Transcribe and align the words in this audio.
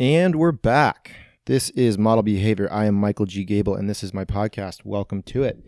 And 0.00 0.36
we're 0.36 0.52
back. 0.52 1.10
This 1.46 1.70
is 1.70 1.98
Model 1.98 2.22
Behavior. 2.22 2.68
I 2.70 2.84
am 2.84 2.94
Michael 2.94 3.26
G. 3.26 3.42
Gable, 3.42 3.74
and 3.74 3.90
this 3.90 4.04
is 4.04 4.14
my 4.14 4.24
podcast. 4.24 4.84
Welcome 4.84 5.24
to 5.24 5.42
it. 5.42 5.58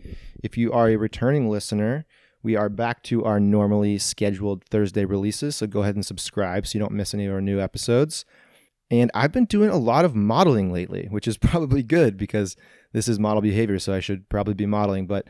If 0.41 0.57
you 0.57 0.71
are 0.71 0.87
a 0.87 0.95
returning 0.95 1.49
listener, 1.49 2.05
we 2.41 2.55
are 2.55 2.69
back 2.69 3.03
to 3.03 3.25
our 3.25 3.41
normally 3.41 3.97
scheduled 3.97 4.63
Thursday 4.63 5.03
releases, 5.03 5.57
so 5.57 5.67
go 5.67 5.81
ahead 5.81 5.95
and 5.95 6.05
subscribe 6.05 6.65
so 6.65 6.77
you 6.77 6.79
don't 6.79 6.93
miss 6.93 7.13
any 7.13 7.25
of 7.25 7.33
our 7.33 7.41
new 7.41 7.59
episodes. 7.59 8.23
And 8.89 9.11
I've 9.13 9.33
been 9.33 9.43
doing 9.43 9.69
a 9.69 9.75
lot 9.75 10.05
of 10.05 10.15
modeling 10.15 10.71
lately, 10.71 11.07
which 11.09 11.27
is 11.27 11.37
probably 11.49 11.83
good 11.83 12.15
because 12.15 12.55
this 12.93 13.09
is 13.09 13.19
model 13.19 13.41
behavior, 13.41 13.79
so 13.79 13.93
I 13.93 13.99
should 13.99 14.29
probably 14.29 14.53
be 14.53 14.65
modeling. 14.65 15.07
But 15.07 15.27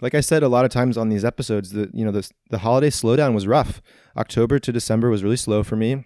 like 0.00 0.14
I 0.14 0.20
said 0.20 0.44
a 0.44 0.48
lot 0.48 0.64
of 0.64 0.70
times 0.70 0.96
on 0.96 1.08
these 1.08 1.24
episodes, 1.24 1.70
the 1.70 1.90
you 1.92 2.04
know 2.04 2.12
the 2.12 2.30
the 2.50 2.58
holiday 2.58 2.90
slowdown 2.90 3.34
was 3.34 3.48
rough. 3.48 3.82
October 4.16 4.60
to 4.60 4.70
December 4.70 5.10
was 5.10 5.24
really 5.24 5.36
slow 5.36 5.64
for 5.64 5.74
me, 5.74 6.04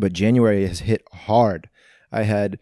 but 0.00 0.12
January 0.12 0.66
has 0.66 0.80
hit 0.80 1.04
hard. 1.12 1.68
I 2.12 2.22
had 2.22 2.58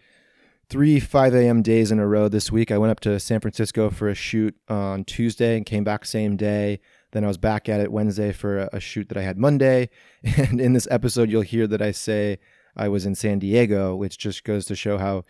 three 0.69 0.99
5 1.01 1.35
a.m. 1.35 1.63
days 1.63 1.91
in 1.91 1.99
a 1.99 2.07
row 2.07 2.29
this 2.29 2.51
week. 2.51 2.71
I 2.71 2.79
went 2.79 2.91
up 2.91 3.01
to 3.01 3.21
San 3.21 3.41
Francisco 3.41 3.91
for 3.91 4.09
a 4.09 4.15
shoot 4.15 4.57
on 4.69 5.05
Tuesday 5.05 5.57
and 5.57 5.67
came 5.67 5.85
back 5.85 6.05
same 6.05 6.37
day. 6.37 6.81
Then 7.13 7.25
I 7.25 7.29
was 7.29 7.39
back 7.39 7.69
at 7.69 7.81
it 7.81 7.93
Wednesday 7.93 8.33
for 8.33 8.59
a, 8.59 8.71
a 8.73 8.81
shoot 8.81 9.09
that 9.09 9.19
I 9.19 9.23
had 9.23 9.39
Monday. 9.39 9.91
And 10.37 10.61
in 10.61 10.73
this 10.73 10.89
episode, 10.91 11.31
you'll 11.31 11.43
hear 11.43 11.67
that 11.67 11.83
I 11.83 11.93
say 11.93 12.39
I 12.77 12.89
was 12.89 13.07
in 13.07 13.15
San 13.15 13.39
Diego, 13.39 13.95
which 13.95 14.19
just 14.19 14.43
goes 14.43 14.65
to 14.67 14.75
show 14.75 14.99
how 14.99 15.25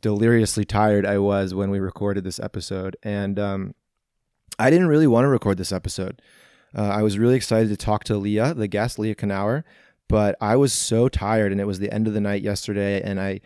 deliriously 0.00 0.64
tired 0.64 1.06
I 1.06 1.18
was 1.18 1.54
when 1.54 1.70
we 1.70 1.78
recorded 1.78 2.24
this 2.24 2.40
episode. 2.40 2.96
And 3.02 3.38
um, 3.38 3.74
I 4.58 4.70
didn't 4.70 4.88
really 4.88 5.06
want 5.06 5.24
to 5.24 5.28
record 5.28 5.58
this 5.58 5.72
episode. 5.72 6.20
Uh, 6.76 6.88
I 6.88 7.02
was 7.02 7.18
really 7.18 7.36
excited 7.36 7.68
to 7.68 7.76
talk 7.76 8.04
to 8.04 8.16
Leah, 8.16 8.54
the 8.54 8.68
guest, 8.68 8.98
Leah 8.98 9.14
Knauer, 9.14 9.62
but 10.12 10.36
I 10.42 10.56
was 10.56 10.74
so 10.74 11.08
tired 11.08 11.52
and 11.52 11.60
it 11.60 11.66
was 11.66 11.78
the 11.78 11.90
end 11.90 12.06
of 12.06 12.12
the 12.12 12.20
night 12.20 12.42
yesterday 12.42 13.00
and 13.00 13.18
I 13.18 13.40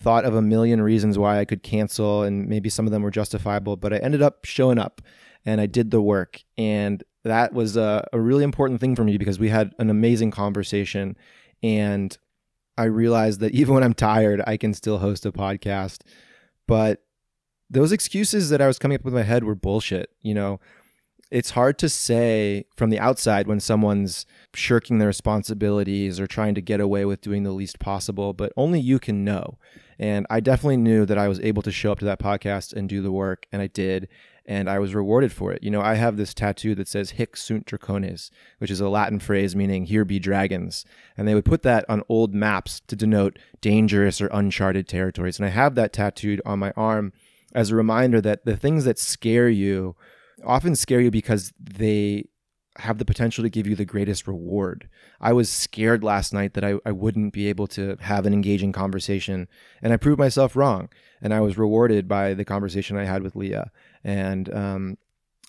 thought 0.00 0.24
of 0.24 0.36
a 0.36 0.40
million 0.40 0.80
reasons 0.80 1.18
why 1.18 1.40
I 1.40 1.44
could 1.44 1.64
cancel 1.64 2.22
and 2.22 2.46
maybe 2.46 2.68
some 2.68 2.86
of 2.86 2.92
them 2.92 3.02
were 3.02 3.10
justifiable, 3.10 3.76
but 3.76 3.92
I 3.92 3.96
ended 3.96 4.22
up 4.22 4.44
showing 4.44 4.78
up 4.78 5.02
and 5.44 5.60
I 5.60 5.66
did 5.66 5.90
the 5.90 6.00
work. 6.00 6.44
And 6.56 7.02
that 7.24 7.52
was 7.52 7.76
a, 7.76 8.06
a 8.12 8.20
really 8.20 8.44
important 8.44 8.80
thing 8.80 8.94
for 8.94 9.02
me 9.02 9.18
because 9.18 9.40
we 9.40 9.48
had 9.48 9.74
an 9.80 9.90
amazing 9.90 10.30
conversation 10.30 11.16
and 11.60 12.16
I 12.78 12.84
realized 12.84 13.40
that 13.40 13.52
even 13.56 13.74
when 13.74 13.82
I'm 13.82 13.92
tired, 13.92 14.40
I 14.46 14.56
can 14.58 14.74
still 14.74 14.98
host 14.98 15.26
a 15.26 15.32
podcast. 15.32 16.02
But 16.68 17.02
those 17.68 17.90
excuses 17.90 18.50
that 18.50 18.60
I 18.60 18.68
was 18.68 18.78
coming 18.78 18.94
up 18.94 19.04
with 19.04 19.12
in 19.12 19.18
my 19.18 19.24
head 19.24 19.42
were 19.42 19.56
bullshit. 19.56 20.10
You 20.22 20.34
know, 20.34 20.60
it's 21.30 21.50
hard 21.50 21.78
to 21.78 21.88
say 21.88 22.66
from 22.76 22.90
the 22.90 23.00
outside 23.00 23.46
when 23.46 23.60
someone's 23.60 24.26
shirking 24.54 24.98
their 24.98 25.08
responsibilities 25.08 26.20
or 26.20 26.26
trying 26.26 26.54
to 26.54 26.60
get 26.60 26.80
away 26.80 27.04
with 27.04 27.20
doing 27.20 27.42
the 27.42 27.52
least 27.52 27.78
possible, 27.78 28.32
but 28.32 28.52
only 28.56 28.80
you 28.80 28.98
can 28.98 29.24
know. 29.24 29.58
And 29.98 30.26
I 30.30 30.40
definitely 30.40 30.76
knew 30.76 31.06
that 31.06 31.18
I 31.18 31.28
was 31.28 31.40
able 31.40 31.62
to 31.62 31.72
show 31.72 31.90
up 31.90 31.98
to 32.00 32.04
that 32.04 32.20
podcast 32.20 32.72
and 32.72 32.88
do 32.88 33.02
the 33.02 33.12
work, 33.12 33.46
and 33.50 33.60
I 33.62 33.66
did. 33.66 34.08
And 34.48 34.70
I 34.70 34.78
was 34.78 34.94
rewarded 34.94 35.32
for 35.32 35.52
it. 35.52 35.64
You 35.64 35.72
know, 35.72 35.80
I 35.80 35.94
have 35.94 36.16
this 36.16 36.32
tattoo 36.32 36.76
that 36.76 36.86
says 36.86 37.12
Hic 37.12 37.36
sunt 37.36 37.66
dracones, 37.66 38.30
which 38.58 38.70
is 38.70 38.80
a 38.80 38.88
Latin 38.88 39.18
phrase 39.18 39.56
meaning 39.56 39.86
here 39.86 40.04
be 40.04 40.20
dragons. 40.20 40.84
And 41.16 41.26
they 41.26 41.34
would 41.34 41.44
put 41.44 41.62
that 41.62 41.84
on 41.88 42.04
old 42.08 42.32
maps 42.32 42.80
to 42.86 42.94
denote 42.94 43.40
dangerous 43.60 44.20
or 44.20 44.28
uncharted 44.28 44.86
territories. 44.86 45.40
And 45.40 45.46
I 45.46 45.48
have 45.48 45.74
that 45.74 45.92
tattooed 45.92 46.40
on 46.46 46.60
my 46.60 46.72
arm 46.76 47.12
as 47.56 47.70
a 47.70 47.76
reminder 47.76 48.20
that 48.20 48.44
the 48.44 48.56
things 48.56 48.84
that 48.84 49.00
scare 49.00 49.48
you 49.48 49.96
often 50.44 50.76
scare 50.76 51.00
you 51.00 51.10
because 51.10 51.52
they 51.58 52.24
have 52.78 52.98
the 52.98 53.04
potential 53.04 53.42
to 53.42 53.50
give 53.50 53.66
you 53.66 53.74
the 53.74 53.84
greatest 53.84 54.26
reward. 54.26 54.88
I 55.20 55.32
was 55.32 55.50
scared 55.50 56.04
last 56.04 56.32
night 56.32 56.54
that 56.54 56.64
I, 56.64 56.74
I 56.84 56.92
wouldn't 56.92 57.32
be 57.32 57.48
able 57.48 57.66
to 57.68 57.96
have 58.00 58.26
an 58.26 58.32
engaging 58.32 58.72
conversation, 58.72 59.48
and 59.82 59.92
I 59.92 59.96
proved 59.96 60.18
myself 60.18 60.56
wrong. 60.56 60.88
And 61.22 61.32
I 61.32 61.40
was 61.40 61.56
rewarded 61.56 62.06
by 62.06 62.34
the 62.34 62.44
conversation 62.44 62.96
I 62.96 63.04
had 63.04 63.22
with 63.22 63.34
Leah. 63.34 63.70
And 64.04 64.52
um, 64.54 64.98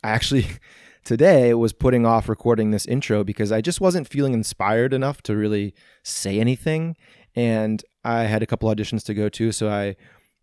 I 0.04 0.12
actually 0.12 0.48
today 1.04 1.54
was 1.54 1.74
putting 1.74 2.06
off 2.06 2.30
recording 2.30 2.72
this 2.72 2.86
intro 2.86 3.24
because 3.24 3.52
I 3.52 3.62
just 3.62 3.82
wasn't 3.82 4.08
feeling 4.08 4.34
inspired 4.34 4.94
enough 4.94 5.22
to 5.24 5.36
really 5.36 5.74
say 6.04 6.40
anything. 6.40 6.96
And 7.36 7.84
I 8.04 8.24
had 8.24 8.42
a 8.42 8.46
couple 8.46 8.74
auditions 8.74 9.04
to 9.06 9.14
go 9.14 9.30
to, 9.30 9.52
so 9.52 9.70
I 9.70 9.96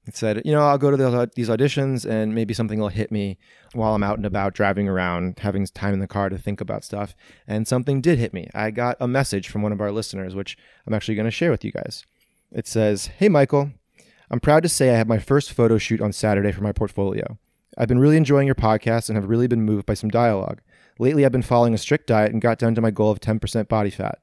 it 0.07 0.17
said, 0.17 0.43
you 0.45 0.53
know, 0.53 0.61
I'll 0.61 0.79
go 0.79 0.91
to 0.91 0.97
the, 0.97 1.31
these 1.35 1.49
auditions 1.49 2.09
and 2.09 2.35
maybe 2.35 2.53
something 2.53 2.79
will 2.79 2.89
hit 2.89 3.11
me 3.11 3.39
while 3.73 3.95
I'm 3.95 4.03
out 4.03 4.19
and 4.19 4.27
about 4.27 4.53
driving 4.53 4.87
around, 4.87 5.39
having 5.39 5.67
time 5.67 5.95
in 5.95 6.01
the 6.01 6.07
car 6.07 6.29
to 6.29 6.37
think 6.37 6.61
about 6.61 6.85
stuff. 6.85 7.15
And 7.47 7.67
something 7.67 8.03
did 8.03 8.19
hit 8.19 8.35
me. 8.35 8.49
I 8.55 8.71
got 8.71 8.99
a 9.01 9.09
message 9.09 9.49
from 9.49 9.63
one 9.63 9.73
of 9.73 9.81
our 9.81 9.91
listeners, 9.91 10.35
which 10.35 10.59
I'm 10.87 10.93
actually 10.93 11.15
going 11.15 11.25
to 11.25 11.31
share 11.31 11.51
with 11.51 11.65
you 11.65 11.73
guys. 11.73 12.05
It 12.53 12.67
says, 12.67 13.07
Hey, 13.07 13.31
Michael, 13.31 13.73
I'm 14.31 14.41
proud 14.41 14.63
to 14.65 14.69
say 14.69 14.91
I 14.91 14.99
had 14.99 15.09
my 15.09 15.19
first 15.19 15.53
photo 15.53 15.79
shoot 15.79 16.03
on 16.03 16.13
Saturday 16.13 16.53
for 16.53 16.63
my 16.63 16.73
portfolio. 16.73 17.39
I've 17.79 17.89
been 17.89 17.99
really 17.99 18.19
enjoying 18.19 18.47
your 18.47 18.55
podcast 18.55 19.09
and 19.09 19.17
have 19.17 19.29
really 19.29 19.49
been 19.49 19.63
moved 19.63 19.87
by 19.87 19.95
some 19.95 20.11
dialogue. 20.11 20.61
Lately, 20.99 21.25
I've 21.25 21.33
been 21.33 21.43
following 21.43 21.75
a 21.75 21.79
strict 21.79 22.07
diet 22.07 22.31
and 22.31 22.43
got 22.43 22.59
down 22.59 22.75
to 22.77 22.81
my 22.81 22.91
goal 22.91 23.11
of 23.11 23.21
10% 23.21 23.69
body 23.69 23.91
fat. 23.91 24.19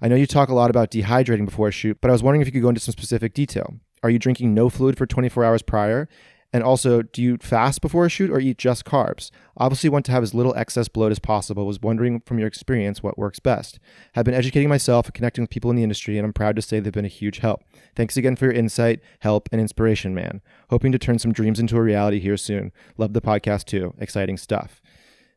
I 0.00 0.08
know 0.08 0.16
you 0.16 0.26
talk 0.26 0.48
a 0.48 0.54
lot 0.54 0.70
about 0.70 0.90
dehydrating 0.90 1.44
before 1.44 1.68
a 1.68 1.72
shoot, 1.72 1.98
but 2.00 2.10
I 2.10 2.12
was 2.12 2.22
wondering 2.22 2.40
if 2.40 2.48
you 2.48 2.52
could 2.52 2.62
go 2.62 2.68
into 2.68 2.80
some 2.80 2.92
specific 2.92 3.32
detail. 3.32 3.76
Are 4.02 4.10
you 4.10 4.18
drinking 4.18 4.54
no 4.54 4.68
fluid 4.68 4.96
for 4.96 5.06
24 5.06 5.44
hours 5.44 5.62
prior? 5.62 6.08
And 6.52 6.62
also, 6.62 7.02
do 7.02 7.20
you 7.20 7.36
fast 7.38 7.80
before 7.82 8.06
a 8.06 8.08
shoot 8.08 8.30
or 8.30 8.38
eat 8.40 8.56
just 8.56 8.84
carbs? 8.84 9.30
Obviously, 9.56 9.90
want 9.90 10.06
to 10.06 10.12
have 10.12 10.22
as 10.22 10.32
little 10.32 10.54
excess 10.54 10.88
bloat 10.88 11.12
as 11.12 11.18
possible. 11.18 11.66
Was 11.66 11.80
wondering 11.80 12.20
from 12.20 12.38
your 12.38 12.48
experience 12.48 13.02
what 13.02 13.18
works 13.18 13.40
best. 13.40 13.78
Have 14.14 14.24
been 14.24 14.32
educating 14.32 14.68
myself 14.68 15.06
and 15.06 15.14
connecting 15.14 15.42
with 15.42 15.50
people 15.50 15.70
in 15.70 15.76
the 15.76 15.82
industry, 15.82 16.16
and 16.16 16.24
I'm 16.24 16.32
proud 16.32 16.56
to 16.56 16.62
say 16.62 16.80
they've 16.80 16.92
been 16.92 17.04
a 17.04 17.08
huge 17.08 17.38
help. 17.38 17.62
Thanks 17.94 18.16
again 18.16 18.36
for 18.36 18.46
your 18.46 18.54
insight, 18.54 19.00
help, 19.20 19.48
and 19.52 19.60
inspiration, 19.60 20.14
man. 20.14 20.40
Hoping 20.70 20.92
to 20.92 20.98
turn 20.98 21.18
some 21.18 21.32
dreams 21.32 21.60
into 21.60 21.76
a 21.76 21.82
reality 21.82 22.20
here 22.20 22.36
soon. 22.36 22.72
Love 22.96 23.12
the 23.12 23.20
podcast 23.20 23.64
too. 23.64 23.92
Exciting 23.98 24.36
stuff. 24.36 24.80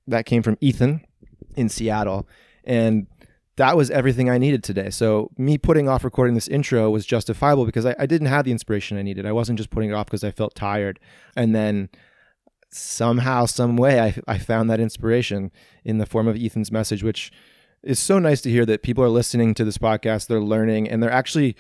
That 0.08 0.26
came 0.26 0.44
from 0.44 0.58
Ethan 0.62 1.06
in 1.56 1.70
Seattle. 1.70 2.30
And 2.64 3.08
that 3.60 3.76
was 3.76 3.92
everything 3.92 4.30
I 4.30 4.38
needed 4.38 4.64
today. 4.64 4.90
So 4.90 5.32
me 5.38 5.58
putting 5.58 5.90
off 5.90 6.06
recording 6.06 6.34
this 6.34 6.48
intro 6.48 6.90
was 6.90 7.06
justifiable 7.06 7.66
because 7.66 7.86
I, 7.86 7.94
I 8.00 8.06
didn't 8.06 8.28
have 8.28 8.46
the 8.46 8.54
inspiration 8.54 8.98
I 8.98 9.02
needed. 9.02 9.26
I 9.26 9.34
wasn't 9.34 9.58
just 9.58 9.70
putting 9.70 9.90
it 9.90 9.94
off 9.94 10.06
because 10.06 10.24
I 10.24 10.32
felt 10.32 10.56
tired. 10.56 10.98
And 11.36 11.54
then 11.54 11.90
somehow, 12.72 13.46
some 13.46 13.76
way, 13.76 14.00
I, 14.00 14.16
I 14.30 14.38
found 14.38 14.70
that 14.70 14.80
inspiration 14.80 15.52
in 15.84 15.98
the 15.98 16.06
form 16.06 16.26
of 16.26 16.38
Ethan's 16.38 16.72
message, 16.72 17.04
which 17.04 17.34
is 17.84 18.00
so 18.00 18.18
nice 18.18 18.40
to 18.42 18.50
hear 18.50 18.66
that 18.66 18.82
people 18.82 19.04
are 19.04 19.10
listening 19.10 19.54
to 19.56 19.66
this 19.66 19.78
podcast, 19.78 20.28
they're 20.28 20.40
learning, 20.40 20.90
and 20.90 21.04
they're 21.04 21.12
actually 21.12 21.58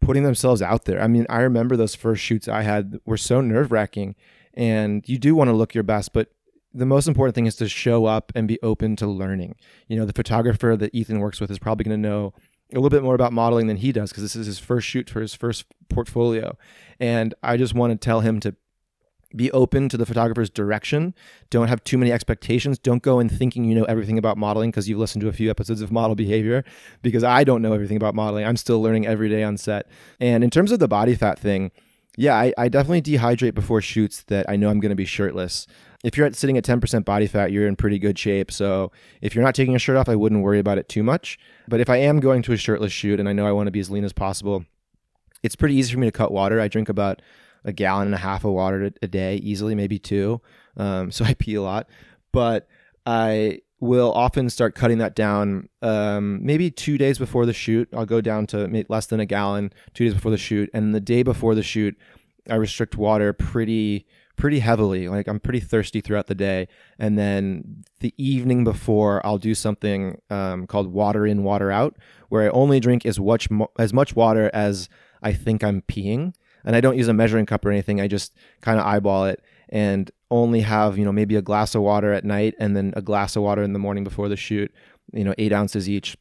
putting 0.00 0.22
themselves 0.22 0.62
out 0.62 0.86
there. 0.86 1.02
I 1.02 1.06
mean, 1.06 1.26
I 1.28 1.40
remember 1.40 1.76
those 1.76 1.94
first 1.94 2.22
shoots 2.22 2.48
I 2.48 2.62
had 2.62 2.98
were 3.04 3.18
so 3.18 3.42
nerve 3.42 3.70
wracking, 3.70 4.14
and 4.54 5.06
you 5.06 5.18
do 5.18 5.34
want 5.34 5.48
to 5.48 5.54
look 5.54 5.74
your 5.74 5.84
best, 5.84 6.14
but 6.14 6.30
the 6.76 6.86
most 6.86 7.08
important 7.08 7.34
thing 7.34 7.46
is 7.46 7.56
to 7.56 7.68
show 7.68 8.04
up 8.04 8.32
and 8.34 8.46
be 8.46 8.60
open 8.62 8.96
to 8.96 9.06
learning. 9.06 9.56
You 9.88 9.96
know, 9.96 10.04
the 10.04 10.12
photographer 10.12 10.76
that 10.76 10.94
Ethan 10.94 11.20
works 11.20 11.40
with 11.40 11.50
is 11.50 11.58
probably 11.58 11.84
going 11.84 12.02
to 12.02 12.08
know 12.08 12.34
a 12.72 12.76
little 12.76 12.90
bit 12.90 13.02
more 13.02 13.14
about 13.14 13.32
modeling 13.32 13.66
than 13.66 13.78
he 13.78 13.92
does 13.92 14.10
because 14.10 14.22
this 14.22 14.36
is 14.36 14.46
his 14.46 14.58
first 14.58 14.86
shoot 14.86 15.08
for 15.08 15.20
his 15.20 15.34
first 15.34 15.64
portfolio. 15.88 16.56
And 17.00 17.34
I 17.42 17.56
just 17.56 17.74
want 17.74 17.92
to 17.92 17.96
tell 17.96 18.20
him 18.20 18.40
to 18.40 18.54
be 19.34 19.50
open 19.52 19.88
to 19.88 19.96
the 19.96 20.06
photographer's 20.06 20.50
direction. 20.50 21.14
Don't 21.50 21.68
have 21.68 21.82
too 21.84 21.98
many 21.98 22.12
expectations. 22.12 22.78
Don't 22.78 23.02
go 23.02 23.20
in 23.20 23.28
thinking 23.28 23.64
you 23.64 23.74
know 23.74 23.84
everything 23.84 24.18
about 24.18 24.36
modeling 24.36 24.70
because 24.70 24.88
you've 24.88 24.98
listened 24.98 25.22
to 25.22 25.28
a 25.28 25.32
few 25.32 25.50
episodes 25.50 25.80
of 25.80 25.90
model 25.90 26.14
behavior 26.14 26.64
because 27.02 27.24
I 27.24 27.44
don't 27.44 27.62
know 27.62 27.72
everything 27.72 27.96
about 27.96 28.14
modeling. 28.14 28.44
I'm 28.44 28.56
still 28.56 28.82
learning 28.82 29.06
every 29.06 29.28
day 29.28 29.42
on 29.42 29.56
set. 29.56 29.88
And 30.20 30.44
in 30.44 30.50
terms 30.50 30.72
of 30.72 30.78
the 30.78 30.88
body 30.88 31.14
fat 31.14 31.38
thing, 31.38 31.70
yeah, 32.16 32.34
I, 32.34 32.52
I 32.56 32.68
definitely 32.68 33.02
dehydrate 33.02 33.54
before 33.54 33.80
shoots 33.80 34.22
that 34.24 34.48
I 34.48 34.56
know 34.56 34.70
I'm 34.70 34.80
going 34.80 34.90
to 34.90 34.96
be 34.96 35.04
shirtless 35.04 35.66
if 36.06 36.16
you're 36.16 36.24
at, 36.24 36.36
sitting 36.36 36.56
at 36.56 36.62
10% 36.62 37.04
body 37.04 37.26
fat, 37.26 37.50
you're 37.50 37.66
in 37.66 37.74
pretty 37.74 37.98
good 37.98 38.16
shape. 38.16 38.52
So 38.52 38.92
if 39.20 39.34
you're 39.34 39.42
not 39.42 39.56
taking 39.56 39.74
a 39.74 39.78
shirt 39.80 39.96
off, 39.96 40.08
I 40.08 40.14
wouldn't 40.14 40.44
worry 40.44 40.60
about 40.60 40.78
it 40.78 40.88
too 40.88 41.02
much. 41.02 41.36
But 41.66 41.80
if 41.80 41.90
I 41.90 41.96
am 41.96 42.20
going 42.20 42.42
to 42.42 42.52
a 42.52 42.56
shirtless 42.56 42.92
shoot 42.92 43.18
and 43.18 43.28
I 43.28 43.32
know 43.32 43.44
I 43.44 43.50
want 43.50 43.66
to 43.66 43.72
be 43.72 43.80
as 43.80 43.90
lean 43.90 44.04
as 44.04 44.12
possible, 44.12 44.64
it's 45.42 45.56
pretty 45.56 45.74
easy 45.74 45.92
for 45.92 45.98
me 45.98 46.06
to 46.06 46.12
cut 46.12 46.30
water. 46.30 46.60
I 46.60 46.68
drink 46.68 46.88
about 46.88 47.22
a 47.64 47.72
gallon 47.72 48.06
and 48.06 48.14
a 48.14 48.18
half 48.18 48.44
of 48.44 48.52
water 48.52 48.92
a 49.02 49.08
day, 49.08 49.38
easily, 49.38 49.74
maybe 49.74 49.98
two. 49.98 50.40
Um, 50.76 51.10
so 51.10 51.24
I 51.24 51.34
pee 51.34 51.56
a 51.56 51.62
lot. 51.62 51.88
But 52.30 52.68
I 53.04 53.62
will 53.80 54.12
often 54.12 54.48
start 54.48 54.76
cutting 54.76 54.98
that 54.98 55.16
down 55.16 55.68
um, 55.82 56.38
maybe 56.40 56.70
two 56.70 56.98
days 56.98 57.18
before 57.18 57.46
the 57.46 57.52
shoot. 57.52 57.88
I'll 57.92 58.06
go 58.06 58.20
down 58.20 58.46
to 58.48 58.84
less 58.88 59.06
than 59.06 59.18
a 59.18 59.26
gallon 59.26 59.72
two 59.92 60.04
days 60.04 60.14
before 60.14 60.30
the 60.30 60.38
shoot. 60.38 60.70
And 60.72 60.94
the 60.94 61.00
day 61.00 61.24
before 61.24 61.56
the 61.56 61.64
shoot, 61.64 61.98
I 62.48 62.54
restrict 62.54 62.96
water 62.96 63.32
pretty 63.32 64.06
pretty 64.36 64.60
heavily. 64.60 65.08
Like 65.08 65.26
I'm 65.26 65.40
pretty 65.40 65.60
thirsty 65.60 66.00
throughout 66.00 66.26
the 66.26 66.34
day, 66.34 66.68
and 66.98 67.18
then 67.18 67.84
the 68.00 68.14
evening 68.16 68.64
before, 68.64 69.24
I'll 69.26 69.38
do 69.38 69.54
something 69.54 70.20
um, 70.30 70.66
called 70.66 70.92
water 70.92 71.26
in, 71.26 71.42
water 71.42 71.70
out, 71.70 71.96
where 72.28 72.42
I 72.42 72.48
only 72.50 72.80
drink 72.80 73.04
as 73.04 73.18
much 73.18 73.48
as 73.78 73.92
much 73.92 74.14
water 74.14 74.50
as 74.52 74.88
I 75.22 75.32
think 75.32 75.64
I'm 75.64 75.82
peeing, 75.82 76.34
and 76.64 76.76
I 76.76 76.80
don't 76.80 76.96
use 76.96 77.08
a 77.08 77.14
measuring 77.14 77.46
cup 77.46 77.64
or 77.64 77.70
anything. 77.70 78.00
I 78.00 78.08
just 78.08 78.34
kind 78.60 78.78
of 78.78 78.86
eyeball 78.86 79.26
it 79.26 79.42
and 79.68 80.10
only 80.30 80.60
have 80.60 80.98
you 80.98 81.04
know 81.04 81.12
maybe 81.12 81.36
a 81.36 81.42
glass 81.42 81.74
of 81.74 81.82
water 81.82 82.12
at 82.12 82.24
night 82.24 82.54
and 82.58 82.76
then 82.76 82.92
a 82.96 83.02
glass 83.02 83.36
of 83.36 83.42
water 83.42 83.62
in 83.62 83.72
the 83.72 83.78
morning 83.78 84.04
before 84.04 84.28
the 84.28 84.36
shoot. 84.36 84.72
You 85.12 85.24
know, 85.24 85.34
eight 85.38 85.52
ounces 85.52 85.88
each. 85.88 86.16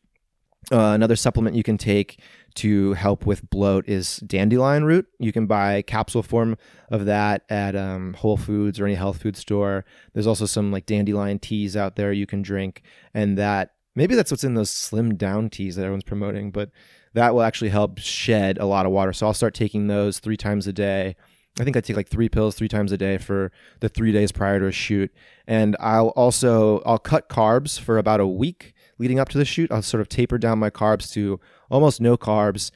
Uh, 0.71 0.93
another 0.93 1.15
supplement 1.15 1.55
you 1.55 1.61
can 1.61 1.77
take 1.77 2.19
to 2.55 2.93
help 2.93 3.25
with 3.25 3.49
bloat 3.49 3.87
is 3.87 4.17
dandelion 4.17 4.83
root. 4.83 5.07
You 5.19 5.31
can 5.31 5.45
buy 5.45 5.81
capsule 5.81 6.23
form 6.23 6.57
of 6.89 7.05
that 7.05 7.43
at 7.49 7.75
um, 7.75 8.13
Whole 8.13 8.37
Foods 8.37 8.79
or 8.79 8.85
any 8.85 8.95
health 8.95 9.21
food 9.21 9.35
store. 9.37 9.85
There's 10.13 10.27
also 10.27 10.45
some 10.45 10.71
like 10.71 10.85
dandelion 10.85 11.39
teas 11.39 11.75
out 11.75 11.95
there 11.95 12.11
you 12.11 12.25
can 12.25 12.41
drink, 12.41 12.81
and 13.13 13.37
that 13.37 13.73
maybe 13.95 14.15
that's 14.15 14.31
what's 14.31 14.43
in 14.43 14.53
those 14.53 14.69
slim 14.69 15.15
down 15.15 15.49
teas 15.49 15.75
that 15.75 15.83
everyone's 15.83 16.03
promoting, 16.03 16.51
but 16.51 16.71
that 17.13 17.33
will 17.33 17.43
actually 17.43 17.69
help 17.69 17.97
shed 17.97 18.57
a 18.57 18.65
lot 18.65 18.85
of 18.85 18.91
water. 18.91 19.13
So 19.13 19.25
I'll 19.25 19.33
start 19.33 19.53
taking 19.53 19.87
those 19.87 20.19
three 20.19 20.37
times 20.37 20.67
a 20.67 20.73
day. 20.73 21.15
I 21.57 21.63
think 21.63 21.77
I 21.77 21.81
take 21.81 21.95
like 21.95 22.09
three 22.09 22.27
pills 22.27 22.55
three 22.55 22.67
times 22.67 22.91
a 22.91 22.97
day 22.97 23.17
for 23.17 23.51
the 23.79 23.87
three 23.87 24.11
days 24.11 24.33
prior 24.33 24.59
to 24.59 24.67
a 24.67 24.71
shoot. 24.73 25.09
And 25.47 25.77
I'll 25.79 26.09
also 26.09 26.81
I'll 26.85 26.99
cut 26.99 27.29
carbs 27.29 27.79
for 27.79 27.97
about 27.97 28.19
a 28.19 28.27
week 28.27 28.73
leading 28.97 29.19
up 29.19 29.29
to 29.29 29.37
the 29.37 29.45
shoot. 29.45 29.71
I'll 29.71 29.81
sort 29.81 30.01
of 30.01 30.09
taper 30.09 30.37
down 30.37 30.59
my 30.59 30.69
carbs 30.69 31.11
to 31.13 31.39
almost 31.69 32.01
no 32.01 32.17
carbs. 32.17 32.71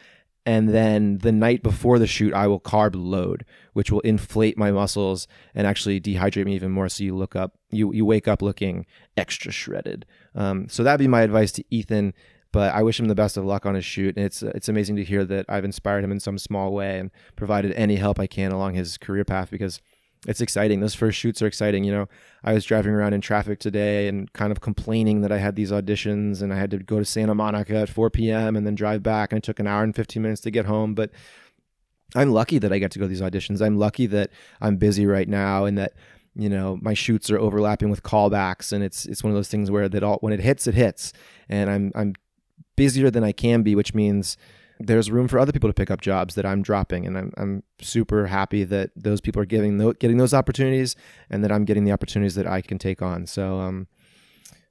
And 0.45 0.69
then 0.69 1.19
the 1.19 1.31
night 1.31 1.61
before 1.61 1.99
the 1.99 2.07
shoot, 2.07 2.33
I 2.33 2.47
will 2.47 2.59
carb 2.59 2.93
load, 2.95 3.45
which 3.73 3.91
will 3.91 3.99
inflate 3.99 4.57
my 4.57 4.71
muscles 4.71 5.27
and 5.53 5.67
actually 5.67 6.01
dehydrate 6.01 6.45
me 6.45 6.55
even 6.55 6.71
more. 6.71 6.89
So 6.89 7.03
you 7.03 7.15
look 7.15 7.35
up, 7.35 7.57
you 7.69 7.93
you 7.93 8.05
wake 8.05 8.27
up 8.27 8.41
looking 8.41 8.85
extra 9.15 9.51
shredded. 9.51 10.05
Um, 10.33 10.67
so 10.67 10.81
that'd 10.83 10.99
be 10.99 11.07
my 11.07 11.21
advice 11.21 11.51
to 11.53 11.63
Ethan. 11.69 12.13
But 12.51 12.73
I 12.73 12.81
wish 12.81 12.99
him 12.99 13.07
the 13.07 13.15
best 13.15 13.37
of 13.37 13.45
luck 13.45 13.67
on 13.67 13.75
his 13.75 13.85
shoot. 13.85 14.15
And 14.17 14.25
it's 14.25 14.41
it's 14.41 14.69
amazing 14.69 14.95
to 14.95 15.03
hear 15.03 15.23
that 15.25 15.45
I've 15.47 15.65
inspired 15.65 16.03
him 16.03 16.11
in 16.11 16.19
some 16.19 16.39
small 16.39 16.73
way 16.73 16.97
and 16.97 17.11
provided 17.35 17.71
any 17.73 17.97
help 17.97 18.19
I 18.19 18.25
can 18.25 18.51
along 18.51 18.73
his 18.73 18.97
career 18.97 19.25
path 19.25 19.51
because 19.51 19.81
it's 20.27 20.41
exciting. 20.41 20.79
Those 20.81 20.95
first 20.95 21.17
shoots 21.17 21.41
are 21.41 21.47
exciting. 21.47 21.83
You 21.83 21.93
know, 21.93 22.09
I 22.43 22.53
was 22.53 22.65
driving 22.65 22.93
around 22.93 23.13
in 23.13 23.21
traffic 23.21 23.59
today 23.59 24.07
and 24.07 24.31
kind 24.33 24.51
of 24.51 24.59
complaining 24.59 25.21
that 25.21 25.31
I 25.31 25.37
had 25.37 25.55
these 25.55 25.71
auditions 25.71 26.41
and 26.41 26.53
I 26.53 26.57
had 26.57 26.71
to 26.71 26.77
go 26.77 26.99
to 26.99 27.05
Santa 27.05 27.33
Monica 27.33 27.75
at 27.75 27.89
4 27.89 28.09
p.m. 28.09 28.55
and 28.55 28.67
then 28.67 28.75
drive 28.75 29.01
back. 29.01 29.31
And 29.31 29.37
it 29.37 29.43
took 29.43 29.59
an 29.59 29.67
hour 29.67 29.83
and 29.83 29.95
15 29.95 30.21
minutes 30.21 30.41
to 30.41 30.51
get 30.51 30.65
home. 30.65 30.93
But 30.93 31.11
I'm 32.15 32.31
lucky 32.31 32.59
that 32.59 32.73
I 32.73 32.79
get 32.79 32.91
to 32.91 32.99
go 32.99 33.05
to 33.05 33.09
these 33.09 33.21
auditions. 33.21 33.61
I'm 33.61 33.77
lucky 33.77 34.07
that 34.07 34.31
I'm 34.59 34.77
busy 34.77 35.05
right 35.05 35.27
now 35.27 35.65
and 35.65 35.77
that 35.77 35.93
you 36.35 36.49
know 36.49 36.77
my 36.81 36.93
shoots 36.93 37.31
are 37.31 37.39
overlapping 37.39 37.89
with 37.89 38.03
callbacks 38.03 38.71
and 38.71 38.83
it's 38.83 39.05
it's 39.07 39.23
one 39.23 39.31
of 39.31 39.35
those 39.35 39.47
things 39.47 39.71
where 39.71 39.89
that 39.89 40.03
all 40.03 40.19
when 40.21 40.31
it 40.31 40.39
hits 40.39 40.67
it 40.67 40.75
hits 40.75 41.11
and 41.49 41.71
I'm 41.71 41.91
I'm 41.95 42.13
busier 42.79 43.11
than 43.11 43.25
I 43.25 43.33
can 43.33 43.61
be, 43.61 43.75
which 43.75 43.93
means 43.93 44.37
there's 44.79 45.11
room 45.11 45.27
for 45.27 45.39
other 45.39 45.51
people 45.51 45.69
to 45.69 45.73
pick 45.73 45.91
up 45.91 46.01
jobs 46.01 46.35
that 46.35 46.45
I'm 46.45 46.61
dropping, 46.61 47.05
and 47.05 47.17
I'm 47.17 47.33
I'm 47.37 47.63
super 47.81 48.27
happy 48.27 48.63
that 48.63 48.91
those 48.95 49.21
people 49.21 49.41
are 49.41 49.45
getting 49.45 49.77
th- 49.77 49.99
getting 49.99 50.17
those 50.17 50.33
opportunities, 50.33 50.95
and 51.29 51.43
that 51.43 51.51
I'm 51.51 51.65
getting 51.65 51.83
the 51.83 51.91
opportunities 51.91 52.35
that 52.35 52.47
I 52.47 52.61
can 52.61 52.77
take 52.77 53.01
on. 53.01 53.27
So 53.27 53.59
um, 53.59 53.87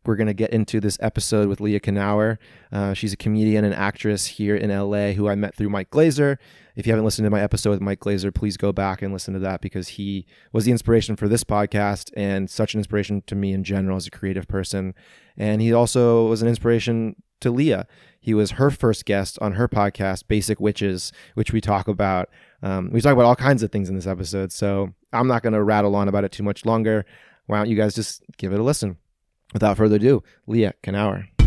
we're 0.06 0.16
gonna 0.16 0.34
get 0.34 0.50
into 0.50 0.80
this 0.80 0.96
episode 1.00 1.48
with 1.48 1.60
Leah 1.60 1.80
Knauer. 1.80 2.38
Uh, 2.72 2.94
she's 2.94 3.12
a 3.12 3.16
comedian 3.16 3.64
and 3.64 3.74
actress 3.74 4.24
here 4.26 4.56
in 4.56 4.70
LA 4.70 5.12
who 5.12 5.28
I 5.28 5.34
met 5.34 5.54
through 5.54 5.68
Mike 5.68 5.90
Glazer. 5.90 6.38
If 6.74 6.86
you 6.86 6.92
haven't 6.92 7.04
listened 7.04 7.26
to 7.26 7.30
my 7.30 7.42
episode 7.42 7.70
with 7.70 7.80
Mike 7.80 8.00
Glazer, 8.00 8.32
please 8.32 8.56
go 8.56 8.72
back 8.72 9.02
and 9.02 9.12
listen 9.12 9.34
to 9.34 9.40
that 9.40 9.60
because 9.60 9.88
he 9.88 10.24
was 10.52 10.64
the 10.64 10.70
inspiration 10.70 11.16
for 11.16 11.28
this 11.28 11.44
podcast 11.44 12.12
and 12.16 12.48
such 12.48 12.72
an 12.72 12.80
inspiration 12.80 13.22
to 13.26 13.34
me 13.34 13.52
in 13.52 13.64
general 13.64 13.96
as 13.96 14.06
a 14.06 14.10
creative 14.10 14.46
person. 14.46 14.94
And 15.36 15.60
he 15.60 15.72
also 15.72 16.28
was 16.28 16.40
an 16.40 16.48
inspiration 16.48 17.16
to 17.40 17.50
Leah. 17.50 17.86
He 18.20 18.34
was 18.34 18.52
her 18.52 18.70
first 18.70 19.04
guest 19.04 19.38
on 19.40 19.52
her 19.52 19.68
podcast, 19.68 20.28
Basic 20.28 20.60
Witches, 20.60 21.12
which 21.34 21.52
we 21.52 21.60
talk 21.60 21.88
about. 21.88 22.28
Um, 22.62 22.90
we 22.92 23.00
talk 23.00 23.12
about 23.12 23.24
all 23.24 23.36
kinds 23.36 23.62
of 23.62 23.70
things 23.70 23.88
in 23.88 23.94
this 23.94 24.06
episode. 24.06 24.52
So 24.52 24.92
I'm 25.12 25.28
not 25.28 25.42
going 25.42 25.52
to 25.52 25.62
rattle 25.62 25.94
on 25.96 26.08
about 26.08 26.24
it 26.24 26.32
too 26.32 26.42
much 26.42 26.66
longer. 26.66 27.06
Why 27.46 27.58
don't 27.58 27.70
you 27.70 27.76
guys 27.76 27.94
just 27.94 28.22
give 28.36 28.52
it 28.52 28.60
a 28.60 28.62
listen? 28.62 28.96
Without 29.54 29.78
further 29.78 29.96
ado, 29.96 30.22
Leah 30.46 30.74
Knauer. 30.82 31.37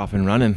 Off 0.00 0.14
and 0.14 0.26
running. 0.26 0.56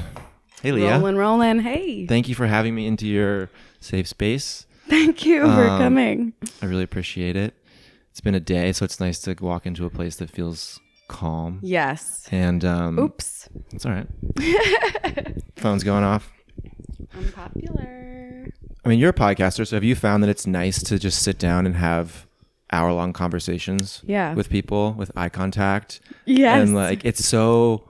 Hey, 0.62 0.72
Leah. 0.72 0.92
Rolling, 0.92 1.18
rolling. 1.18 1.60
Hey. 1.60 2.08
Thank 2.08 2.30
you 2.30 2.36
for 2.36 2.48
having 2.48 2.74
me 2.74 2.88
into 2.88 3.06
your 3.06 3.50
safe 3.82 4.08
space. 4.08 4.66
Thank 4.88 5.26
you 5.26 5.42
for 5.42 5.68
Um, 5.68 5.80
coming. 5.80 6.34
I 6.62 6.66
really 6.66 6.84
appreciate 6.84 7.36
it. 7.36 7.54
It's 8.10 8.22
been 8.22 8.36
a 8.36 8.40
day, 8.40 8.72
so 8.72 8.86
it's 8.86 9.02
nice 9.02 9.20
to 9.22 9.36
walk 9.42 9.66
into 9.66 9.86
a 9.86 9.90
place 9.90 10.16
that 10.18 10.30
feels 10.30 10.80
calm. 11.10 11.60
Yes. 11.62 12.26
And 12.32 12.64
um, 12.64 12.98
Oops. 12.98 13.50
it's 13.74 13.86
all 13.86 13.92
right. 13.92 14.08
Phone's 15.58 15.84
going 15.84 16.06
off. 16.06 16.32
Unpopular. 17.14 18.48
I 18.86 18.90
mean, 18.90 19.00
you're 19.00 19.10
a 19.10 19.14
podcaster, 19.14 19.68
so 19.68 19.76
have 19.76 19.84
you 19.84 19.96
found 19.96 20.24
that 20.24 20.30
it's 20.30 20.48
nice 20.48 20.82
to 20.84 20.98
just 20.98 21.22
sit 21.22 21.38
down 21.38 21.66
and 21.66 21.76
have 21.76 22.28
hour 22.72 22.94
long 22.94 23.12
conversations 23.12 24.02
Yeah. 24.06 24.34
with 24.36 24.50
people 24.50 24.94
with 24.94 25.12
eye 25.18 25.30
contact? 25.30 26.00
Yes. 26.26 26.62
And 26.62 26.74
like, 26.76 27.04
it's 27.04 27.26
so, 27.26 27.90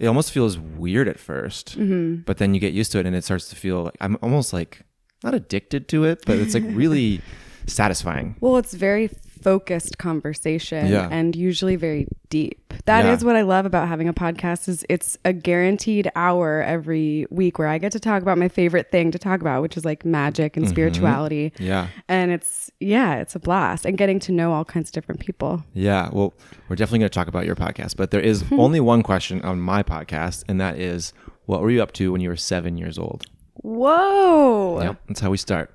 it 0.00 0.06
almost 0.08 0.32
feels 0.32 0.58
weird 0.58 1.06
at 1.06 1.18
1st 1.18 1.76
Mm-hmm. 1.76 2.22
but 2.26 2.38
then 2.38 2.54
you 2.54 2.60
get 2.60 2.72
used 2.72 2.90
to 2.92 2.98
it 2.98 3.06
and 3.06 3.14
it 3.14 3.22
starts 3.22 3.48
to 3.50 3.56
feel 3.56 3.84
like 3.84 3.96
I'm 4.00 4.16
almost 4.22 4.52
like 4.52 4.82
not 5.22 5.34
addicted 5.34 5.86
to 5.88 6.04
it, 6.04 6.24
but 6.26 6.38
it's 6.38 6.54
like 6.54 6.64
really 6.66 7.20
satisfying. 7.66 8.36
well, 8.40 8.56
it's 8.56 8.72
very 8.74 9.10
focused 9.42 9.98
conversation 9.98 10.86
Yeah. 10.88 11.08
and 11.10 11.34
usually 11.36 11.76
very 11.76 12.06
deep. 12.28 12.72
That 12.86 13.04
is 13.06 13.22
Yeah. 13.22 13.26
what 13.26 13.36
I 13.36 13.42
love 13.42 13.66
about 13.66 13.88
having 13.88 14.08
a 14.08 14.12
podcast 14.12 14.68
is 14.68 14.84
it's 14.88 15.18
a 15.24 15.32
guaranteed 15.32 16.10
hour 16.14 16.62
every 16.62 17.26
week 17.30 17.58
where 17.58 17.68
I 17.68 17.78
get 17.78 17.92
to 17.92 18.00
talk 18.00 18.22
about 18.22 18.38
my 18.38 18.48
favorite 18.48 18.90
thing 18.90 19.10
to 19.10 19.18
talk 19.18 19.40
about, 19.40 19.62
which 19.62 19.76
is 19.76 19.84
like 19.84 20.04
magic 20.04 20.52
Mm-hmm. 20.52 20.60
and 20.62 20.68
spirituality. 20.68 21.52
Yeah. 21.58 21.88
And 22.08 22.30
it's 22.30 22.70
yeah, 22.80 23.16
it's 23.16 23.34
a 23.34 23.38
blast 23.38 23.84
and 23.84 23.98
getting 23.98 24.18
to 24.20 24.32
know 24.32 24.52
all 24.52 24.64
kinds 24.64 24.88
of 24.88 24.92
different 24.94 25.20
people. 25.20 25.62
Yeah, 25.74 26.08
well, 26.12 26.32
we're 26.68 26.76
definitely 26.76 27.00
going 27.00 27.10
to 27.10 27.14
talk 27.14 27.28
about 27.28 27.44
your 27.44 27.56
podcast, 27.56 27.96
but 27.96 28.10
there 28.10 28.20
is 28.20 28.44
only 28.52 28.80
one 28.80 29.02
question 29.02 29.42
on 29.42 29.60
my 29.60 29.82
podcast, 29.82 30.44
and 30.48 30.60
that 30.60 30.78
is, 30.78 31.12
what 31.46 31.60
were 31.60 31.70
you 31.70 31.82
up 31.82 31.92
to 31.92 32.10
when 32.12 32.20
you 32.22 32.28
were 32.30 32.36
seven 32.36 32.78
years 32.78 32.98
old? 32.98 33.24
Whoa. 33.56 34.80
Yep, 34.82 34.96
that's 35.08 35.20
how 35.20 35.30
we 35.30 35.36
start. 35.36 35.74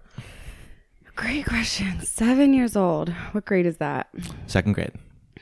Great 1.16 1.46
question. 1.46 2.02
Seven 2.02 2.54
years 2.54 2.76
old. 2.76 3.10
What 3.32 3.46
grade 3.46 3.66
is 3.66 3.78
that? 3.78 4.10
Second 4.48 4.74
grade. 4.74 4.92
I 5.38 5.42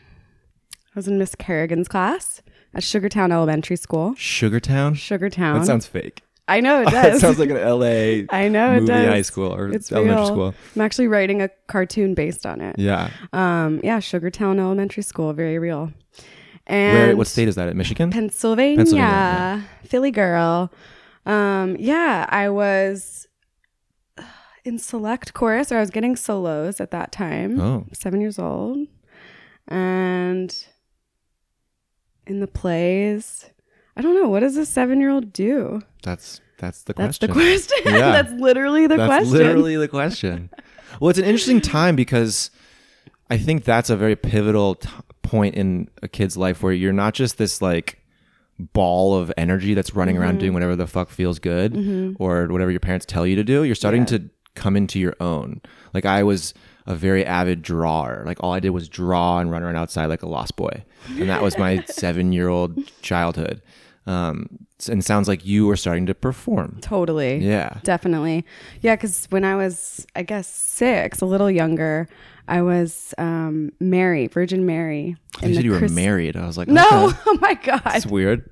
was 0.95 1.07
in 1.07 1.17
Miss 1.17 1.33
Kerrigan's 1.35 1.87
class 1.87 2.41
at 2.73 2.83
Sugartown 2.83 3.31
Elementary 3.31 3.75
School. 3.75 4.11
Sugartown. 4.13 4.93
Sugartown. 4.93 5.59
That 5.59 5.65
sounds 5.65 5.87
fake. 5.87 6.21
I 6.47 6.59
know 6.59 6.81
it 6.81 6.87
it 6.89 6.91
does. 6.91 7.21
sounds 7.21 7.39
like 7.39 7.49
an 7.49 7.57
L.A. 7.57 8.27
I 8.29 8.49
know 8.49 8.73
it 8.75 8.85
does. 8.85 9.07
high 9.07 9.21
school 9.23 9.53
or 9.53 9.69
it's 9.69 9.91
elementary 9.91 10.17
real. 10.17 10.27
school. 10.27 10.55
I'm 10.75 10.81
actually 10.81 11.07
writing 11.07 11.41
a 11.41 11.49
cartoon 11.67 12.13
based 12.13 12.45
on 12.45 12.61
it. 12.61 12.77
Yeah. 12.77 13.09
Um, 13.31 13.79
yeah, 13.83 13.97
Sugartown 13.99 14.59
Elementary 14.59 15.03
School, 15.03 15.33
very 15.33 15.57
real. 15.57 15.91
And 16.67 16.97
Where? 16.97 17.17
What 17.17 17.27
state 17.27 17.47
is 17.47 17.55
that? 17.55 17.67
At 17.67 17.75
Michigan. 17.75 18.11
Pennsylvania, 18.11 18.77
Pennsylvania, 18.77 19.65
Philly 19.85 20.11
girl. 20.11 20.71
Um, 21.25 21.75
yeah, 21.79 22.25
I 22.29 22.49
was 22.49 23.27
in 24.65 24.79
select 24.79 25.33
chorus, 25.33 25.71
or 25.71 25.77
I 25.77 25.79
was 25.81 25.89
getting 25.89 26.15
solos 26.15 26.79
at 26.79 26.91
that 26.91 27.11
time. 27.11 27.87
seven 27.93 28.21
years 28.21 28.39
old, 28.39 28.87
and 29.67 30.65
in 32.27 32.39
the 32.39 32.47
plays. 32.47 33.49
I 33.95 34.01
don't 34.01 34.15
know 34.15 34.27
what 34.29 34.39
does 34.39 34.57
a 34.57 34.65
seven-year-old 34.65 35.33
do. 35.33 35.81
that's 36.01 36.41
that's 36.57 36.83
the 36.83 36.93
That's 36.93 37.17
question. 37.19 37.27
the 37.27 37.33
question. 37.33 37.77
Yeah. 37.93 38.11
That's 38.23 38.31
literally 38.41 38.87
the 38.87 38.95
question. 38.95 39.09
that's 39.09 39.29
question. 39.29 39.45
literally 39.47 39.75
the 39.75 39.87
question. 39.87 40.49
well, 40.99 41.09
it's 41.09 41.19
an 41.19 41.25
interesting 41.25 41.59
time 41.61 41.95
because 41.95 42.49
I 43.29 43.37
think 43.37 43.65
that's 43.65 43.89
a 43.89 43.97
very 43.97 44.15
pivotal 44.15 44.75
t- 44.75 44.89
point 45.23 45.55
in 45.55 45.89
a 46.01 46.07
kid's 46.07 46.37
life 46.37 46.63
where 46.63 46.71
you're 46.73 46.93
not 46.93 47.13
just 47.13 47.37
this 47.37 47.61
like 47.61 47.99
ball 48.57 49.15
of 49.17 49.31
energy 49.37 49.73
that's 49.73 49.93
running 49.93 50.15
Mm-hmm. 50.15 50.23
around 50.23 50.39
doing 50.39 50.53
whatever 50.53 50.75
the 50.75 50.87
fuck 50.87 51.09
feels 51.09 51.37
good 51.39 51.75
or 52.17 52.47
whatever 52.47 52.71
your 52.71 52.79
parents 52.79 53.05
tell 53.05 53.27
you 53.27 53.35
to 53.35 53.43
do. 53.43 53.63
You're 53.63 53.75
starting 53.75 54.01
Yeah. 54.03 54.17
to 54.19 54.29
come 54.55 54.75
into 54.75 54.99
your 54.99 55.15
own. 55.19 55.61
Like 55.93 56.05
I 56.05 56.23
was 56.23 56.53
a 56.85 56.95
very 56.95 57.25
avid 57.25 57.61
drawer. 57.61 58.23
Like 58.25 58.37
all 58.41 58.51
I 58.53 58.59
did 58.59 58.71
was 58.71 58.89
draw 58.89 59.39
and 59.39 59.49
run 59.51 59.63
around 59.63 59.77
outside 59.77 60.07
like 60.07 60.21
a 60.21 60.27
lost 60.27 60.55
boy. 60.55 60.83
And 61.17 61.29
that 61.29 61.41
was 61.41 61.57
my 61.57 61.77
7-year-old 61.89 62.79
childhood. 63.01 63.61
Um 64.05 64.59
and 64.89 64.99
it 64.99 65.05
sounds 65.05 65.27
like 65.29 65.45
you 65.45 65.65
were 65.65 65.77
starting 65.77 66.05
to 66.07 66.13
perform. 66.13 66.77
Totally. 66.81 67.37
Yeah. 67.37 67.79
Definitely. 67.83 68.45
Yeah, 68.81 68.95
because 68.97 69.27
when 69.29 69.45
I 69.45 69.55
was, 69.55 70.05
I 70.13 70.23
guess, 70.23 70.47
six, 70.47 71.21
a 71.21 71.25
little 71.25 71.49
younger, 71.49 72.09
I 72.47 72.61
was 72.61 73.13
um, 73.17 73.71
Mary, 73.79 74.27
Virgin 74.27 74.65
Mary. 74.65 75.15
You 75.41 75.47
in 75.47 75.55
said 75.55 75.63
you 75.63 75.71
were 75.71 75.87
married. 75.89 76.35
I 76.35 76.45
was 76.45 76.57
like, 76.57 76.67
No, 76.67 77.07
okay. 77.07 77.17
oh 77.27 77.37
my 77.41 77.53
God. 77.55 77.81
That's 77.85 78.05
weird. 78.05 78.49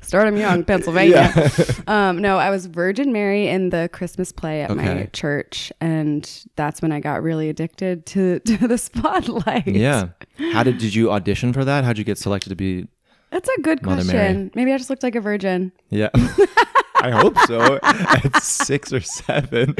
Start 0.00 0.26
'em 0.26 0.36
young, 0.36 0.64
Pennsylvania. 0.64 1.32
um, 1.86 2.18
no, 2.18 2.38
I 2.38 2.50
was 2.50 2.66
Virgin 2.66 3.12
Mary 3.12 3.48
in 3.48 3.70
the 3.70 3.90
Christmas 3.92 4.32
play 4.32 4.62
at 4.62 4.74
my 4.74 5.08
church. 5.12 5.70
And 5.80 6.28
that's 6.56 6.80
when 6.80 6.92
I 6.92 7.00
got 7.00 7.22
really 7.22 7.48
addicted 7.48 8.06
to, 8.06 8.38
to 8.46 8.68
the 8.68 8.78
spotlight. 8.78 9.66
yeah. 9.66 10.08
How 10.52 10.62
did 10.62 10.78
did 10.78 10.94
you 10.94 11.12
audition 11.12 11.52
for 11.52 11.64
that? 11.64 11.84
How'd 11.84 11.98
you 11.98 12.04
get 12.04 12.18
selected 12.18 12.48
to 12.50 12.56
be? 12.56 12.88
That's 13.30 13.48
a 13.48 13.60
good 13.60 13.82
Mother 13.82 14.02
question. 14.02 14.16
Mary. 14.16 14.50
Maybe 14.54 14.72
I 14.72 14.78
just 14.78 14.88
looked 14.88 15.02
like 15.02 15.14
a 15.14 15.20
virgin. 15.20 15.72
Yeah. 15.90 16.08
I 16.14 16.46
I 16.98 17.10
hope 17.10 17.38
so. 17.46 17.78
At 17.82 18.42
six 18.42 18.92
or 18.92 19.00
seven. 19.00 19.74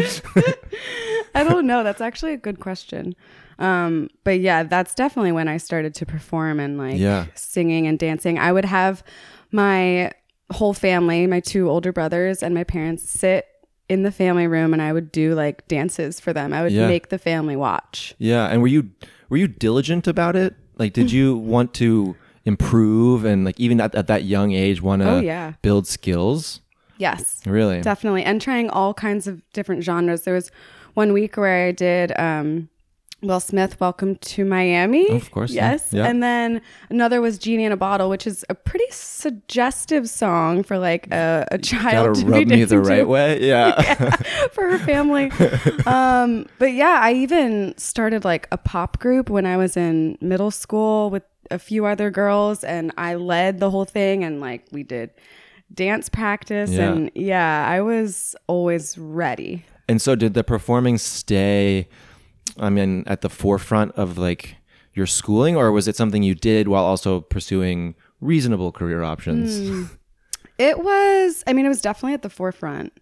I 1.35 1.45
don't 1.45 1.67
know. 1.67 1.83
That's 1.83 2.01
actually 2.01 2.35
a 2.35 2.37
good 2.37 2.61
question. 2.61 3.15
Um, 3.59 4.09
but 4.25 4.41
yeah, 4.41 4.63
that's 4.65 4.95
definitely 4.95 5.33
when 5.33 5.49
I 5.49 5.57
started 5.57 5.95
to 5.97 6.07
perform 6.07 6.61
and 6.61 6.77
like 6.79 6.99
Yeah. 6.99 7.27
singing 7.35 7.87
and 7.87 7.99
dancing. 7.99 8.39
I 8.39 8.53
would 8.53 8.65
have 8.67 9.03
my 9.51 10.13
whole 10.53 10.75
family, 10.75 11.27
my 11.27 11.41
two 11.41 11.69
older 11.71 11.93
brothers 11.93 12.43
and 12.43 12.55
my 12.55 12.65
parents 12.65 13.09
sit 13.09 13.47
in 13.89 14.03
the 14.03 14.11
family 14.13 14.47
room 14.47 14.73
and 14.73 14.83
I 14.83 14.93
would 14.93 15.11
do 15.13 15.35
like 15.35 15.67
dances 15.69 16.21
for 16.21 16.33
them. 16.33 16.53
I 16.53 16.63
would 16.63 16.73
Yeah. 16.73 16.89
make 16.89 17.09
the 17.09 17.19
family 17.19 17.57
watch. 17.57 18.15
Yeah, 18.19 18.47
and 18.47 18.61
were 18.61 18.69
you 18.69 18.91
were 19.29 19.37
you 19.37 19.49
diligent 19.49 20.07
about 20.07 20.37
it? 20.37 20.55
Like, 20.79 20.93
did 20.93 21.11
you 21.11 21.37
want 21.37 21.73
to 21.75 22.15
improve 22.45 23.25
and 23.25 23.45
like 23.45 23.59
even 23.59 23.81
at, 23.81 23.95
at 23.95 24.07
that 24.07 24.25
young 24.25 24.53
age 24.53 24.81
want 24.83 25.03
to 25.03 25.11
Oh, 25.11 25.21
yeah. 25.21 25.55
build 25.63 25.87
skills? 25.87 26.61
Yes. 26.99 27.41
Really? 27.47 27.81
Definitely. 27.81 28.23
And 28.25 28.41
trying 28.41 28.71
all 28.71 28.95
kinds 28.95 29.27
of 29.27 29.43
different 29.53 29.83
genres. 29.83 30.23
There 30.23 30.35
was 30.35 30.51
one 30.95 31.13
week 31.13 31.37
where 31.37 31.67
I 31.67 31.73
did 31.73 32.17
um, 32.19 32.69
Will 33.27 33.41
Smith, 33.41 33.79
Welcome 33.81 34.17
to 34.17 34.45
Miami. 34.45 35.09
Of 35.11 35.31
course. 35.31 35.51
Yes. 35.53 35.93
Yeah. 35.93 36.07
And 36.07 36.23
then 36.23 36.61
another 36.91 37.21
was 37.21 37.39
Genie 37.39 37.65
in 37.65 37.73
a 37.73 37.77
Bottle, 37.77 38.09
which 38.09 38.27
is 38.27 38.45
a 38.49 38.55
pretty 38.55 38.87
suggestive 38.91 40.09
song 40.09 40.63
for 40.63 40.79
like 40.79 41.09
a, 41.13 41.47
a 41.51 41.59
child 41.59 42.15
Gotta 42.17 42.21
to 42.21 42.27
be 42.27 42.33
rub 42.33 42.39
me 42.41 42.45
the 42.45 42.57
dancing 42.57 42.83
to 42.83 42.89
right 42.89 43.07
way. 43.09 43.47
Yeah. 43.47 44.17
for 44.53 44.69
her 44.71 44.79
family. 44.79 45.31
um, 45.87 46.47
but 46.59 46.73
yeah, 46.73 46.99
I 47.03 47.13
even 47.15 47.77
started 47.77 48.25
like 48.25 48.49
a 48.53 48.57
pop 48.59 48.99
group 48.99 49.29
when 49.31 49.47
I 49.47 49.57
was 49.57 49.77
in 49.77 50.17
middle 50.21 50.51
school 50.51 51.11
with 51.11 51.23
a 51.51 51.59
few 51.59 51.87
other 51.87 52.11
girls, 52.11 52.65
and 52.65 52.93
I 52.99 53.15
led 53.15 53.61
the 53.61 53.71
whole 53.71 53.85
thing, 53.85 54.25
and 54.25 54.41
like 54.41 54.65
we 54.73 54.83
did 54.83 55.11
dance 55.73 56.09
practice, 56.09 56.71
Yeah. 56.71 56.93
and 56.93 57.11
yeah, 57.15 57.67
I 57.69 57.81
was 57.83 58.35
always 58.49 58.97
ready. 58.99 59.65
and 59.89 60.03
so, 60.03 60.17
did 60.17 60.35
the 60.35 60.43
performing 60.43 60.99
stay? 60.99 61.89
I 62.59 62.71
mean, 62.71 63.05
at 63.07 63.21
the 63.21 63.29
forefront 63.31 63.93
of 63.93 64.19
like 64.19 64.57
your 64.95 65.07
schooling, 65.07 65.57
or 65.57 65.71
was 65.73 65.87
it 65.89 65.97
something 65.97 66.23
you 66.23 66.35
did 66.35 66.69
while 66.69 66.85
also 66.85 67.21
pursuing 67.21 67.95
reasonable 68.21 68.73
career 68.73 69.03
options? 69.03 69.59
Hmm. 69.69 69.85
It 70.59 70.79
was, 70.79 71.45
I 71.47 71.53
mean, 71.53 71.67
it 71.67 71.69
was 71.69 71.83
definitely 71.83 72.15
at 72.15 72.23
the 72.23 72.31
forefront, 72.31 72.93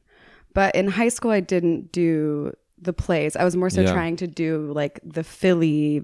but 0.54 0.74
in 0.74 0.88
high 0.88 1.08
school, 1.08 1.30
I 1.30 1.38
didn't 1.40 1.92
do 1.92 2.52
the 2.82 2.92
plays. 2.92 3.36
I 3.36 3.44
was 3.44 3.54
more 3.56 3.70
so 3.70 3.82
Yeah. 3.82 3.92
trying 3.92 4.16
to 4.16 4.26
do 4.26 4.72
like 4.74 4.98
the 5.04 5.22
Philly, 5.22 6.02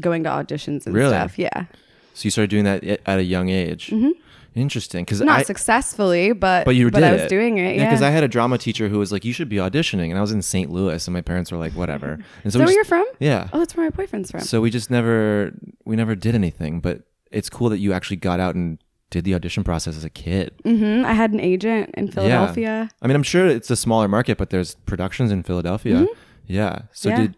going 0.00 0.22
to 0.24 0.30
auditions 0.30 0.86
and 0.86 0.94
Really? 0.94 1.10
stuff. 1.10 1.38
Yeah. 1.38 1.64
So 2.14 2.24
you 2.26 2.30
started 2.30 2.50
doing 2.50 2.64
that 2.64 2.84
at 2.84 3.00
at 3.06 3.18
a 3.18 3.24
young 3.24 3.48
age. 3.48 3.92
Interesting, 4.54 5.04
because 5.04 5.18
Mm-hmm. 5.18 5.26
Not 5.28 5.40
I 5.40 5.42
successfully, 5.44 6.32
but 6.32 6.64
But 6.64 6.74
you 6.76 6.90
did 6.90 7.02
I 7.02 7.12
was 7.12 7.22
it. 7.22 7.28
doing 7.28 7.58
it. 7.58 7.76
Yeah, 7.76 7.82
Yeah. 7.82 7.88
because 7.88 8.02
I 8.02 8.10
had 8.10 8.22
a 8.22 8.28
drama 8.28 8.58
teacher 8.58 8.88
who 8.88 8.98
was 8.98 9.10
like, 9.12 9.24
"You 9.24 9.32
should 9.32 9.48
be 9.48 9.56
auditioning," 9.56 10.10
and 10.10 10.18
I 10.18 10.20
was 10.20 10.32
in 10.32 10.42
St. 10.42 10.70
Louis, 10.70 11.06
and 11.06 11.14
my 11.14 11.22
parents 11.22 11.50
were 11.50 11.58
like, 11.58 11.72
"Whatever." 11.72 12.18
And 12.44 12.44
so 12.44 12.46
Is 12.46 12.52
that 12.54 12.58
we 12.60 12.64
where 12.66 12.74
you're 12.74 12.84
from? 12.84 13.06
yeah, 13.18 13.48
Oh, 13.52 13.58
that's 13.58 13.74
where 13.76 13.86
my 13.86 13.90
boyfriend's 13.90 14.30
from. 14.30 14.40
so 14.40 14.60
we 14.60 14.70
just 14.70 14.90
never 14.90 15.52
we 15.84 15.96
never 15.96 16.14
did 16.14 16.34
anything. 16.34 16.80
But 16.80 17.02
it's 17.30 17.48
cool 17.48 17.70
that 17.70 17.78
you 17.78 17.92
actually 17.94 18.18
got 18.18 18.40
out 18.40 18.54
and 18.54 18.78
did 19.10 19.24
the 19.24 19.34
audition 19.34 19.62
process 19.64 19.96
as 19.96 20.04
a 20.04 20.10
kid. 20.10 20.52
Mm-hmm. 20.64 21.04
I 21.06 21.12
had 21.12 21.32
an 21.32 21.40
agent 21.40 21.90
in 21.94 22.10
Philadelphia. 22.10 22.62
Yeah. 22.66 22.88
I 23.02 23.06
mean, 23.06 23.14
I'm 23.16 23.22
sure 23.22 23.46
it's 23.46 23.70
a 23.70 23.76
smaller 23.76 24.08
market, 24.08 24.36
but 24.38 24.50
there's 24.50 24.74
productions 24.86 25.30
in 25.30 25.42
Philadelphia. 25.42 26.06
Yeah. 26.46 26.82
So 26.92 27.08
Mm-hmm. 27.10 27.20
Yeah. 27.20 27.26
did 27.28 27.34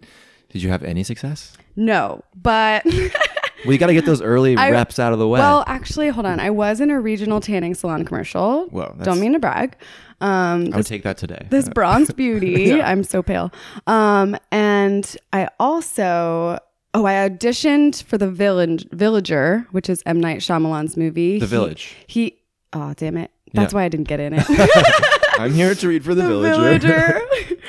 did 0.50 0.62
you 0.62 0.70
have 0.70 0.82
any 0.84 1.02
success? 1.04 1.52
No, 1.76 2.22
but 2.40 2.84
Well, 3.64 3.72
you 3.72 3.78
got 3.78 3.86
to 3.88 3.94
get 3.94 4.04
those 4.06 4.20
early 4.22 4.56
I- 4.56 4.70
reps 4.70 4.98
out 4.98 5.12
of 5.12 5.18
the 5.18 5.26
way. 5.28 5.40
well, 5.40 5.64
actually, 5.66 6.08
hold 6.08 6.26
on. 6.26 6.40
I 6.40 6.50
was 6.50 6.80
in 6.80 6.90
a 6.90 7.00
regional 7.00 7.40
tanning 7.40 7.74
salon 7.74 8.04
commercial. 8.04 8.66
Whoa, 8.68 8.94
Don't 9.02 9.20
mean 9.20 9.32
to 9.32 9.38
brag. 9.38 9.76
Um, 10.20 10.70
I 10.72 10.76
would 10.78 10.86
take 10.86 11.02
that 11.02 11.16
today. 11.16 11.46
this 11.50 11.68
bronze 11.68 12.10
beauty. 12.22 12.80
I'm 12.80 13.02
so 13.04 13.22
pale. 13.22 13.52
Um, 13.86 14.36
and 14.52 15.16
I 15.32 15.48
also 15.58 16.58
oh, 16.94 17.04
I 17.06 17.28
auditioned 17.28 18.02
for 18.04 18.16
the 18.16 18.30
village 18.30 18.86
villager, 18.92 19.66
which 19.72 19.90
is 19.90 20.02
M 20.06 20.20
Night 20.20 20.38
Shyamalan's 20.40 20.96
movie. 20.96 21.38
The 21.40 21.46
He- 21.46 21.50
Village. 21.50 21.94
He, 22.06 22.38
oh 22.72 22.94
damn 22.96 23.16
it. 23.16 23.30
That's 23.54 23.72
Yeah. 23.72 23.78
why 23.78 23.84
I 23.84 23.88
didn't 23.88 24.08
get 24.08 24.20
in 24.20 24.34
it. 24.36 24.44
I'm 25.38 25.52
here 25.52 25.74
to 25.74 25.88
read 25.88 26.04
for 26.04 26.14
the, 26.14 26.22
The 26.22 26.28
villager. 26.28 26.78
villager. 26.78 27.20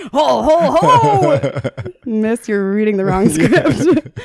ho 0.13 0.41
ho 0.43 0.77
ho. 0.79 1.69
Miss, 2.05 2.47
you're 2.47 2.71
reading 2.71 2.97
the 2.97 3.05
wrong 3.05 3.27
script. 3.29 4.19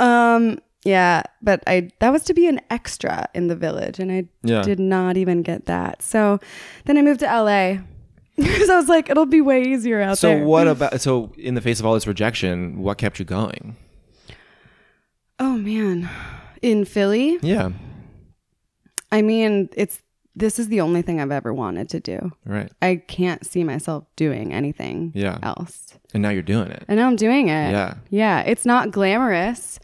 um, 0.00 0.58
yeah, 0.88 1.22
but 1.42 1.62
I 1.66 1.90
that 2.00 2.10
was 2.10 2.22
to 2.24 2.34
be 2.34 2.46
an 2.48 2.60
extra 2.70 3.28
in 3.34 3.48
the 3.48 3.56
village, 3.56 3.98
and 4.00 4.10
I 4.10 4.20
Yeah. 4.42 4.62
did 4.62 4.78
not 4.80 5.16
even 5.16 5.42
get 5.42 5.66
that. 5.66 6.02
So 6.02 6.38
then 6.86 6.96
I 6.98 7.02
moved 7.02 7.20
to 7.20 7.26
LA 7.26 7.78
because 8.36 8.70
I 8.70 8.76
was 8.76 8.88
like, 8.88 9.10
it'll 9.10 9.26
be 9.26 9.40
way 9.40 9.62
easier 9.62 10.00
out 10.00 10.18
So 10.18 10.28
there. 10.28 10.44
what 10.44 10.66
about 10.74 11.00
so 11.00 11.32
in 11.36 11.54
the 11.54 11.60
face 11.60 11.80
of 11.80 11.86
all 11.86 11.94
this 11.94 12.06
rejection, 12.06 12.78
what 12.82 12.98
kept 12.98 13.18
you 13.18 13.24
going? 13.24 13.76
Oh 15.38 15.56
man, 15.56 16.08
in 16.62 16.84
Philly, 16.84 17.38
Yeah. 17.42 17.70
I 19.10 19.22
mean, 19.22 19.68
it's 19.76 20.02
this 20.36 20.58
is 20.58 20.68
the 20.68 20.80
only 20.80 21.02
thing 21.02 21.20
I've 21.20 21.32
ever 21.32 21.52
wanted 21.52 21.88
to 21.90 22.00
do. 22.00 22.32
Right. 22.44 22.70
I 22.80 22.96
can't 23.08 23.44
see 23.44 23.64
myself 23.64 24.04
doing 24.16 24.52
anything 24.52 25.10
Yeah. 25.14 25.38
else. 25.42 25.98
And 26.14 26.22
now 26.22 26.28
you're 26.30 26.42
doing 26.54 26.68
it. 26.70 26.84
And 26.86 26.96
now 26.98 27.06
I'm 27.08 27.16
doing 27.16 27.48
it. 27.48 27.70
Yeah. 27.72 27.94
Yeah. 28.10 28.40
It's 28.42 28.64
not 28.64 28.92
glamorous, 28.92 29.80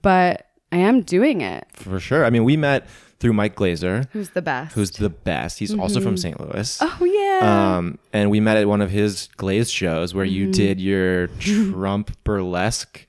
but 0.00 0.46
I 0.72 0.76
am 0.78 1.02
doing 1.02 1.40
it. 1.40 1.66
For 1.72 1.98
sure. 2.00 2.24
I 2.24 2.30
mean, 2.30 2.44
we 2.44 2.56
met 2.56 2.86
through 3.20 3.32
Mike 3.32 3.56
Glazer, 3.56 4.06
Who's 4.12 4.30
the 4.30 4.42
best? 4.42 4.74
who's 4.74 4.90
the 4.92 5.08
best. 5.10 5.58
He's 5.58 5.74
also 5.74 6.00
from 6.00 6.16
St. 6.16 6.38
Louis. 6.40 6.78
oh 6.80 7.04
yeah. 7.04 7.76
Um, 7.78 7.98
and 8.12 8.30
we 8.30 8.38
met 8.38 8.56
at 8.58 8.68
one 8.68 8.80
of 8.80 8.90
his 8.90 9.28
Glaze 9.36 9.70
shows 9.70 10.14
where 10.14 10.24
Mm-hmm. 10.26 10.34
you 10.34 10.52
did 10.52 10.80
your 10.80 11.26
Trump 11.40 12.16
burlesque 12.22 13.06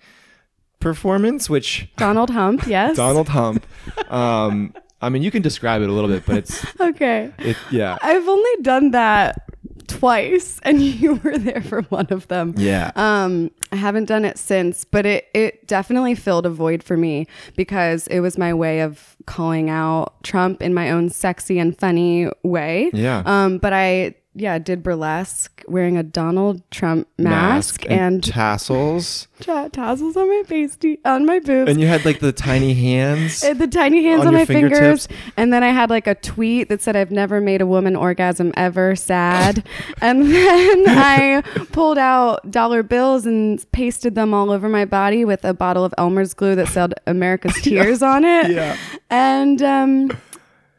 performance, 0.79 1.49
which 1.49 1.89
Donald 1.97 2.29
Hump. 2.31 2.65
Yes. 2.67 2.95
Donald 2.95 3.29
Hump. 3.29 3.65
Um, 4.11 4.73
I 5.01 5.09
mean, 5.09 5.21
you 5.21 5.31
can 5.31 5.41
describe 5.41 5.81
it 5.81 5.89
a 5.89 5.93
little 5.93 6.09
bit, 6.09 6.25
but 6.25 6.37
it's 6.37 6.65
Okay. 6.79 7.31
it. 7.37 7.57
Yeah. 7.71 7.97
I've 8.01 8.27
only 8.27 8.61
done 8.63 8.91
that 8.91 9.48
twice, 9.89 10.59
and 10.63 10.81
you 10.81 11.15
were 11.15 11.37
there 11.37 11.61
for 11.61 11.81
one 11.83 12.07
of 12.11 12.27
them. 12.27 12.53
Yeah. 12.57 12.91
Um, 12.95 13.51
I 13.71 13.75
haven't 13.75 14.05
done 14.05 14.25
it 14.25 14.37
since, 14.37 14.85
but 14.85 15.05
it 15.05 15.27
it 15.33 15.67
definitely 15.67 16.15
filled 16.15 16.45
a 16.45 16.49
void 16.49 16.83
for 16.83 16.95
me 16.95 17.27
because 17.55 18.07
it 18.07 18.21
was 18.21 18.37
my 18.37 18.53
way 18.53 18.81
of 18.81 19.17
calling 19.25 19.69
out 19.69 20.23
Trump 20.23 20.61
in 20.61 20.73
my 20.73 20.91
own 20.91 21.09
sexy 21.09 21.59
and 21.59 21.77
funny 21.77 22.29
way. 22.43 22.89
Yeah. 22.93 23.23
Um, 23.25 23.57
but 23.57 23.73
I 23.73 24.15
yeah 24.35 24.57
did 24.59 24.83
burlesque 24.83 25.63
wearing 25.67 25.97
a 25.97 26.03
Donald 26.03 26.61
Trump 26.71 27.07
mask, 27.17 27.85
and, 27.89 28.23
tassels, 28.23 29.27
ta- 29.39 29.67
tassels 29.69 30.15
on 30.15 30.27
my 30.29 30.43
face, 30.45 30.77
on 31.05 31.25
my 31.25 31.39
boobs. 31.39 31.69
and 31.69 31.79
you 31.81 31.87
had 31.87 32.05
like 32.05 32.19
the 32.19 32.31
tiny 32.31 32.73
hands. 32.73 33.43
Uh, 33.43 33.53
the 33.53 33.67
tiny 33.67 34.03
hands 34.03 34.21
On 34.21 34.27
on, 34.27 34.33
my 34.33 34.45
fingertips? 34.45 35.07
fingers 35.07 35.07
and 35.37 35.51
then 35.53 35.63
i 35.63 35.69
had 35.69 35.89
like 35.89 36.07
a 36.07 36.15
tweet 36.15 36.69
that 36.69 36.81
said 36.81 36.95
i've 36.95 37.11
never 37.11 37.41
made 37.41 37.61
a 37.61 37.65
woman 37.65 37.95
orgasm 37.95 38.51
ever 38.55 38.95
sad 38.95 39.63
and 40.01 40.31
then 40.33 40.83
i 40.87 41.41
pulled 41.71 41.97
out 41.97 42.49
dollar 42.51 42.83
bills 42.83 43.25
and 43.25 43.63
pasted 43.71 44.15
them 44.15 44.33
all 44.33 44.51
over 44.51 44.69
my 44.69 44.85
body 44.85 45.25
with 45.25 45.43
a 45.43 45.53
bottle 45.53 45.83
of 45.83 45.93
elmer's 45.97 46.33
glue 46.33 46.55
that 46.55 46.67
said 46.67 46.93
america's 47.07 47.55
tears 47.61 48.01
on 48.03 48.23
it 48.23 48.51
Yeah. 48.51 48.77
and 49.09 49.61
um 49.61 50.11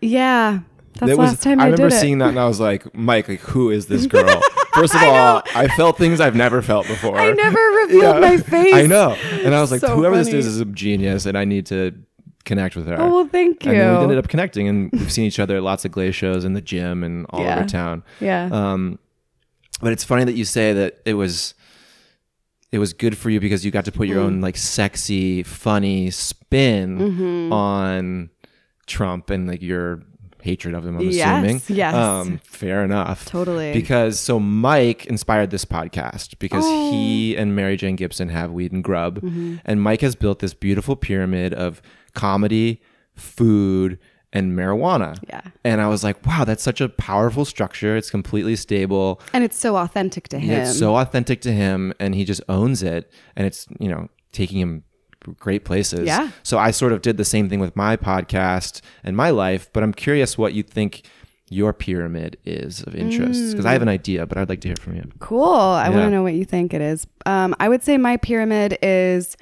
yeah 0.01 0.61
that's 1.01 1.11
That 1.11 1.19
was- 1.19 1.31
last 1.33 1.43
time 1.43 1.59
I 1.61 1.65
i, 1.65 1.67
remember 1.69 1.91
seeing 1.91 2.19
that 2.19 2.29
and 2.29 2.39
I 2.39 2.47
was 2.47 2.61
like, 2.61 2.95
Mike, 2.95 3.29
like, 3.29 3.41
who 3.41 3.71
is 3.71 3.87
this 3.87 4.07
girl? 4.07 4.41
First 4.75 4.95
of 4.95 5.03
all, 5.03 5.43
I 5.55 5.67
felt 5.69 5.99
things 5.99 6.21
I've 6.21 6.37
never 6.37 6.63
felt 6.63 6.87
before. 6.87 7.19
i 7.19 7.33
never 7.33 7.59
revealed 7.87 8.21
my 8.21 8.37
face 8.37 8.73
I 8.75 8.87
know. 8.87 9.15
And 9.43 9.55
I 9.55 9.61
was 9.61 9.71
like, 9.73 9.81
So 9.81 9.97
whoever 9.97 10.17
this 10.17 10.29
is 10.29 10.47
is 10.47 10.61
a 10.61 10.65
genius 10.65 11.27
and 11.27 11.37
I 11.37 11.45
need 11.45 11.67
to 11.67 11.93
connect 12.45 12.75
with 12.77 12.87
her. 12.87 12.99
oh 12.99 13.11
well 13.11 13.27
thank 13.29 13.65
you 13.67 13.73
and 13.73 13.99
we 13.99 14.03
ended 14.05 14.19
up 14.19 14.29
connecting 14.29 14.67
and 14.69 14.91
we've 14.93 15.13
seen 15.13 15.25
each 15.27 15.39
other 15.39 15.57
at 15.57 15.63
lots 15.63 15.85
of 15.85 15.91
glaze 15.93 16.15
shows 16.15 16.45
in 16.45 16.55
the 16.55 16.61
gym 16.63 17.03
and 17.05 17.27
all 17.31 17.43
Yeah. 17.43 17.59
over 17.59 17.69
town. 17.69 18.03
yeah 18.21 18.49
Um, 18.51 18.99
but 19.83 19.93
it's 19.93 20.05
funny 20.05 20.25
that 20.25 20.33
you 20.35 20.45
say 20.45 20.73
that 20.73 21.01
it 21.05 21.15
was 21.15 21.55
it 22.73 22.79
was 22.79 22.93
good 22.93 23.19
for 23.19 23.29
you 23.31 23.41
because 23.41 23.65
you 23.65 23.71
got 23.73 23.85
to 23.87 23.93
put 23.93 24.07
Mm. 24.07 24.13
your 24.13 24.21
own 24.23 24.41
like 24.41 24.57
sexy, 24.57 25.43
funny 25.43 26.11
spin 26.11 26.99
Mm-hmm. 26.99 27.53
on 27.53 28.31
Trump 28.87 29.31
and 29.31 29.47
like 29.49 29.61
your 29.63 30.03
hatred 30.43 30.75
of 30.75 30.87
him. 30.87 30.97
I'm 30.97 31.09
Yes, 31.11 31.45
assuming. 31.45 31.63
yes. 31.69 31.95
Um, 31.95 32.39
fair 32.45 32.85
enough. 32.85 33.25
totally 33.27 33.73
Because 33.73 34.19
so 34.21 34.39
Mike 34.41 35.07
inspired 35.07 35.51
this 35.51 35.65
podcast 35.65 36.39
because 36.39 36.65
Oh. 36.67 36.91
he 36.93 37.37
and 37.37 37.55
Mary 37.57 37.77
Jane 37.77 37.97
Gibson 37.97 38.29
have 38.31 38.51
Weed 38.53 38.73
and 38.73 38.83
Grub, 38.85 39.21
Mm-hmm. 39.21 39.57
and 39.65 39.83
Mike 39.83 40.01
has 40.03 40.15
built 40.15 40.39
this 40.41 40.55
beautiful 40.55 40.97
pyramid 40.97 41.53
of 41.55 41.81
comedy, 42.15 42.81
food, 43.15 43.99
and 44.33 44.53
marijuana. 44.57 45.19
yeah 45.29 45.41
And 45.65 45.81
I 45.81 45.89
was 45.89 46.05
like, 46.05 46.25
wow, 46.25 46.45
that's 46.45 46.63
such 46.63 46.81
a 46.81 46.89
powerful 46.89 47.45
structure. 47.45 47.97
It's 47.97 48.11
completely 48.11 48.55
stable. 48.57 49.21
and 49.33 49.43
it's 49.43 49.57
so 49.59 49.77
authentic 49.77 50.29
to 50.29 50.39
him 50.39 50.61
It's 50.61 50.79
so 50.79 50.97
authentic 50.97 51.41
to 51.43 51.53
him 51.53 51.93
and 51.99 52.15
he 52.15 52.25
just 52.25 52.41
owns 52.49 52.83
it. 52.83 53.11
And 53.37 53.47
it's, 53.47 53.67
you 53.81 53.89
know, 53.89 54.09
taking 54.33 54.61
him 54.61 54.85
great 55.39 55.65
places. 55.65 56.07
Yeah. 56.07 56.31
So 56.43 56.59
I 56.59 56.71
sort 56.71 56.93
of 56.93 57.03
did 57.03 57.17
the 57.17 57.25
same 57.25 57.49
thing 57.49 57.61
with 57.61 57.77
my 57.77 57.97
podcast 57.97 58.81
and 59.05 59.17
my 59.17 59.31
life, 59.31 59.71
but 59.73 59.83
I'm 59.83 59.93
curious 59.93 60.39
what 60.39 60.55
you 60.55 60.63
think 60.63 61.03
your 61.53 61.73
pyramid 61.73 62.39
is 62.45 62.83
of 62.85 62.95
interest 62.95 63.51
because 63.51 63.67
I 63.67 63.73
have 63.73 63.83
an 63.83 63.89
idea, 63.89 64.25
but 64.25 64.39
I'd 64.39 64.49
like 64.49 64.61
to 64.61 64.69
hear 64.69 64.77
from 64.77 64.95
you. 64.97 65.11
Cool. 65.19 65.45
I 65.45 65.89
want 65.89 66.03
to 66.03 66.11
know 66.11 66.23
what 66.23 66.35
you 66.35 66.45
think 66.45 66.73
it 66.73 66.81
is. 66.81 67.07
Um, 67.27 67.57
I 67.59 67.69
would 67.69 67.83
say 67.83 67.99
my 67.99 68.17
pyramid 68.17 68.79
is 68.83 69.37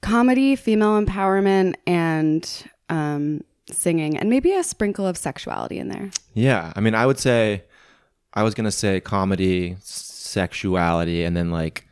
comedy, 0.00 0.56
female 0.56 1.00
empowerment, 1.00 1.74
and 1.86 2.50
um, 2.88 3.44
singing, 3.70 4.16
and 4.16 4.30
maybe 4.30 4.52
a 4.54 4.64
sprinkle 4.64 5.06
of 5.06 5.18
sexuality 5.18 5.78
in 5.78 5.88
there. 5.88 6.10
Yeah, 6.32 6.72
I 6.74 6.80
mean, 6.80 6.94
I 6.94 7.04
would 7.04 7.18
say, 7.18 7.64
I 8.32 8.42
was 8.42 8.54
gonna 8.54 8.72
say 8.72 9.00
comedy, 9.00 9.76
sexuality, 9.80 11.24
and 11.24 11.36
then 11.36 11.50
like 11.50 11.86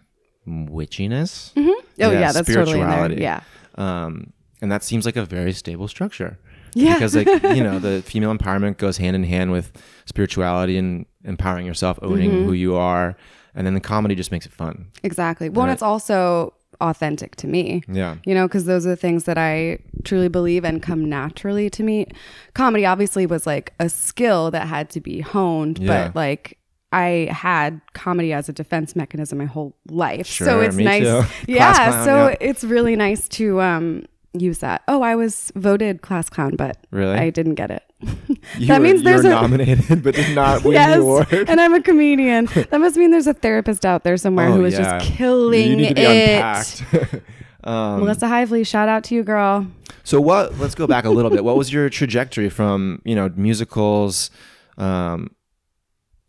witchiness. 0.47 1.53
Oh 2.01 2.11
yeah, 2.11 2.33
that's 2.33 2.53
totally 2.53 2.81
in 2.81 2.89
there. 2.89 3.13
Yeah. 3.13 3.41
Um, 3.77 4.33
and 4.61 4.71
that 4.73 4.83
seems 4.83 5.05
like 5.07 5.17
a 5.17 5.25
very 5.25 5.53
stable 5.53 5.89
structure. 5.89 6.39
Yeah. 6.75 6.95
Because 6.95 7.15
like 7.17 7.27
you 7.57 7.63
know, 7.63 7.79
the 7.79 8.03
female 8.03 8.35
empowerment 8.37 8.77
goes 8.79 8.97
hand 8.99 9.17
in 9.17 9.25
hand 9.25 9.53
with 9.53 9.73
spirituality 10.07 10.77
and 10.77 11.07
empowering 11.25 11.67
yourself, 11.67 11.99
owning 12.03 12.31
Mm-hmm. 12.31 12.45
who 12.45 12.53
you 12.53 12.75
are, 12.77 13.17
and 13.55 13.67
then 13.67 13.75
the 13.75 13.81
comedy 13.81 14.15
just 14.15 14.31
makes 14.33 14.47
it 14.47 14.53
fun. 14.53 14.89
Exactly. 15.03 15.49
Well, 15.49 15.65
and 15.67 15.73
it's 15.73 15.83
also 15.83 16.55
authentic 16.81 17.35
to 17.37 17.47
me. 17.47 17.83
Yeah. 17.89 18.17
You 18.25 18.35
know, 18.35 18.47
because 18.47 18.65
those 18.67 18.87
are 18.87 18.91
the 18.91 18.97
things 18.97 19.25
that 19.25 19.37
I 19.39 19.79
truly 20.05 20.29
believe 20.29 20.65
and 20.65 20.81
come 20.83 21.09
naturally 21.09 21.69
to 21.71 21.83
me. 21.83 22.07
Comedy 22.55 22.85
obviously 22.87 23.27
was 23.27 23.47
like 23.47 23.73
a 23.81 23.89
skill 23.89 24.51
that 24.53 24.69
had 24.69 24.89
to 24.91 25.01
be 25.01 25.21
honed, 25.21 25.79
Yeah. 25.79 26.09
but 26.09 26.15
like 26.17 26.59
I 26.93 27.29
had 27.31 27.81
comedy 27.93 28.33
as 28.33 28.49
a 28.49 28.53
defense 28.53 28.97
mechanism 28.97 29.39
my 29.39 29.45
whole 29.45 29.77
life. 29.91 30.27
so 30.27 30.61
it's 30.61 30.77
nice. 30.77 31.05
Yeah. 31.47 31.75
Clown, 31.75 32.05
so 32.05 32.29
yeah. 32.29 32.37
it's 32.41 32.65
really 32.65 32.97
nice 32.97 33.29
to 33.31 33.61
um 33.61 34.05
use 34.33 34.59
that. 34.59 34.83
Oh, 34.89 35.03
I 35.03 35.15
was 35.17 35.51
voted 35.55 36.03
class 36.03 36.29
clown, 36.31 36.57
but 36.57 36.77
Really? 36.91 37.17
I 37.17 37.31
didn't 37.31 37.55
get 37.57 37.71
it. 37.71 37.83
That 38.67 38.79
were, 38.79 38.85
means 38.85 39.03
there's 39.03 39.25
a 39.25 39.31
nominated, 39.31 40.03
but 40.03 40.15
did 40.15 40.35
not 40.35 40.65
win 40.65 40.75
yes, 40.75 40.95
the 40.97 41.01
award. 41.03 41.33
and 41.49 41.61
I'm 41.61 41.75
a 41.75 41.83
comedian. 41.83 42.47
that 42.47 42.81
must 42.81 42.97
mean 42.97 43.11
there's 43.11 43.27
a 43.27 43.35
therapist 43.35 43.85
out 43.85 44.05
there 44.05 44.17
somewhere 44.17 44.49
Oh, 44.49 44.53
who 44.53 44.65
is 44.65 44.75
yeah. 44.75 44.99
just 44.99 45.13
killing 45.13 45.71
you 45.71 45.77
need 45.77 45.89
to 45.89 45.95
be 45.95 46.03
it. 46.03 47.23
um, 47.65 48.01
Melissa 48.01 48.27
Hively, 48.29 48.65
shout 48.65 48.89
out 48.89 49.05
to 49.05 49.15
you, 49.15 49.23
girl. 49.23 49.67
So 50.05 50.21
what? 50.21 50.57
Let's 50.59 50.75
go 50.75 50.87
back 50.87 51.05
a 51.05 51.11
little 51.11 51.31
bit. 51.31 51.45
What 51.45 51.57
was 51.57 51.73
your 51.73 51.91
trajectory 51.91 52.49
from 52.49 53.03
you 53.05 53.15
know 53.15 53.31
musicals, 53.37 54.31
um, 54.79 55.31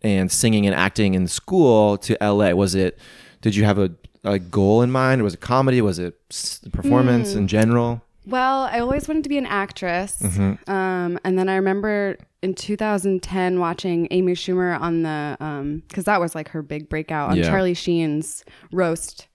and 0.02 0.32
singing 0.32 0.66
and 0.66 0.76
acting 0.76 1.14
in 1.14 1.28
school 1.28 1.98
to 2.00 2.18
LA? 2.22 2.52
Was 2.52 2.76
it? 2.76 2.98
Did 3.42 3.56
you 3.56 3.64
have 3.66 3.78
a, 3.80 3.92
a 4.24 4.40
goal 4.40 4.82
in 4.82 4.92
mind? 4.92 5.24
Was 5.24 5.34
it 5.34 5.40
comedy? 5.42 5.82
Was 5.82 6.00
it 6.00 6.18
performance 6.72 7.34
Hmm. 7.34 7.40
in 7.40 7.48
general? 7.48 8.02
Well, 8.26 8.64
I 8.72 8.80
always 8.80 9.08
wanted 9.08 9.24
to 9.24 9.30
be 9.30 9.38
an 9.40 9.48
actress. 9.48 10.20
Mm-hmm. 10.22 10.70
Um, 10.70 11.18
and 11.24 11.40
then 11.40 11.50
I 11.50 11.56
remember 11.56 12.18
in 12.44 12.54
2010 12.54 13.60
watching 13.60 14.08
Amy 14.12 14.34
Schumer 14.34 14.80
on 14.80 15.02
the, 15.02 15.82
because 15.88 16.04
that 16.04 16.20
was 16.20 16.36
like 16.36 16.50
her 16.50 16.62
big 16.62 16.90
breakout 16.90 17.32
on 17.32 17.38
Yeah. 17.38 17.46
Charlie 17.46 17.74
Sheen's 17.74 18.44
roast. 18.72 19.28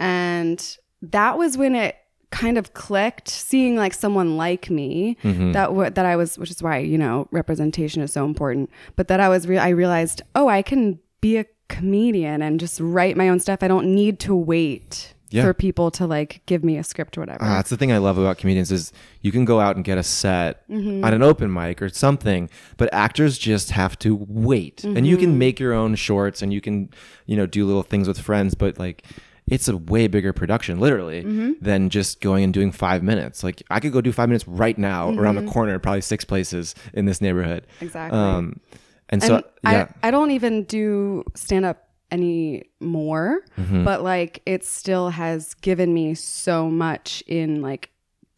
And 0.00 0.76
that 1.02 1.38
was 1.38 1.56
when 1.56 1.74
it 1.76 1.96
kind 2.32 2.58
of 2.58 2.72
clicked, 2.74 3.28
seeing 3.28 3.76
like 3.76 3.94
someone 3.94 4.36
like 4.36 4.68
me 4.70 5.16
Mm-hmm. 5.22 5.52
that 5.52 5.66
w- 5.66 5.90
that 5.90 6.04
I 6.06 6.16
was, 6.16 6.36
which 6.38 6.50
is 6.50 6.60
why, 6.62 6.78
you 6.78 6.98
know, 6.98 7.28
representation 7.30 8.02
is 8.02 8.12
so 8.12 8.24
important. 8.24 8.70
But 8.96 9.06
that 9.08 9.20
I 9.20 9.28
was, 9.28 9.46
re- 9.46 9.58
I 9.58 9.68
realized, 9.68 10.22
oh, 10.34 10.48
I 10.48 10.62
can 10.62 10.98
be 11.20 11.36
a 11.36 11.44
comedian 11.68 12.42
and 12.42 12.58
just 12.60 12.80
write 12.80 13.16
my 13.16 13.28
own 13.28 13.38
stuff. 13.40 13.62
I 13.62 13.68
don't 13.68 13.94
need 13.94 14.18
to 14.20 14.34
wait. 14.34 15.14
Yeah. 15.34 15.44
For 15.44 15.54
people 15.54 15.90
to 15.92 16.06
like 16.06 16.42
give 16.44 16.62
me 16.62 16.76
a 16.76 16.84
script 16.84 17.16
or 17.16 17.22
whatever. 17.22 17.38
Ah, 17.42 17.54
that's 17.56 17.70
the 17.70 17.78
thing 17.78 17.90
I 17.90 17.96
love 17.96 18.18
about 18.18 18.36
comedians 18.36 18.70
is 18.70 18.92
you 19.22 19.32
can 19.32 19.46
go 19.46 19.60
out 19.60 19.76
and 19.76 19.82
get 19.82 19.96
a 19.96 20.02
set 20.02 20.68
Mm-hmm. 20.68 21.02
on 21.02 21.14
an 21.14 21.22
open 21.22 21.50
mic 21.50 21.80
or 21.80 21.88
something, 21.88 22.50
but 22.76 22.92
actors 22.92 23.38
just 23.38 23.70
have 23.70 23.98
to 24.00 24.14
wait. 24.28 24.84
And 24.84 25.06
you 25.06 25.16
Mm-hmm. 25.16 25.24
can 25.24 25.38
make 25.38 25.58
your 25.58 25.72
own 25.72 25.94
shorts 25.94 26.42
and 26.42 26.52
you 26.52 26.60
can, 26.60 26.90
you 27.24 27.34
know, 27.38 27.46
do 27.46 27.64
little 27.64 27.82
things 27.82 28.08
with 28.08 28.18
friends, 28.20 28.54
but 28.54 28.78
like 28.78 29.04
it's 29.48 29.68
a 29.68 29.76
way 29.76 30.06
bigger 30.06 30.32
production, 30.32 30.78
literally, 30.80 31.22
Mm-hmm. 31.24 31.52
than 31.60 31.90
just 31.90 32.20
going 32.20 32.44
and 32.44 32.54
doing 32.54 32.72
five 32.72 33.02
minutes. 33.02 33.42
Like 33.44 33.62
I 33.70 33.80
could 33.80 33.92
go 33.92 34.00
do 34.00 34.12
five 34.12 34.28
minutes 34.28 34.46
right 34.48 34.78
now 34.78 35.10
around 35.10 35.34
the 35.34 35.50
corner, 35.50 35.78
probably 35.78 36.00
six 36.00 36.24
places 36.24 36.74
in 36.94 37.04
this 37.06 37.20
neighborhood. 37.20 37.66
Mm-hmm. 37.76 37.84
Exactly. 37.84 38.18
Um, 38.18 38.60
and 39.08 39.22
so 39.22 39.36
and 39.36 39.44
yeah, 39.64 39.88
I, 40.02 40.08
I 40.08 40.10
don't 40.10 40.30
even 40.30 40.64
do 40.64 41.24
stand 41.34 41.64
up 41.64 41.88
anymore, 42.10 43.40
Mm-hmm. 43.58 43.84
but 43.84 44.02
like 44.02 44.40
it 44.46 44.64
still 44.64 45.10
has 45.10 45.54
given 45.54 45.92
me 45.92 46.14
so 46.14 46.68
much 46.70 47.22
in 47.26 47.60
like 47.62 47.90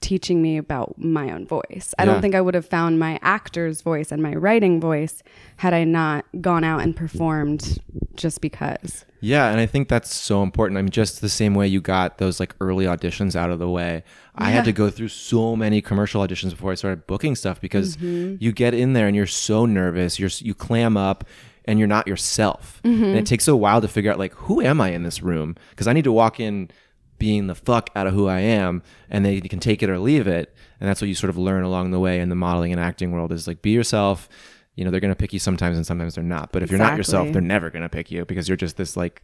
teaching 0.05 0.43
me 0.43 0.59
about 0.59 0.95
my 0.99 1.31
own 1.33 1.47
voice. 1.47 1.95
I 1.99 2.03
Yeah. 2.03 2.13
don't 2.13 2.21
think 2.21 2.35
I 2.35 2.41
would 2.43 2.55
have 2.55 2.67
found 2.67 2.99
my 2.99 3.19
actor's 3.23 3.81
voice 3.81 4.13
and 4.13 4.23
my 4.23 4.35
writing 4.35 4.79
voice 4.79 5.23
had 5.57 5.73
I 5.73 5.85
not 5.85 6.27
gone 6.43 6.63
out 6.63 6.83
and 6.83 6.95
performed 6.95 7.79
just 8.15 8.43
because. 8.43 9.07
Yeah, 9.21 9.49
and 9.51 9.59
I 9.59 9.65
think 9.65 9.89
that's 9.89 10.15
so 10.15 10.43
important. 10.43 10.77
I 10.77 10.83
mean, 10.83 10.91
just 10.91 11.23
the 11.23 11.31
same 11.31 11.55
way 11.55 11.67
you 11.67 11.81
got 11.81 12.19
those 12.19 12.39
like 12.39 12.55
early 12.61 12.85
auditions 12.85 13.35
out 13.35 13.51
of 13.51 13.59
the 13.59 13.71
way, 13.71 14.05
I 14.35 14.51
had 14.51 14.67
to 14.67 14.73
go 14.73 14.91
through 14.91 15.09
so 15.09 15.57
many 15.57 15.81
commercial 15.81 16.23
auditions 16.23 16.51
before 16.51 16.73
I 16.73 16.75
started 16.75 17.07
booking 17.07 17.35
stuff 17.35 17.59
because 17.59 17.97
mm-hmm. 17.97 18.37
you 18.39 18.53
get 18.53 18.75
in 18.75 18.93
there 18.93 19.07
and 19.07 19.17
you're 19.17 19.27
so 19.27 19.65
nervous, 19.65 20.19
you're 20.19 20.31
you 20.41 20.55
clam 20.55 20.99
up 20.99 21.25
and 21.65 21.79
you're 21.79 21.89
not 21.89 22.07
yourself. 22.07 22.83
Mm-hmm. 22.85 23.05
And 23.05 23.17
it 23.17 23.25
takes 23.25 23.49
a 23.49 23.57
while 23.57 23.81
to 23.81 23.89
figure 23.89 24.13
out 24.13 24.19
like 24.19 24.35
who 24.35 24.61
am 24.61 24.83
I 24.83 24.91
in 24.91 25.03
this 25.05 25.23
room? 25.23 25.57
Because 25.71 25.87
I 25.87 25.95
need 25.95 26.05
to 26.05 26.13
walk 26.13 26.39
in 26.39 26.71
being 27.19 27.47
the 27.47 27.55
fuck 27.55 27.91
out 27.95 28.07
of 28.07 28.13
who 28.15 28.27
I 28.29 28.41
am 28.41 28.83
and 29.09 29.25
they 29.25 29.41
can 29.41 29.61
take 29.61 29.83
it 29.83 29.91
or 29.91 29.99
leave 29.99 30.27
it. 30.27 30.55
And 30.81 30.89
that's 30.89 31.01
what 31.01 31.09
you 31.09 31.15
sort 31.15 31.31
of 31.31 31.39
learn 31.39 31.63
along 31.65 31.91
the 31.93 32.01
way 32.01 32.21
in 32.21 32.29
the 32.29 32.35
modeling 32.35 32.73
and 32.73 32.81
acting 32.81 33.13
world 33.13 33.33
is 33.33 33.47
like 33.47 33.63
be 33.63 33.71
yourself. 33.71 34.29
You 34.75 34.85
know, 34.85 34.91
they're 34.91 35.01
going 35.01 35.13
to 35.13 35.17
pick 35.17 35.33
you 35.33 35.39
sometimes 35.39 35.77
and 35.77 35.87
sometimes 35.87 36.17
they're 36.17 36.25
not. 36.25 36.51
But 36.53 36.63
if 36.65 36.71
you're 36.71 36.79
not 36.79 36.97
yourself, 36.97 37.33
they're 37.33 37.41
never 37.41 37.71
going 37.71 37.83
to 37.85 37.89
pick 37.89 38.11
you 38.11 38.25
because 38.25 38.49
you're 38.49 38.57
just 38.57 38.77
this 38.77 38.97
like 38.97 39.23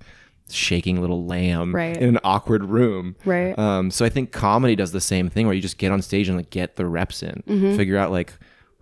shaking 0.48 1.00
little 1.00 1.26
lamb 1.26 1.74
Right. 1.74 1.96
in 1.96 2.08
an 2.08 2.18
awkward 2.24 2.64
room. 2.64 3.16
Right. 3.24 3.58
Um, 3.58 3.90
so 3.90 4.04
I 4.04 4.08
think 4.08 4.32
comedy 4.32 4.76
does 4.76 4.92
the 4.92 5.00
same 5.00 5.28
thing 5.28 5.46
where 5.46 5.54
you 5.54 5.62
just 5.62 5.78
get 5.78 5.92
on 5.92 6.02
stage 6.02 6.28
and 6.28 6.36
like 6.36 6.50
get 6.50 6.76
the 6.76 6.86
reps 6.86 7.22
in, 7.22 7.42
Mm-hmm. 7.46 7.76
figure 7.76 7.96
out 7.96 8.10
like 8.10 8.32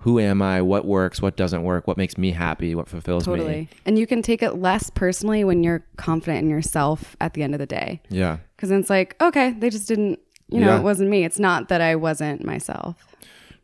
who 0.02 0.20
am 0.20 0.40
I, 0.40 0.62
what 0.62 0.84
works, 0.84 1.20
what 1.20 1.36
doesn't 1.36 1.64
work, 1.64 1.86
what 1.88 1.96
makes 1.96 2.16
me 2.16 2.30
happy, 2.30 2.74
what 2.74 2.88
fulfills 2.88 3.24
Totally. 3.24 3.48
me. 3.48 3.68
And 3.84 3.98
you 3.98 4.06
can 4.06 4.22
take 4.22 4.42
it 4.42 4.52
less 4.52 4.90
personally 4.90 5.42
when 5.42 5.64
you're 5.64 5.84
confident 5.96 6.44
in 6.44 6.48
yourself 6.50 7.16
at 7.20 7.34
the 7.34 7.42
end 7.42 7.54
of 7.54 7.58
the 7.58 7.66
day. 7.66 8.00
Yeah. 8.08 8.38
Because 8.58 8.70
then 8.70 8.80
it's 8.80 8.90
like, 8.90 9.14
okay, 9.22 9.52
they 9.52 9.70
just 9.70 9.86
didn't, 9.86 10.18
you 10.48 10.58
know, 10.60 10.66
Yeah. 10.66 10.78
it 10.80 10.82
wasn't 10.82 11.08
me. 11.10 11.22
It's 11.24 11.38
not 11.38 11.68
that 11.68 11.80
I 11.80 11.94
wasn't 11.94 12.44
myself. 12.44 12.96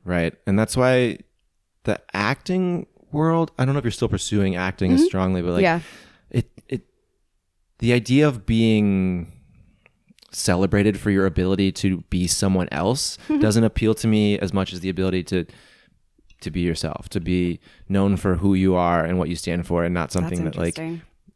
Right. 0.04 0.35
And 0.46 0.57
that's 0.57 0.76
why 0.76 1.18
the 1.83 2.00
acting 2.14 2.87
world, 3.11 3.50
I 3.59 3.64
don't 3.64 3.74
know 3.74 3.78
if 3.80 3.85
you're 3.85 3.90
still 3.90 4.09
pursuing 4.09 4.54
acting 4.54 4.92
as 4.92 5.04
strongly, 5.04 5.42
but 5.42 5.52
like 5.54 5.64
Mm-hmm. 5.64 5.83
yeah. 6.30 6.38
it 6.38 6.50
it 6.68 6.83
the 7.80 7.92
idea 7.92 8.28
of 8.28 8.46
being 8.46 9.33
celebrated 10.30 10.98
for 10.98 11.11
your 11.11 11.26
ability 11.26 11.70
to 11.72 11.98
be 12.11 12.26
someone 12.26 12.68
else 12.72 13.18
doesn't 13.40 13.64
appeal 13.64 13.94
to 13.94 14.07
me 14.09 14.38
as 14.38 14.52
much 14.52 14.72
as 14.72 14.80
the 14.80 14.88
ability 14.88 15.22
to 15.24 15.44
to 16.40 16.50
be 16.50 16.61
yourself, 16.61 17.09
to 17.09 17.20
be 17.20 17.59
known 17.88 18.16
for 18.16 18.37
who 18.37 18.52
you 18.54 18.74
are 18.74 19.04
and 19.04 19.18
what 19.18 19.28
you 19.30 19.37
stand 19.37 19.66
for 19.66 19.83
and 19.85 19.94
not 19.94 20.12
something 20.12 20.44
that 20.44 20.57
like. 20.57 20.78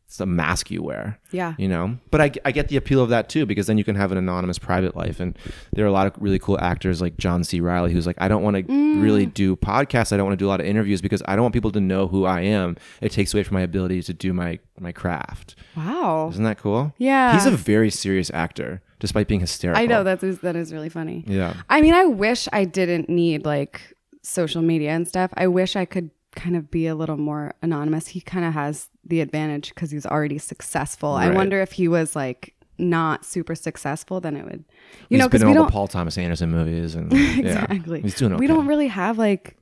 It's 0.09 0.21
a 0.21 0.27
mask 0.27 0.71
you 0.71 0.83
wear. 0.83 1.19
yeah. 1.33 1.53
You 1.59 1.69
know, 1.69 1.99
but 2.11 2.23
I, 2.23 2.33
I 2.47 2.51
get 2.51 2.69
the 2.69 2.77
appeal 2.79 3.03
of 3.03 3.11
that 3.11 3.29
too 3.29 3.45
because 3.45 3.67
then 3.67 3.77
you 3.77 3.85
can 3.85 3.95
have 3.95 4.11
an 4.11 4.17
anonymous 4.17 4.59
private 4.59 4.97
life, 4.97 5.21
and 5.21 5.39
there 5.75 5.85
are 5.85 5.89
a 5.89 5.93
lot 5.93 6.07
of 6.07 6.15
really 6.19 6.39
cool 6.39 6.59
actors 6.61 7.03
like 7.03 7.19
John 7.19 7.45
C. 7.45 7.61
Reilly 7.61 7.93
who's 7.93 8.07
like, 8.07 8.17
I 8.19 8.27
don't 8.27 8.43
want 8.43 8.57
to 8.57 8.63
Mm. 8.63 9.03
really 9.03 9.27
do 9.27 9.55
podcasts, 9.55 10.11
I 10.13 10.17
don't 10.17 10.25
want 10.27 10.39
to 10.39 10.43
do 10.43 10.47
a 10.47 10.53
lot 10.55 10.61
of 10.61 10.67
interviews 10.67 11.03
because 11.03 11.23
I 11.29 11.37
don't 11.37 11.43
want 11.43 11.53
people 11.53 11.71
to 11.73 11.81
know 11.81 12.09
who 12.09 12.25
I 12.25 12.41
am. 12.41 12.77
It 13.03 13.13
takes 13.13 13.35
away 13.35 13.43
from 13.43 13.55
my 13.57 13.61
ability 13.61 14.03
to 14.03 14.15
do 14.15 14.33
my 14.33 14.59
my 14.81 14.93
craft. 14.93 15.57
Wow. 15.77 16.31
Isn't 16.33 16.45
that 16.45 16.57
cool? 16.59 16.95
Yeah. 16.99 17.35
he's 17.35 17.45
a 17.47 17.51
very 17.51 17.91
serious 17.91 18.31
actor, 18.33 18.81
despite 19.01 19.29
being 19.29 19.41
hysterical. 19.41 19.83
I 19.83 19.87
know 19.87 20.05
that 20.05 20.23
is 20.25 20.39
that 20.41 20.57
is 20.57 20.73
really 20.73 20.89
funny. 20.89 21.25
Yeah, 21.27 21.53
I 21.69 21.83
mean, 21.83 21.93
I 21.93 22.07
wish 22.07 22.49
I 22.53 22.65
didn't 22.65 23.11
need 23.11 23.45
like 23.45 23.93
social 24.23 24.63
media 24.63 24.91
and 24.93 25.07
stuff. 25.07 25.31
I 25.37 25.49
wish 25.49 25.77
I 25.77 25.85
could 25.85 26.11
kind 26.35 26.57
of 26.57 26.71
be 26.71 26.87
a 26.87 26.95
little 26.95 27.17
more 27.17 27.55
anonymous. 27.63 28.09
He 28.09 28.21
kind 28.21 28.45
of 28.45 28.53
has 28.55 28.89
the 29.09 29.21
advantage 29.21 29.71
because 29.71 29.91
he's 29.91 30.07
already 30.07 30.39
successful. 30.39 31.11
I 31.13 31.31
wonder 31.31 31.61
if 31.61 31.73
he 31.73 31.89
was 31.89 32.15
like 32.15 32.55
not 32.79 33.25
super 33.25 33.55
successful, 33.55 34.21
then 34.21 34.37
it 34.37 34.45
would, 34.45 34.65
you 35.09 35.17
he's 35.17 35.19
know, 35.19 35.29
been 35.29 35.41
because 35.41 35.45
we 35.45 35.49
all 35.49 35.55
don't 35.55 35.67
the 35.67 35.73
Paul 35.73 35.89
Thomas 35.89 36.17
Anderson 36.17 36.51
movies, 36.51 36.95
and 36.95 37.13
yeah, 37.13 37.65
exactly. 37.71 38.03
he's 38.03 38.15
doing 38.15 38.33
okay. 38.33 38.41
We 38.41 38.47
don't 38.47 38.67
really 38.67 38.89
have 38.89 39.19
like 39.19 39.57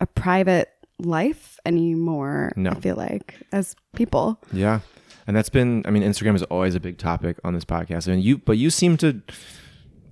a 0.00 0.06
private 0.06 0.70
life 0.98 1.58
anymore. 1.66 2.52
No. 2.56 2.70
I 2.70 2.74
feel 2.74 2.96
like 2.96 3.34
as 3.52 3.74
people. 3.94 4.40
Yeah. 4.52 4.80
And 5.26 5.36
that's 5.36 5.48
been 5.48 5.82
I 5.86 5.90
mean 5.90 6.02
Instagram 6.02 6.34
is 6.34 6.42
always 6.44 6.74
a 6.74 6.80
big 6.80 6.98
topic 6.98 7.38
on 7.44 7.54
this 7.54 7.64
podcast. 7.64 8.08
I 8.08 8.12
mean 8.12 8.20
you 8.20 8.38
but 8.38 8.58
you 8.58 8.70
seem 8.70 8.96
to 8.98 9.22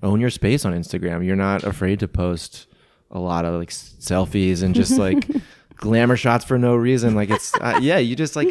own 0.03 0.21
your 0.21 0.31
space 0.31 0.65
on 0.65 0.73
Instagram. 0.73 1.25
You're 1.25 1.37
not 1.37 1.65
afraid 1.65 2.01
to 2.01 2.09
post 2.09 2.67
a 3.11 3.19
lot 3.19 3.45
of 3.45 3.55
like 3.55 3.69
selfies 3.69 4.63
and 4.63 4.75
just 4.75 4.99
like 4.99 5.29
glamour 5.83 6.17
shots 6.17 6.45
for 6.45 6.57
no 6.59 6.75
reason. 6.77 7.15
Like 7.15 7.29
it's 7.31 7.53
uh, 7.61 7.79
yeah, 7.83 7.99
you 7.99 8.17
just 8.17 8.37
like 8.37 8.49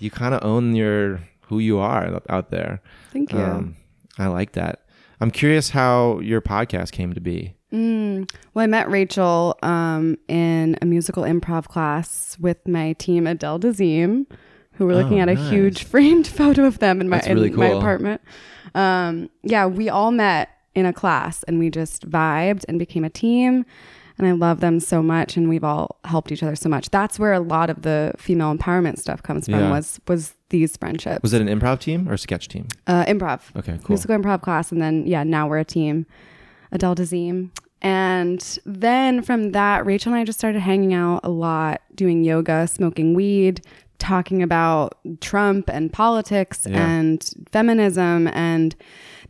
you 0.00 0.10
kind 0.10 0.34
of 0.34 0.42
own 0.44 0.74
your 0.74 1.20
who 1.42 1.58
you 1.60 1.78
are 1.78 2.20
out 2.28 2.50
there. 2.50 2.80
Thank 3.12 3.32
you. 3.32 3.38
Um, 3.38 3.76
I 4.18 4.26
like 4.26 4.52
that. 4.52 4.82
I'm 5.20 5.30
curious 5.30 5.70
how 5.70 6.18
your 6.20 6.40
podcast 6.40 6.92
came 6.92 7.12
to 7.12 7.20
be. 7.20 7.54
Mm. 7.72 8.28
Well, 8.54 8.62
I 8.64 8.66
met 8.66 8.90
Rachel 8.90 9.56
um, 9.62 10.16
in 10.28 10.76
a 10.82 10.86
musical 10.86 11.22
improv 11.24 11.66
class 11.68 12.36
with 12.40 12.66
my 12.66 12.94
team, 12.94 13.26
Adele 13.26 13.60
Dazeem, 13.60 14.26
who 14.72 14.86
were 14.86 14.94
looking 14.94 15.18
Oh, 15.18 15.22
at 15.22 15.28
a 15.28 15.34
nice. 15.34 15.50
huge 15.50 15.84
framed 15.92 16.26
photo 16.26 16.64
of 16.64 16.78
them 16.78 17.00
in 17.00 17.08
my 17.08 17.20
really 17.28 17.48
in 17.50 17.56
my 17.56 17.66
apartment. 17.66 18.20
Um, 18.74 19.28
yeah, 19.42 19.66
we 19.66 19.88
all 19.88 20.10
met 20.10 20.48
in 20.74 20.86
a 20.86 20.92
class 20.92 21.42
and 21.44 21.58
we 21.58 21.68
just 21.68 22.08
vibed 22.08 22.64
and 22.68 22.78
became 22.78 23.04
a 23.04 23.10
team. 23.10 23.66
And 24.20 24.28
I 24.28 24.32
love 24.32 24.60
them 24.60 24.80
so 24.80 25.02
much, 25.02 25.38
and 25.38 25.48
we've 25.48 25.64
all 25.64 25.96
helped 26.04 26.30
each 26.30 26.42
other 26.42 26.54
so 26.54 26.68
much. 26.68 26.90
That's 26.90 27.18
where 27.18 27.32
a 27.32 27.40
lot 27.40 27.70
of 27.70 27.80
the 27.80 28.12
female 28.18 28.54
empowerment 28.54 28.98
stuff 28.98 29.22
comes 29.22 29.46
from. 29.46 29.54
Yeah. 29.54 29.70
Was 29.70 29.98
was 30.06 30.34
these 30.50 30.76
friendships? 30.76 31.22
Was 31.22 31.32
it 31.32 31.40
an 31.40 31.48
improv 31.48 31.78
team 31.80 32.06
or 32.06 32.18
sketch 32.18 32.48
team? 32.48 32.68
uh, 32.86 33.06
improv? 33.06 33.40
Okay, 33.56 33.78
cool. 33.82 33.94
musical 33.94 34.18
improv 34.18 34.42
class 34.42 34.70
and 34.72 34.82
then 34.82 35.06
yeah 35.06 35.22
now 35.22 35.48
we're 35.48 35.58
a 35.60 35.64
team 35.64 36.04
adele 36.72 36.94
dazeem 36.96 37.48
and 37.80 38.58
then 38.66 39.22
from 39.22 39.52
that 39.52 39.86
rachel 39.86 40.12
and 40.12 40.20
i 40.20 40.24
just 40.24 40.38
started 40.38 40.58
hanging 40.60 40.92
out 40.92 41.20
a 41.24 41.30
lot 41.30 41.80
doing 41.94 42.24
yoga 42.24 42.66
smoking 42.66 43.14
weed 43.14 43.62
talking 44.00 44.42
about 44.42 44.98
trump 45.20 45.68
and 45.70 45.92
politics 45.92 46.66
Yeah. 46.68 46.84
and 46.84 47.30
feminism 47.52 48.26
and 48.28 48.74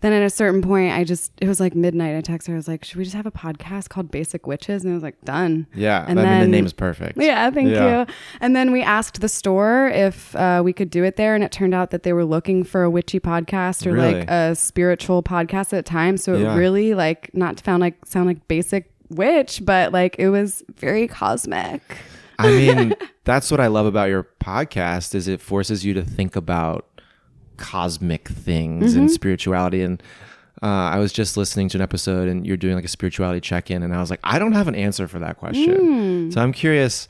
then 0.00 0.14
at 0.14 0.22
a 0.22 0.30
certain 0.30 0.62
point 0.62 0.94
i 0.94 1.04
just 1.04 1.32
it 1.42 1.48
was 1.48 1.60
like 1.60 1.74
midnight 1.74 2.16
i 2.16 2.22
texted 2.22 2.46
her 2.48 2.54
i 2.54 2.56
was 2.56 2.68
like 2.68 2.84
should 2.84 2.96
we 2.96 3.04
just 3.04 3.16
have 3.16 3.26
a 3.26 3.30
podcast 3.30 3.88
called 3.90 4.10
basic 4.10 4.46
witches 4.46 4.82
and 4.84 4.92
i 4.92 4.94
was 4.94 5.02
like 5.02 5.20
done 5.24 5.66
Yeah, 5.74 6.06
And 6.08 6.18
I 6.18 6.22
mean 6.22 6.32
the 6.32 6.38
then- 6.40 6.50
name 6.52 6.66
is 6.66 6.72
perfect. 6.72 7.18
yeah, 7.20 7.50
thank 7.50 7.70
Yeah. 7.70 8.00
you. 8.00 8.06
And 8.40 8.56
then 8.56 8.70
we 8.72 8.80
asked 8.82 9.20
the 9.20 9.28
store 9.28 9.88
if 9.92 10.34
uh, 10.36 10.62
we 10.64 10.72
could 10.72 10.88
do 10.90 11.04
it 11.04 11.16
there, 11.16 11.34
and 11.34 11.42
it 11.44 11.52
turned 11.52 11.74
out 11.74 11.90
that 11.90 12.02
they 12.04 12.12
were 12.12 12.24
looking 12.24 12.64
for 12.64 12.82
a 12.82 12.90
witchy 12.90 13.20
podcast 13.20 13.86
or 13.86 13.92
Really? 13.92 14.20
like 14.20 14.30
a 14.30 14.54
spiritual 14.54 15.22
podcast 15.22 15.72
at 15.72 15.84
the 15.84 15.90
time. 15.98 16.16
So 16.16 16.34
it 16.34 16.40
Yeah. 16.42 16.56
really 16.56 16.94
like 16.94 17.30
not 17.34 17.58
to 17.58 17.64
sound 17.64 17.80
like 17.80 17.96
sound 18.06 18.26
like 18.26 18.46
basic 18.48 18.90
witch, 19.10 19.62
but 19.64 19.92
like 19.92 20.16
it 20.18 20.28
was 20.30 20.62
very 20.76 21.06
cosmic. 21.08 21.82
I 22.46 22.50
mean, 22.50 22.94
that's 23.24 23.50
what 23.50 23.60
I 23.60 23.66
love 23.68 23.86
about 23.86 24.08
your 24.08 24.26
podcast 24.40 25.14
is 25.14 25.28
it 25.28 25.40
forces 25.40 25.84
you 25.84 25.94
to 25.94 26.02
think 26.02 26.36
about 26.36 26.86
cosmic 27.56 28.28
things 28.28 28.92
Mm-hmm. 28.92 29.00
and 29.00 29.10
spirituality 29.10 29.82
and 29.82 30.02
uh, 30.62 30.66
I 30.92 30.98
was 30.98 31.12
just 31.12 31.36
listening 31.38 31.68
to 31.70 31.78
an 31.78 31.82
episode 31.82 32.28
and 32.28 32.46
you're 32.46 32.56
doing 32.58 32.74
like 32.74 32.84
a 32.84 32.88
spirituality 32.88 33.40
check-in 33.40 33.82
and 33.82 33.94
I 33.94 34.00
was 34.00 34.10
like 34.10 34.20
I 34.24 34.38
don't 34.38 34.52
have 34.52 34.68
an 34.68 34.74
answer 34.74 35.08
for 35.08 35.18
that 35.18 35.38
question. 35.38 35.74
Hmm. 35.74 36.30
So 36.30 36.40
I'm 36.40 36.52
curious 36.52 37.08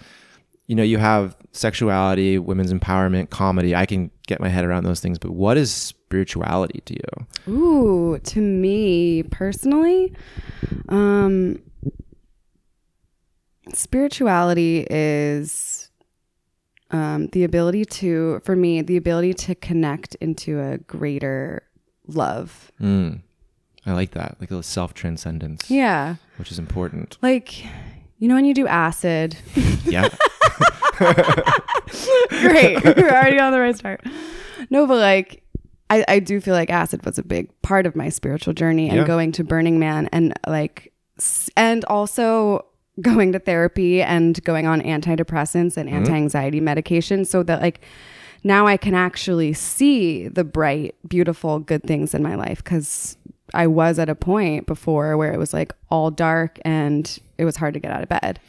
you 0.66 0.77
know 0.77 0.85
you 0.85 0.99
have 0.99 1.37
sexuality, 1.53 2.38
women's 2.38 2.73
empowerment, 2.73 3.31
comedy. 3.31 3.75
I 3.75 3.87
can 3.87 4.11
get 4.29 4.40
my 4.40 4.49
head 4.49 4.64
around 4.64 4.85
those 4.85 5.01
things, 5.01 5.19
but 5.19 5.33
what 5.33 5.57
is 5.57 5.73
spirituality 5.73 6.81
to 6.85 6.95
you? 6.95 7.53
Ooh, 7.53 8.19
to 8.21 8.40
me 8.40 9.25
personally, 9.25 10.14
um, 10.88 11.61
spirituality 13.73 14.87
is 14.90 15.90
um, 16.90 17.29
the 17.29 17.44
ability 17.44 17.85
to, 17.85 18.40
for 18.44 18.57
me, 18.57 18.83
the 18.83 18.96
ability 18.96 19.35
to 19.35 19.55
connect 19.55 20.14
into 20.16 20.61
a 20.61 20.79
greater 20.79 21.62
love. 22.07 22.73
Mm. 22.81 23.20
I 23.87 23.92
like 23.92 24.11
that. 24.12 24.37
Like 24.40 24.51
a 24.51 24.62
self-transcendence, 24.62 25.70
Yeah. 25.70 26.16
which 26.37 26.51
is 26.51 26.59
important. 26.59 27.16
Like, 27.23 27.64
you 28.18 28.29
know, 28.29 28.35
when 28.35 28.44
you 28.44 28.55
do 28.55 28.66
acid, 28.66 29.37
Yeah. 29.85 30.09
great. 32.29 32.85
You're 32.96 33.11
already 33.11 33.38
on 33.38 33.53
the 33.53 33.61
right 33.61 33.77
start. 33.77 34.05
No, 34.68 34.87
but 34.87 34.99
like, 34.99 35.42
I, 35.88 36.05
I 36.09 36.18
do 36.20 36.40
feel 36.40 36.55
like 36.55 36.70
acid 36.70 37.05
was 37.05 37.18
a 37.18 37.23
big 37.23 37.51
part 37.62 37.87
of 37.87 37.96
my 37.96 38.09
spiritual 38.11 38.53
journey 38.55 38.88
and 38.88 38.99
Yeah. 38.99 39.07
going 39.07 39.33
to 39.33 39.44
Burning 39.44 39.79
Man 39.79 40.09
and 40.12 40.35
like, 40.46 40.92
and 41.57 41.85
also 41.87 42.66
going 43.01 43.33
to 43.33 43.39
therapy 43.39 44.03
and 44.03 44.43
going 44.45 44.67
on 44.67 44.81
antidepressants 44.81 45.77
and 45.77 45.89
mm-hmm. 45.89 45.97
anti 45.97 46.13
anxiety 46.13 46.61
medication 46.61 47.25
so 47.25 47.43
that 47.43 47.61
like 47.61 47.81
now 48.43 48.67
I 48.67 48.77
can 48.77 48.95
actually 48.95 49.53
see 49.53 50.29
the 50.29 50.45
bright, 50.45 50.95
beautiful, 51.07 51.59
good 51.59 51.83
things 51.83 52.15
in 52.15 52.23
my 52.23 52.37
life 52.37 52.65
because 52.65 53.17
I 53.53 53.67
was 53.67 53.99
at 53.99 54.09
a 54.09 54.15
point 54.15 54.67
before 54.67 55.17
where 55.17 55.33
it 55.33 55.39
was 55.39 55.53
like 55.53 55.73
all 55.91 56.11
dark 56.11 56.59
and 56.65 57.19
it 57.37 57.45
was 57.45 57.57
hard 57.57 57.75
to 57.75 57.81
get 57.81 57.91
out 57.91 58.03
of 58.03 58.09
bed. 58.09 58.41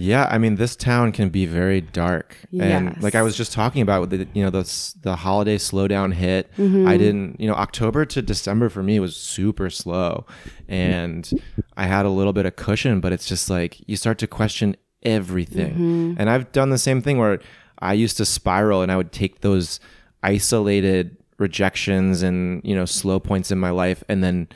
Yeah, 0.00 0.28
I 0.30 0.38
mean, 0.38 0.54
this 0.54 0.76
town 0.76 1.10
can 1.10 1.28
be 1.28 1.44
very 1.44 1.80
dark, 1.80 2.36
and 2.58 3.00
like 3.02 3.16
I 3.16 3.22
was 3.22 3.36
just 3.36 3.52
talking 3.52 3.82
about, 3.82 4.00
with 4.00 4.10
the 4.10 4.28
you 4.32 4.44
know 4.44 4.50
the 4.50 4.94
the 5.02 5.16
holiday 5.16 5.58
slowdown 5.58 6.14
hit. 6.14 6.50
Mm-hmm. 6.56 6.86
I 6.86 6.96
didn't, 6.96 7.40
you 7.40 7.48
know, 7.48 7.54
October 7.54 8.04
to 8.06 8.22
December 8.22 8.68
for 8.68 8.80
me 8.82 9.00
was 9.00 9.16
super 9.16 9.68
slow, 9.70 10.24
and 10.68 11.28
I 11.76 11.86
had 11.86 12.06
a 12.06 12.10
little 12.10 12.32
bit 12.32 12.46
of 12.46 12.54
cushion, 12.54 13.00
but 13.00 13.12
it's 13.12 13.26
just 13.26 13.50
like 13.50 13.76
you 13.88 13.96
start 13.96 14.18
to 14.18 14.28
question 14.28 14.76
everything. 15.02 15.72
Mm-hmm. 15.72 16.14
And 16.18 16.30
I've 16.30 16.52
done 16.52 16.70
the 16.70 16.78
same 16.78 17.02
thing 17.02 17.18
where 17.18 17.40
I 17.80 17.94
used 17.94 18.16
to 18.18 18.24
spiral, 18.24 18.82
and 18.82 18.92
I 18.92 18.96
would 18.96 19.10
take 19.10 19.40
those 19.40 19.80
isolated 20.22 21.16
rejections 21.38 22.22
and 22.22 22.62
you 22.64 22.76
know 22.76 22.84
slow 22.84 23.18
points 23.18 23.50
in 23.50 23.58
my 23.58 23.70
life, 23.70 24.04
and 24.08 24.22
then 24.22 24.48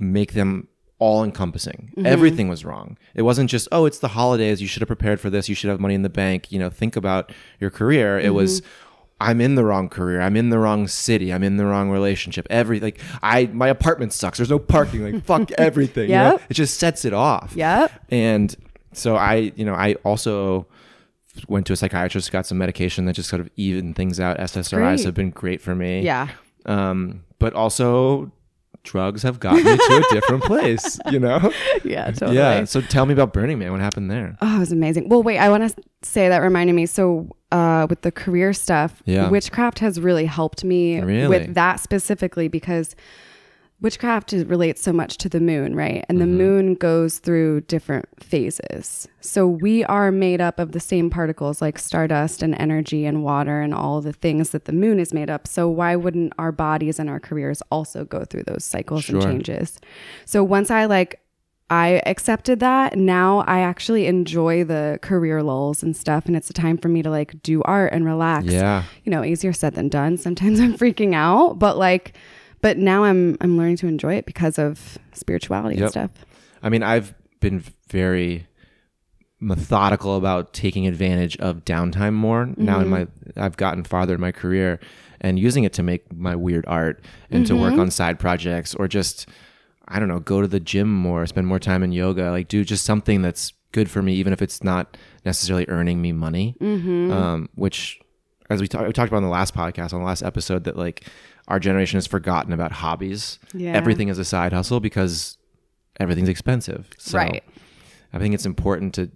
make 0.00 0.32
them 0.32 0.68
all 1.04 1.22
encompassing. 1.22 1.92
Everything 2.02 2.48
was 2.48 2.64
wrong. 2.64 2.96
It 3.14 3.22
wasn't 3.22 3.50
just, 3.50 3.68
oh, 3.70 3.84
it's 3.84 3.98
the 3.98 4.08
holidays. 4.08 4.62
You 4.62 4.66
should 4.66 4.80
have 4.80 4.86
prepared 4.86 5.20
for 5.20 5.28
this. 5.28 5.50
You 5.50 5.54
should 5.54 5.68
have 5.68 5.78
money 5.78 5.94
in 5.94 6.00
the 6.00 6.08
bank. 6.08 6.50
You 6.50 6.58
know, 6.58 6.70
think 6.70 6.96
about 6.96 7.30
your 7.60 7.68
career. 7.68 8.18
It 8.18 8.32
was, 8.32 8.62
I'm 9.20 9.42
in 9.42 9.54
the 9.54 9.64
wrong 9.66 9.90
career. 9.90 10.22
I'm 10.22 10.34
in 10.34 10.48
the 10.48 10.58
wrong 10.58 10.88
city. 10.88 11.30
I'm 11.30 11.42
in 11.42 11.58
the 11.58 11.66
wrong 11.66 11.90
relationship. 11.90 12.46
Every 12.48 12.80
like, 12.80 12.98
I 13.22 13.46
my 13.52 13.68
apartment 13.68 14.14
sucks. 14.14 14.38
There's 14.38 14.48
no 14.48 14.58
parking. 14.58 15.04
Like, 15.04 15.22
fuck 15.26 15.50
everything. 15.52 16.08
you 16.08 16.16
know? 16.16 16.40
It 16.48 16.54
just 16.54 16.78
sets 16.78 17.04
it 17.04 17.12
off. 17.12 17.52
Yep. 17.54 17.92
And 18.08 18.56
so 18.94 19.16
I, 19.16 19.52
you 19.56 19.66
know, 19.66 19.74
I 19.74 19.96
also 20.04 20.66
went 21.48 21.66
to 21.66 21.74
a 21.74 21.76
psychiatrist, 21.76 22.32
got 22.32 22.46
some 22.46 22.56
medication 22.56 23.04
that 23.04 23.12
just 23.12 23.28
sort 23.28 23.40
of 23.40 23.50
evened 23.56 23.96
things 23.96 24.20
out. 24.20 24.38
SSRIs 24.38 24.78
Great. 24.78 25.04
have 25.04 25.14
been 25.14 25.30
great 25.30 25.60
for 25.60 25.74
me. 25.74 26.00
Yeah. 26.00 26.28
Um, 26.64 27.24
but 27.38 27.52
also 27.52 28.32
drugs 28.84 29.22
have 29.22 29.40
gotten 29.40 29.64
me 29.64 29.76
to 29.76 30.04
a 30.08 30.14
different 30.14 30.44
place, 30.44 30.98
you 31.10 31.18
know? 31.18 31.52
Yeah, 31.84 32.10
totally. 32.12 32.36
Yeah. 32.36 32.64
So 32.64 32.80
tell 32.80 33.04
me 33.06 33.12
about 33.12 33.32
Burning 33.32 33.58
Man. 33.58 33.72
What 33.72 33.80
happened 33.80 34.10
there? 34.10 34.36
Oh, 34.40 34.56
it 34.56 34.58
was 34.60 34.72
amazing. 34.72 35.08
Well, 35.08 35.22
wait, 35.22 35.38
I 35.38 35.48
want 35.48 35.68
to 35.68 35.82
say 36.02 36.28
that 36.28 36.38
reminded 36.38 36.74
me. 36.74 36.86
So, 36.86 37.28
uh, 37.52 37.86
with 37.90 38.02
the 38.02 38.10
career 38.12 38.52
stuff, 38.52 39.02
Yeah. 39.06 39.28
witchcraft 39.28 39.78
has 39.80 40.00
really 40.00 40.24
helped 40.26 40.64
me 40.64 41.00
Really? 41.00 41.28
with 41.28 41.54
that 41.54 41.80
specifically 41.80 42.48
because 42.48 42.94
witchcraft 43.80 44.32
is, 44.32 44.44
relates 44.46 44.80
so 44.80 44.92
much 44.92 45.18
to 45.18 45.28
the 45.28 45.40
moon, 45.40 45.74
right? 45.76 46.04
And 46.08 46.18
the 46.20 46.24
Mm-hmm. 46.24 46.36
moon 46.38 46.74
goes 46.74 47.18
through 47.18 47.62
different 47.62 48.06
phases. 48.22 49.06
So 49.20 49.46
we 49.46 49.84
are 49.84 50.10
made 50.10 50.40
up 50.40 50.58
of 50.58 50.72
the 50.72 50.80
same 50.80 51.10
particles 51.10 51.60
like 51.60 51.78
stardust 51.78 52.42
and 52.42 52.54
energy 52.58 53.04
and 53.04 53.22
water 53.22 53.60
and 53.60 53.74
all 53.74 54.00
the 54.00 54.12
things 54.12 54.50
that 54.50 54.64
the 54.64 54.72
moon 54.72 54.98
is 54.98 55.12
made 55.12 55.28
up. 55.28 55.46
So 55.46 55.68
why 55.68 55.96
wouldn't 55.96 56.32
our 56.38 56.52
bodies 56.52 56.98
and 56.98 57.10
our 57.10 57.20
careers 57.20 57.62
also 57.70 58.04
go 58.04 58.24
through 58.24 58.44
those 58.44 58.64
cycles 58.64 59.08
and 59.08 59.20
Sure. 59.22 59.30
changes? 59.30 59.78
So 60.24 60.42
once 60.42 60.70
I 60.70 60.86
like 60.86 61.20
I 61.70 62.02
accepted 62.04 62.60
that. 62.60 62.96
Now 62.98 63.38
I 63.46 63.60
actually 63.60 64.06
enjoy 64.06 64.64
the 64.64 64.98
career 65.00 65.42
lulls 65.42 65.82
and 65.82 65.96
stuff. 65.96 66.26
And 66.26 66.36
it's 66.36 66.50
a 66.50 66.52
time 66.52 66.76
for 66.76 66.88
me 66.90 67.02
to 67.02 67.08
like 67.08 67.42
do 67.42 67.62
art 67.62 67.92
and 67.94 68.04
relax. 68.04 68.46
Yeah. 68.46 68.84
You 69.04 69.10
know, 69.10 69.24
easier 69.24 69.54
said 69.54 69.74
than 69.74 69.88
done. 69.88 70.18
Sometimes 70.18 70.60
I'm 70.60 70.74
freaking 70.76 71.14
out, 71.14 71.58
but 71.58 71.78
like, 71.78 72.12
but 72.64 72.78
now 72.78 73.04
I'm, 73.04 73.36
I'm 73.42 73.58
learning 73.58 73.76
to 73.76 73.86
enjoy 73.88 74.14
it 74.14 74.24
because 74.24 74.58
of 74.58 74.96
spirituality 75.12 75.76
Yep. 75.76 75.82
and 75.82 75.90
stuff. 75.90 76.10
I 76.62 76.70
mean, 76.70 76.82
I've 76.82 77.12
been 77.40 77.62
very 77.90 78.46
methodical 79.38 80.16
about 80.16 80.54
taking 80.54 80.86
advantage 80.86 81.36
of 81.36 81.62
downtime 81.66 82.14
more 82.14 82.46
now 82.56 82.80
in 82.80 82.88
mm-hmm. 82.88 82.90
my 83.36 83.44
I've 83.44 83.58
gotten 83.58 83.84
farther 83.84 84.14
in 84.14 84.20
my 84.22 84.32
career 84.32 84.80
and 85.20 85.38
using 85.38 85.64
it 85.64 85.74
to 85.74 85.82
make 85.82 86.10
my 86.10 86.34
weird 86.34 86.64
art 86.66 87.04
and 87.30 87.46
to 87.48 87.54
work 87.54 87.72
mm-hmm. 87.72 87.80
on 87.80 87.90
side 87.90 88.18
projects 88.18 88.74
or 88.74 88.88
just 88.88 89.28
I 89.86 89.98
don't 89.98 90.08
know, 90.08 90.20
go 90.20 90.40
to 90.40 90.48
the 90.48 90.60
gym 90.60 90.90
more, 90.90 91.26
spend 91.26 91.46
more 91.46 91.58
time 91.58 91.82
in 91.82 91.92
yoga, 91.92 92.30
like 92.30 92.48
do 92.48 92.64
just 92.64 92.86
something 92.86 93.20
that's 93.20 93.52
good 93.72 93.90
for 93.90 94.00
me 94.00 94.14
even 94.14 94.32
if 94.32 94.40
it's 94.40 94.64
not 94.64 94.96
necessarily 95.26 95.66
earning 95.68 96.00
me 96.00 96.12
money. 96.12 96.56
Mm-hmm. 96.62 97.12
Um 97.12 97.50
which 97.56 98.00
as 98.50 98.60
we, 98.60 98.68
talk, 98.68 98.86
we 98.86 98.92
talked 98.92 99.08
about 99.08 99.18
in 99.18 99.24
the 99.24 99.30
last 99.30 99.54
podcast 99.54 99.92
on 99.92 100.00
the 100.00 100.06
last 100.06 100.22
episode 100.22 100.64
that 100.64 100.76
like 100.76 101.04
our 101.48 101.58
generation 101.58 101.96
has 101.96 102.06
forgotten 102.06 102.52
about 102.52 102.72
hobbies. 102.72 103.38
Yeah. 103.52 103.72
Everything 103.72 104.08
is 104.08 104.18
a 104.18 104.24
side 104.24 104.52
hustle 104.52 104.80
because 104.80 105.38
everything's 106.00 106.28
expensive. 106.28 106.90
So 106.98 107.18
Right. 107.18 107.42
I 108.12 108.18
think 108.18 108.34
it's 108.34 108.46
important 108.46 108.94
to, 108.94 109.10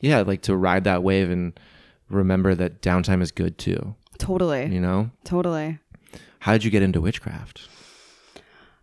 yeah, 0.00 0.20
like 0.20 0.42
to 0.42 0.56
ride 0.56 0.84
that 0.84 1.02
wave 1.02 1.30
and 1.30 1.58
remember 2.08 2.54
that 2.54 2.82
downtime 2.82 3.22
is 3.22 3.32
good 3.32 3.58
too. 3.58 3.94
Totally. 4.18 4.66
You 4.66 4.80
know, 4.80 5.10
Totally. 5.24 5.78
how 6.40 6.52
did 6.52 6.64
you 6.64 6.70
get 6.70 6.82
into 6.82 7.00
witchcraft? 7.00 7.68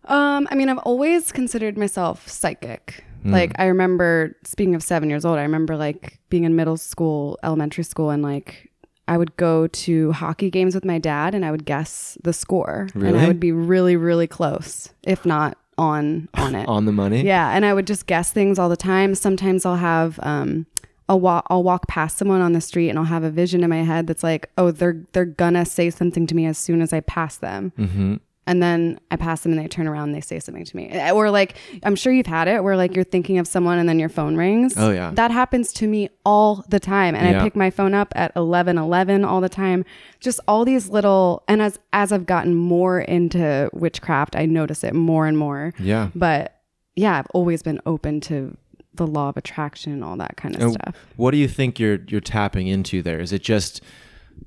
Um, 0.06 0.48
I 0.50 0.56
mean, 0.56 0.68
I've 0.68 0.78
always 0.78 1.30
considered 1.30 1.78
myself 1.78 2.28
psychic. 2.28 3.04
Hmm. 3.22 3.30
Like, 3.30 3.52
I 3.58 3.66
remember, 3.66 4.36
speaking 4.42 4.74
of 4.74 4.82
seven 4.82 5.08
years 5.08 5.24
old, 5.24 5.38
I 5.38 5.42
remember 5.42 5.76
like 5.76 6.18
being 6.28 6.42
in 6.44 6.56
middle 6.56 6.76
school, 6.76 7.38
elementary 7.44 7.84
school, 7.84 8.10
and 8.10 8.22
like 8.22 8.71
I 9.08 9.16
would 9.16 9.36
go 9.36 9.66
to 9.66 10.12
hockey 10.12 10.50
games 10.50 10.74
with 10.74 10.84
my 10.84 10.98
dad 10.98 11.34
and 11.34 11.44
I 11.44 11.50
would 11.50 11.64
guess 11.64 12.16
the 12.22 12.32
score. 12.32 12.88
And 12.94 13.18
I 13.18 13.26
would 13.26 13.40
be 13.40 13.52
really, 13.52 13.96
really 13.96 14.26
close, 14.26 14.90
if 15.02 15.26
not 15.26 15.58
on 15.78 16.28
on 16.34 16.54
it. 16.54 16.68
on 16.68 16.84
the 16.84 16.92
money. 16.92 17.22
Yeah, 17.22 17.50
and 17.50 17.64
I 17.66 17.74
would 17.74 17.86
just 17.86 18.06
guess 18.06 18.32
things 18.32 18.58
all 18.58 18.68
the 18.68 18.76
time. 18.76 19.14
Sometimes 19.14 19.66
I'll 19.66 19.76
have 19.76 20.20
um 20.22 20.66
I'll 21.08 21.20
walk 21.20 21.46
I'll 21.50 21.62
walk 21.62 21.88
past 21.88 22.16
someone 22.16 22.40
on 22.40 22.52
the 22.52 22.60
street 22.60 22.88
and 22.88 22.98
I'll 22.98 23.04
have 23.04 23.24
a 23.24 23.30
vision 23.30 23.64
in 23.64 23.70
my 23.70 23.82
head 23.82 24.06
that's 24.06 24.22
like, 24.22 24.50
"Oh, 24.56 24.70
they're 24.70 25.02
they're 25.12 25.24
gonna 25.24 25.64
say 25.64 25.90
something 25.90 26.26
to 26.28 26.34
me 26.34 26.46
as 26.46 26.56
soon 26.56 26.80
as 26.80 26.92
I 26.92 27.00
pass 27.00 27.36
them." 27.36 27.72
Mm-hmm. 27.78 28.14
And 28.44 28.60
then 28.60 28.98
I 29.10 29.16
pass 29.16 29.42
them 29.42 29.52
and 29.52 29.60
they 29.60 29.68
turn 29.68 29.86
around 29.86 30.08
and 30.08 30.14
they 30.16 30.20
say 30.20 30.40
something 30.40 30.64
to 30.64 30.76
me. 30.76 30.88
Eh, 30.90 31.12
Or 31.12 31.30
like 31.30 31.54
I'm 31.84 31.94
sure 31.94 32.12
you've 32.12 32.26
had 32.26 32.48
it 32.48 32.64
where 32.64 32.76
like 32.76 32.96
you're 32.96 33.04
thinking 33.04 33.38
of 33.38 33.46
someone 33.46 33.78
and 33.78 33.88
then 33.88 34.00
your 34.00 34.08
phone 34.08 34.36
rings. 34.36 34.74
Oh, 34.76 34.90
yeah. 34.90 35.12
That 35.14 35.30
happens 35.30 35.72
to 35.74 35.86
me 35.86 36.10
all 36.24 36.64
the 36.68 36.80
time. 36.80 37.14
And 37.14 37.30
Yeah. 37.30 37.40
I 37.40 37.44
pick 37.44 37.54
my 37.54 37.70
phone 37.70 37.94
up 37.94 38.12
at 38.16 38.34
11:11 38.34 39.24
all 39.24 39.40
the 39.40 39.48
time. 39.48 39.84
Just 40.18 40.40
all 40.48 40.64
these 40.64 40.88
little 40.88 41.44
and 41.46 41.62
as 41.62 41.78
as 41.92 42.10
I've 42.10 42.26
gotten 42.26 42.56
more 42.56 43.00
into 43.00 43.70
witchcraft, 43.72 44.34
I 44.34 44.46
notice 44.46 44.82
it 44.82 44.94
more 44.94 45.26
and 45.28 45.38
more 45.38 45.72
Yeah. 45.78 46.08
but 46.14 46.56
yeah, 46.96 47.18
I've 47.18 47.28
always 47.32 47.62
been 47.62 47.80
open 47.86 48.20
to 48.22 48.56
the 48.94 49.06
law 49.06 49.28
of 49.28 49.36
attraction 49.36 49.92
and 49.92 50.02
all 50.04 50.16
that 50.16 50.36
kind 50.36 50.54
of 50.56 50.62
And 50.62 50.72
stuff. 50.72 50.96
What 51.16 51.30
do 51.30 51.36
you 51.38 51.48
think 51.48 51.78
you're 51.78 52.00
you're 52.08 52.20
tapping 52.20 52.66
into 52.66 53.02
there? 53.02 53.20
Is 53.20 53.32
it 53.32 53.42
just, 53.42 53.80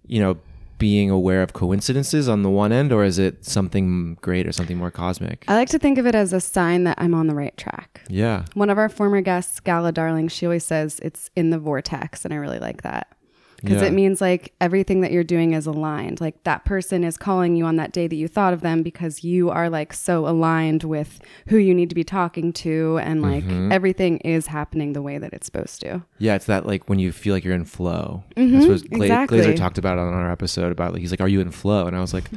you 0.05 0.19
know, 0.19 0.37
being 0.77 1.09
aware 1.09 1.41
of 1.41 1.53
coincidences 1.53 2.27
on 2.27 2.43
the 2.43 2.49
one 2.49 2.71
end, 2.71 2.91
or 2.91 3.03
is 3.03 3.17
it 3.17 3.45
something 3.45 4.17
great 4.21 4.47
or 4.47 4.51
something 4.51 4.77
more 4.77 4.91
cosmic? 4.91 5.45
I 5.47 5.55
like 5.55 5.69
to 5.69 5.79
think 5.79 5.97
of 5.97 6.05
it 6.05 6.15
as 6.15 6.33
a 6.33 6.41
sign 6.41 6.83
that 6.83 6.97
I'm 6.99 7.13
on 7.13 7.27
the 7.27 7.35
right 7.35 7.55
track. 7.57 8.01
Yeah. 8.09 8.45
One 8.53 8.69
of 8.69 8.77
our 8.77 8.89
former 8.89 9.21
guests, 9.21 9.59
Gala 9.59 9.91
Darling, 9.91 10.27
she 10.27 10.45
always 10.45 10.65
says 10.65 10.99
it's 11.01 11.29
in 11.35 11.49
the 11.49 11.59
vortex, 11.59 12.25
and 12.25 12.33
I 12.33 12.37
really 12.37 12.59
like 12.59 12.81
that 12.83 13.14
because 13.65 13.81
Yeah. 13.81 13.87
it 13.89 13.93
means 13.93 14.21
like 14.21 14.53
everything 14.61 15.01
that 15.01 15.11
you're 15.11 15.23
doing 15.23 15.53
is 15.53 15.65
aligned. 15.65 16.21
Like 16.21 16.43
that 16.43 16.63
person 16.63 17.03
is 17.03 17.17
calling 17.17 17.55
you 17.57 17.65
on 17.65 17.75
that 17.75 17.91
day 17.91 18.07
that 18.07 18.15
you 18.15 18.27
thought 18.27 18.53
of 18.53 18.61
them 18.61 18.83
because 18.83 19.23
you 19.23 19.49
are 19.49 19.69
like 19.69 19.91
so 19.93 20.27
aligned 20.27 20.83
with 20.83 21.19
who 21.47 21.57
you 21.57 21.73
need 21.73 21.89
to 21.89 21.95
be 21.95 22.03
talking 22.03 22.53
to, 22.53 22.99
and 23.03 23.21
like 23.21 23.43
Mm-hmm. 23.43 23.71
everything 23.71 24.17
is 24.19 24.47
happening 24.47 24.93
the 24.93 25.01
way 25.01 25.17
that 25.17 25.33
it's 25.33 25.45
supposed 25.45 25.81
to. 25.81 26.03
Yeah, 26.19 26.35
it's 26.35 26.45
that 26.45 26.65
like 26.65 26.87
when 26.87 26.99
you 26.99 27.11
feel 27.11 27.33
like 27.33 27.43
you're 27.43 27.53
in 27.55 27.65
flow. 27.65 28.23
That's 28.37 28.65
what 28.67 28.89
Gla- 28.89 29.03
exactly. 29.05 29.39
Glazer 29.39 29.55
talked 29.55 29.77
about 29.77 29.97
on 29.97 30.13
our 30.13 30.31
episode 30.31 30.71
about 30.71 30.93
like 30.93 31.01
he's 31.01 31.11
like, 31.11 31.21
"Are 31.21 31.27
you 31.27 31.41
in 31.41 31.51
flow?" 31.51 31.85
And 31.87 31.95
I 31.97 31.99
was 32.01 32.13
like, 32.13 32.29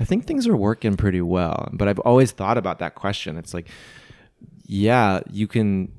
"I 0.00 0.04
think 0.04 0.26
things 0.26 0.46
are 0.46 0.56
working 0.56 0.96
pretty 0.96 1.20
well." 1.20 1.68
But 1.72 1.88
I've 1.88 1.98
always 2.00 2.30
thought 2.32 2.56
about 2.58 2.78
that 2.78 2.94
question. 2.94 3.36
It's 3.36 3.52
like, 3.52 3.68
yeah, 4.66 5.20
you 5.30 5.46
can. 5.46 5.92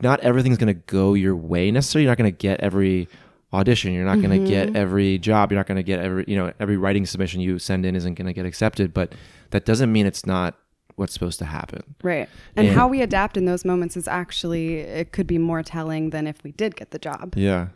Not 0.00 0.20
everything's 0.20 0.58
gonna 0.58 0.74
go 0.74 1.14
your 1.14 1.36
way 1.36 1.70
necessarily. 1.70 2.04
You're 2.04 2.10
not 2.10 2.18
gonna 2.18 2.30
get 2.32 2.60
every 2.60 3.08
audition. 3.54 3.92
You're 3.92 4.04
not 4.04 4.20
gonna 4.20 4.38
get 4.38 4.68
mm-hmm. 4.68 4.76
every 4.76 5.18
job. 5.18 5.50
You're 5.50 5.58
not 5.58 5.66
gonna 5.66 5.82
get 5.82 6.00
every 6.00 6.24
you 6.26 6.36
know 6.36 6.52
every 6.58 6.76
writing 6.76 7.06
submission 7.06 7.40
you 7.40 7.58
send 7.58 7.86
in 7.86 7.94
isn't 7.96 8.14
gonna 8.14 8.32
get 8.32 8.44
accepted. 8.44 8.92
But 8.92 9.14
that 9.50 9.64
doesn't 9.64 9.92
mean 9.92 10.06
it's 10.06 10.26
not 10.26 10.56
what's 10.96 11.12
supposed 11.12 11.38
to 11.40 11.44
happen. 11.44 11.82
Right. 12.02 12.28
And, 12.56 12.68
And- 12.68 12.76
how 12.76 12.88
we 12.88 13.02
adapt 13.02 13.36
in 13.36 13.46
those 13.46 13.64
moments 13.64 13.96
is 13.96 14.06
actually, 14.06 14.78
it 14.78 15.12
could 15.12 15.26
be 15.26 15.38
more 15.38 15.62
telling 15.62 16.10
than 16.10 16.26
if 16.26 16.42
we 16.44 16.52
did 16.52 16.76
get 16.76 16.90
the 16.90 16.98
job. 16.98 17.34
Yeah. 17.36 17.68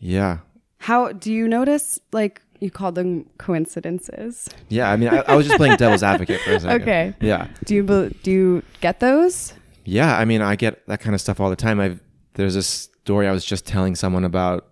Yeah. 0.00 0.38
How 0.78 1.12
do 1.12 1.32
you 1.32 1.46
notice, 1.46 2.00
like, 2.12 2.42
you 2.58 2.70
called 2.70 2.94
them 2.94 3.26
coincidences? 3.38 4.48
Yeah, 4.68 4.90
I 4.90 4.96
mean, 4.96 5.08
I, 5.10 5.18
I 5.18 5.36
was 5.36 5.46
just 5.46 5.56
playing 5.56 5.76
devil's 5.76 6.02
advocate 6.02 6.40
for 6.40 6.52
a 6.52 6.60
second. 6.60 6.82
Okay. 6.82 7.14
Yeah, 7.20 7.48
Do 7.64 7.74
you, 7.74 8.10
do 8.22 8.30
you 8.30 8.62
get 8.80 9.00
those? 9.00 9.54
yeah. 9.84 10.16
I 10.18 10.24
mean, 10.24 10.42
I 10.42 10.56
get 10.56 10.86
that 10.86 11.00
kind 11.00 11.14
of 11.14 11.20
stuff 11.20 11.38
all 11.38 11.50
the 11.50 11.56
time. 11.56 11.80
I've 11.80 12.00
there's 12.34 12.56
a 12.56 12.62
story 13.04 13.26
I 13.26 13.32
was 13.32 13.44
just 13.44 13.66
telling 13.66 13.94
someone 13.94 14.24
about 14.24 14.66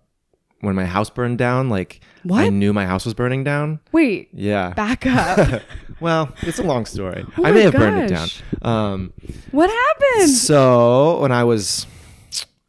when 0.60 0.74
my 0.74 0.84
house 0.84 1.08
burned 1.10 1.38
down. 1.38 1.68
Like, 1.68 2.00
I 2.32 2.48
knew 2.50 2.72
my 2.72 2.84
house 2.86 3.04
was 3.04 3.14
burning 3.14 3.44
down. 3.44 3.80
Wait, 3.92 4.28
Yeah. 4.32 4.70
back 4.74 5.06
up. 5.06 5.62
well, 6.00 6.32
it's 6.42 6.58
a 6.58 6.62
long 6.62 6.84
story. 6.84 7.24
Oh 7.38 7.44
I 7.44 7.52
may 7.52 7.62
have 7.62 7.72
burned 7.74 7.98
it 8.02 8.08
down. 8.08 8.28
gosh. 8.28 8.42
Um, 8.62 9.12
what 9.52 9.70
happened? 9.70 10.30
so 10.30 11.20
when 11.20 11.32
I 11.32 11.44
was 11.44 11.86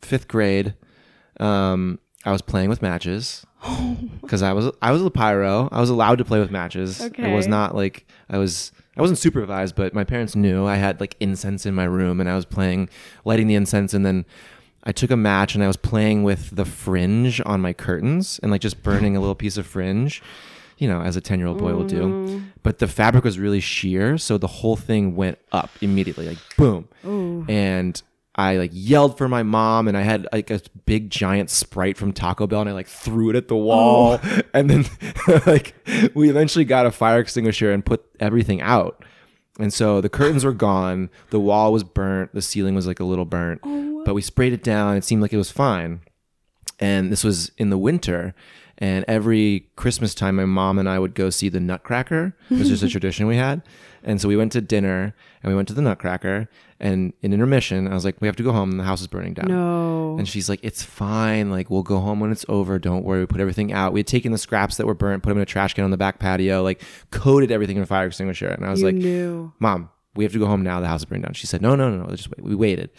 fifth 0.01 0.27
grade, 0.27 0.75
um, 1.39 1.99
I 2.25 2.31
was 2.31 2.41
playing 2.41 2.69
with 2.69 2.81
matches 2.81 3.45
because 4.21 4.41
I 4.43 4.53
was 4.53 4.71
I 4.81 4.91
was 4.91 5.01
a 5.03 5.09
pyro. 5.09 5.67
I 5.71 5.79
was 5.79 5.89
allowed 5.89 6.17
to 6.19 6.25
play 6.25 6.39
with 6.39 6.51
matches. 6.51 7.01
Okay. 7.01 7.31
It 7.31 7.35
was 7.35 7.47
not 7.47 7.75
like 7.75 8.05
I 8.29 8.37
was 8.37 8.71
I 8.97 9.01
wasn't 9.01 9.19
supervised, 9.19 9.75
but 9.75 9.93
my 9.93 10.03
parents 10.03 10.35
knew 10.35 10.65
I 10.67 10.75
had 10.75 10.99
like 10.99 11.15
incense 11.19 11.65
in 11.65 11.73
my 11.73 11.85
room, 11.85 12.19
and 12.19 12.29
I 12.29 12.35
was 12.35 12.45
playing, 12.45 12.89
lighting 13.25 13.47
the 13.47 13.55
incense, 13.55 13.93
and 13.93 14.05
then. 14.05 14.25
I 14.83 14.91
took 14.91 15.11
a 15.11 15.17
match 15.17 15.55
and 15.55 15.63
I 15.63 15.67
was 15.67 15.77
playing 15.77 16.23
with 16.23 16.55
the 16.55 16.65
fringe 16.65 17.41
on 17.45 17.61
my 17.61 17.73
curtains 17.73 18.39
and 18.41 18.51
like 18.51 18.61
just 18.61 18.81
burning 18.81 19.15
a 19.15 19.19
little 19.19 19.35
piece 19.35 19.57
of 19.57 19.67
fringe, 19.67 20.21
you 20.77 20.87
know, 20.87 21.01
as 21.01 21.15
a 21.15 21.21
10 21.21 21.39
year 21.39 21.47
old 21.47 21.57
boy 21.57 21.73
will 21.73 21.85
do. 21.85 22.01
Mm. 22.01 22.43
But 22.63 22.79
the 22.79 22.87
fabric 22.87 23.23
was 23.23 23.37
really 23.37 23.59
sheer. 23.59 24.17
So 24.17 24.37
the 24.37 24.47
whole 24.47 24.75
thing 24.75 25.15
went 25.15 25.37
up 25.51 25.69
immediately, 25.81 26.27
like 26.27 26.37
boom 26.57 26.87
and 27.49 28.01
I 28.35 28.55
like 28.55 28.71
yelled 28.73 29.17
for 29.17 29.27
my 29.27 29.43
mom 29.43 29.89
and 29.89 29.97
I 29.97 30.01
had 30.01 30.25
like 30.31 30.49
a 30.49 30.61
big 30.85 31.09
giant 31.09 31.49
sprite 31.49 31.97
from 31.97 32.13
Taco 32.13 32.47
Bell 32.47 32.61
and 32.61 32.69
I 32.69 32.73
like 32.73 32.87
threw 32.87 33.29
it 33.29 33.35
at 33.35 33.49
the 33.49 33.55
oh. 33.55 33.57
wall 33.57 34.19
and 34.53 34.69
then 34.69 34.85
like 35.45 35.75
we 36.15 36.29
eventually 36.29 36.63
got 36.63 36.85
a 36.85 36.91
fire 36.91 37.19
extinguisher 37.19 37.71
and 37.71 37.85
put 37.85 38.05
everything 38.19 38.61
out. 38.61 39.03
And 39.59 39.73
so 39.73 39.99
the 39.99 40.07
curtains 40.07 40.45
were 40.45 40.53
gone, 40.53 41.09
the 41.31 41.39
wall 41.39 41.73
was 41.73 41.83
burnt, 41.83 42.33
the 42.33 42.41
ceiling 42.41 42.75
was 42.75 42.87
like 42.87 43.01
a 43.01 43.03
little 43.03 43.25
burnt, 43.25 43.59
oh, 43.63 43.88
but 44.09 44.15
we 44.15 44.23
sprayed 44.23 44.53
it 44.53 44.63
down. 44.63 44.97
It 44.97 45.03
seemed 45.03 45.21
like 45.21 45.33
it 45.33 45.37
was 45.37 45.51
fine. 45.51 46.01
And 46.79 47.11
this 47.11 47.23
was 47.23 47.51
in 47.59 47.69
the 47.69 47.77
winter. 47.77 48.33
And 48.79 49.05
every 49.07 49.69
Christmas 49.75 50.15
time, 50.15 50.37
my 50.37 50.45
mom 50.45 50.79
and 50.79 50.89
I 50.89 50.97
would 50.97 51.13
go 51.13 51.29
see 51.29 51.47
the 51.47 51.59
Nutcracker. 51.59 52.35
It 52.49 52.57
was 52.57 52.69
just 52.69 52.81
a 52.81 52.89
tradition 52.89 53.27
we 53.27 53.35
had. 53.35 53.61
And 54.01 54.19
so 54.19 54.27
we 54.27 54.35
went 54.35 54.51
to 54.53 54.61
dinner 54.61 55.13
and 55.43 55.51
we 55.51 55.55
went 55.55 55.67
to 55.67 55.75
the 55.75 55.83
Nutcracker. 55.83 56.49
And 56.79 57.13
in 57.21 57.33
intermission, 57.33 57.87
I 57.87 57.93
was 57.93 58.03
like, 58.03 58.19
we 58.19 58.27
have 58.27 58.35
to 58.37 58.41
go 58.41 58.51
home. 58.51 58.77
The 58.77 58.83
house 58.83 59.01
is 59.01 59.05
burning 59.05 59.35
down. 59.35 59.45
No. 59.49 60.17
And 60.17 60.27
she's 60.27 60.49
like, 60.49 60.61
it's 60.63 60.81
fine. 60.81 61.51
Like, 61.51 61.69
we'll 61.69 61.83
go 61.83 61.99
home 61.99 62.19
when 62.19 62.31
it's 62.31 62.47
over. 62.49 62.79
Don't 62.79 63.03
worry. 63.03 63.19
We 63.19 63.27
put 63.27 63.41
everything 63.41 63.71
out. 63.73 63.93
We 63.93 63.99
had 63.99 64.07
taken 64.07 64.31
the 64.31 64.39
scraps 64.39 64.77
that 64.77 64.87
were 64.87 64.95
burnt, 64.95 65.21
put 65.21 65.29
them 65.29 65.37
in 65.37 65.43
a 65.43 65.45
trash 65.45 65.75
can 65.75 65.83
on 65.83 65.91
the 65.91 65.97
back 65.97 66.17
patio, 66.17 66.63
like 66.63 66.81
coated 67.11 67.51
everything 67.51 67.77
in 67.77 67.83
a 67.83 67.85
fire 67.85 68.07
extinguisher. 68.07 68.47
And 68.47 68.65
I 68.65 68.71
was 68.71 68.79
you 68.79 68.87
like, 68.87 68.95
knew. 68.95 69.53
Mom, 69.59 69.91
we 70.15 70.23
have 70.23 70.33
to 70.33 70.39
go 70.39 70.47
home 70.47 70.63
now. 70.63 70.79
The 70.79 70.87
house 70.87 71.01
is 71.01 71.05
burning 71.05 71.21
down. 71.21 71.33
She 71.35 71.45
said, 71.45 71.61
No, 71.61 71.75
no, 71.75 71.91
no, 71.91 72.05
no. 72.05 72.15
Just 72.15 72.31
wait. 72.31 72.41
We 72.41 72.55
waited. 72.55 72.89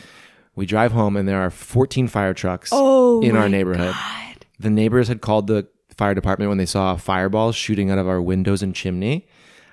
We 0.60 0.66
drive 0.66 0.92
home, 0.92 1.16
and 1.16 1.26
there 1.26 1.40
are 1.40 1.48
14 1.48 2.06
fire 2.06 2.34
trucks 2.34 2.68
Oh, 2.70 3.22
in 3.22 3.34
our 3.34 3.48
neighborhood. 3.48 3.94
God. 3.94 4.44
The 4.58 4.68
neighbors 4.68 5.08
had 5.08 5.22
called 5.22 5.46
the 5.46 5.66
fire 5.96 6.14
department 6.14 6.50
when 6.50 6.58
they 6.58 6.66
saw 6.66 6.96
fireballs 6.96 7.56
shooting 7.56 7.90
out 7.90 7.96
of 7.96 8.06
our 8.06 8.20
windows 8.20 8.62
and 8.62 8.74
chimney. 8.74 9.26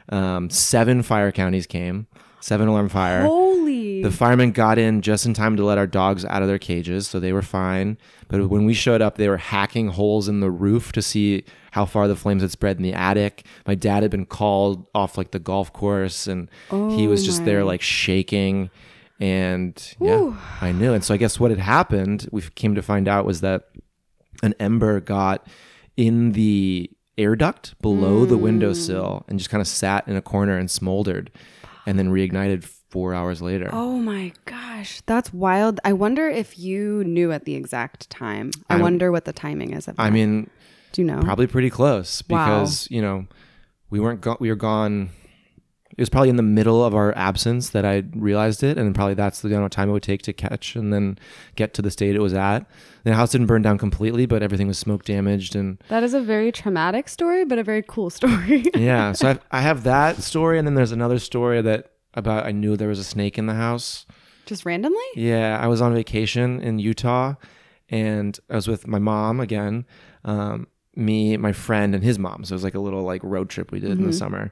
Um, 0.08 0.50
seven 0.50 1.04
fire 1.04 1.34
counties 1.34 1.68
came, 1.68 2.08
seven 2.40 2.70
alarm 2.70 2.88
fire. 2.88 3.24
Holy. 3.24 4.02
The 4.02 4.12
firemen 4.12 4.54
got 4.54 4.78
in 4.78 5.02
just 5.02 5.26
in 5.26 5.34
time 5.34 5.58
to 5.58 5.66
let 5.66 5.78
our 5.78 5.88
dogs 5.88 6.24
out 6.24 6.42
of 6.42 6.48
their 6.48 6.58
cages, 6.58 7.06
so 7.06 7.20
they 7.20 7.34
were 7.34 7.42
fine. 7.42 7.98
But 8.30 8.48
when 8.50 8.64
we 8.64 8.74
showed 8.74 9.02
up, 9.02 9.18
they 9.18 9.28
were 9.28 9.36
hacking 9.36 9.90
holes 9.90 10.30
in 10.30 10.40
the 10.40 10.50
roof 10.50 10.94
to 10.94 11.02
see 11.02 11.44
how 11.72 11.84
far 11.86 12.08
the 12.08 12.16
flames 12.16 12.44
had 12.44 12.52
spread 12.52 12.78
in 12.78 12.84
the 12.84 12.94
attic. 12.94 13.44
My 13.68 13.76
dad 13.76 14.04
had 14.04 14.12
been 14.12 14.26
called 14.26 14.88
off 14.96 15.18
like 15.18 15.32
the 15.32 15.40
golf 15.40 15.74
course, 15.74 16.28
and 16.28 16.50
he 16.70 17.08
was 17.08 17.24
Oh 17.24 17.26
just 17.26 17.44
there 17.44 17.66
like 17.66 17.82
shaking. 17.82 18.70
And 19.20 19.96
yeah, 20.00 20.18
Whew. 20.18 20.38
I 20.62 20.72
knew. 20.72 20.94
And 20.94 21.04
so 21.04 21.14
I 21.14 21.18
guess 21.18 21.40
what 21.40 21.52
had 21.52 21.60
happened, 21.60 22.28
we 22.32 22.42
came 22.56 22.76
to 22.76 22.82
find 22.82 23.08
out, 23.08 23.26
was 23.26 23.42
that 23.42 23.64
an 24.44 24.54
ember 24.60 25.00
got 25.00 25.48
in 25.96 26.34
the 26.34 26.90
air 27.18 27.36
duct 27.36 27.80
below 27.82 28.26
the 28.26 28.38
Mm. 28.38 28.42
windowsill 28.42 29.26
and 29.28 29.40
just 29.40 29.50
kind 29.50 29.62
of 29.62 29.68
sat 29.68 30.08
in 30.08 30.16
a 30.16 30.22
corner 30.22 30.56
and 30.58 30.70
smoldered 30.70 31.32
and 31.88 31.98
then 31.98 32.10
reignited 32.10 32.64
four 32.92 33.14
hours 33.16 33.42
later. 33.42 33.70
Oh 33.74 33.98
my 33.98 34.32
gosh, 34.46 35.02
that's 35.08 35.34
wild. 35.34 35.80
I 35.84 35.94
wonder 35.94 36.30
if 36.30 36.60
you 36.60 37.04
knew 37.04 37.32
at 37.32 37.46
the 37.46 37.56
exact 37.56 38.10
time. 38.12 38.52
I, 38.70 38.76
I 38.76 38.78
don't- 38.78 38.84
wonder 38.84 39.12
what 39.12 39.26
the 39.26 39.34
timing 39.34 39.74
is. 39.74 39.90
I 39.98 40.10
mean, 40.12 40.50
do 40.92 41.02
you 41.02 41.08
know? 41.08 41.20
probably 41.22 41.48
pretty 41.48 41.72
close 41.72 42.22
Wow. 42.30 42.46
because, 42.60 42.88
you 42.92 43.02
know, 43.02 43.26
we 43.90 44.00
weren't 44.00 44.22
go- 44.22 44.38
we 44.40 44.50
were 44.50 44.56
gone 44.56 45.10
it 45.92 46.00
was 46.02 46.10
probably 46.10 46.30
in 46.30 46.36
the 46.36 46.44
middle 46.44 46.84
of 46.84 46.94
our 46.94 47.16
absence 47.18 47.70
that 47.70 47.86
I 47.86 48.04
realized 48.16 48.62
it, 48.64 48.78
and 48.78 48.94
probably 48.94 49.14
that's 49.14 49.42
the 49.42 49.48
amount 49.50 49.66
of 49.66 49.72
time 49.72 49.90
it 49.90 49.94
would 49.94 50.04
take 50.04 50.22
to 50.24 50.34
catch 50.34 50.76
and 50.76 50.92
then 50.94 51.18
get 51.56 51.74
to 51.76 51.82
the 51.82 51.90
state 51.92 52.16
it 52.16 52.20
was 52.22 52.34
at. 52.34 52.66
The 53.04 53.14
house 53.14 53.32
didn't 53.32 53.48
burn 53.48 53.62
down 53.62 53.78
completely, 53.78 54.26
but 54.26 54.44
everything 54.44 54.68
was 54.68 54.78
smoke 54.78 55.06
damaged, 55.06 55.56
and 55.56 55.78
That 55.88 56.04
is 56.04 56.14
a 56.14 56.22
very 56.22 56.52
traumatic 56.52 57.08
story, 57.10 57.46
but 57.46 57.58
a 57.58 57.64
very 57.64 57.84
cool 57.88 58.10
story. 58.20 58.66
yeah. 58.76 59.14
So 59.14 59.30
I, 59.32 59.40
I 59.60 59.62
have 59.62 59.84
that 59.84 60.22
story, 60.24 60.58
and 60.60 60.68
then 60.68 60.76
there's 60.76 60.92
another 60.92 61.20
story 61.20 61.62
that 61.62 61.92
about 62.14 62.46
I 62.46 62.52
knew 62.52 62.76
there 62.76 62.90
was 62.90 63.00
a 63.00 63.04
snake 63.04 63.38
in 63.38 63.46
the 63.46 63.54
house. 63.54 64.06
Just 64.46 64.66
randomly? 64.66 65.00
Yeah, 65.16 65.58
I 65.62 65.68
was 65.68 65.82
on 65.82 65.94
vacation 65.94 66.60
in 66.62 66.80
Utah, 66.80 67.36
and 67.90 68.38
I 68.50 68.56
was 68.56 68.68
with 68.68 68.88
my 68.88 69.00
mom 69.00 69.40
again, 69.40 69.86
um, 70.26 70.68
me, 70.96 71.38
my 71.38 71.54
friend, 71.54 71.94
and 71.96 72.04
his 72.04 72.18
mom. 72.20 72.44
So 72.44 72.54
it 72.54 72.56
was 72.58 72.64
like 72.64 72.76
a 72.76 72.80
little 72.80 73.04
like 73.04 73.22
road 73.24 73.50
trip 73.50 73.72
we 73.72 73.80
did 73.80 73.92
in 73.92 74.06
the 74.06 74.14
summer. 74.14 74.52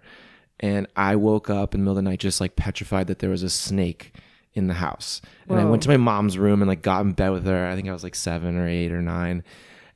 And 0.59 0.87
I 0.95 1.15
woke 1.15 1.49
up 1.49 1.73
in 1.73 1.81
the 1.81 1.83
middle 1.83 1.97
of 1.97 2.03
the 2.03 2.09
night 2.09 2.19
just 2.19 2.39
like 2.39 2.55
petrified 2.55 3.07
that 3.07 3.19
there 3.19 3.29
was 3.29 3.43
a 3.43 3.49
snake 3.49 4.13
in 4.53 4.67
the 4.67 4.75
house. 4.75 5.21
And 5.49 5.59
I 5.59 5.65
went 5.65 5.83
to 5.83 5.89
my 5.89 5.97
mom's 5.97 6.37
room 6.37 6.61
and 6.61 6.69
like 6.69 6.81
got 6.81 7.05
in 7.05 7.11
bed 7.11 7.29
with 7.29 7.45
her. 7.45 7.67
I 7.67 7.75
think 7.75 7.89
I 7.89 7.93
was 7.93 8.03
like 8.03 8.15
seven 8.15 8.57
or 8.57 8.67
eight 8.67 8.91
or 8.91 9.01
nine, 9.01 9.43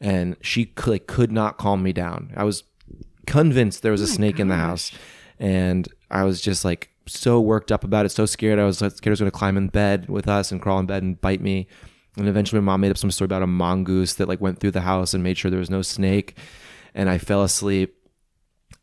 and 0.01 0.35
she 0.41 0.65
could, 0.65 0.91
like, 0.91 1.07
could 1.07 1.31
not 1.31 1.57
calm 1.57 1.81
me 1.81 1.93
down. 1.93 2.33
I 2.35 2.43
was 2.43 2.63
convinced 3.25 3.83
there 3.83 3.91
was 3.91 4.01
a 4.01 4.07
snake 4.07 4.39
in 4.39 4.49
the 4.49 4.55
house, 4.55 4.91
and 5.39 5.87
I 6.11 6.23
was 6.23 6.41
just 6.41 6.65
like 6.65 6.89
so 7.05 7.39
worked 7.39 7.71
up 7.71 7.83
about 7.83 8.05
it, 8.05 8.09
so 8.09 8.25
scared. 8.25 8.59
I 8.59 8.65
was 8.65 8.79
scared 8.79 9.07
I 9.07 9.09
was 9.09 9.19
going 9.19 9.31
to 9.31 9.37
climb 9.37 9.57
in 9.57 9.67
bed 9.67 10.09
with 10.09 10.27
us 10.27 10.51
and 10.51 10.61
crawl 10.61 10.79
in 10.79 10.85
bed 10.85 11.03
and 11.03 11.19
bite 11.19 11.41
me. 11.41 11.67
And 12.17 12.27
eventually, 12.27 12.59
my 12.59 12.73
mom 12.73 12.81
made 12.81 12.91
up 12.91 12.97
some 12.97 13.11
story 13.11 13.27
about 13.27 13.43
a 13.43 13.47
mongoose 13.47 14.15
that 14.15 14.27
like 14.27 14.41
went 14.41 14.59
through 14.59 14.71
the 14.71 14.81
house 14.81 15.13
and 15.13 15.23
made 15.23 15.37
sure 15.37 15.49
there 15.49 15.59
was 15.59 15.69
no 15.69 15.81
snake. 15.81 16.37
And 16.93 17.09
I 17.09 17.17
fell 17.17 17.43
asleep. 17.43 17.95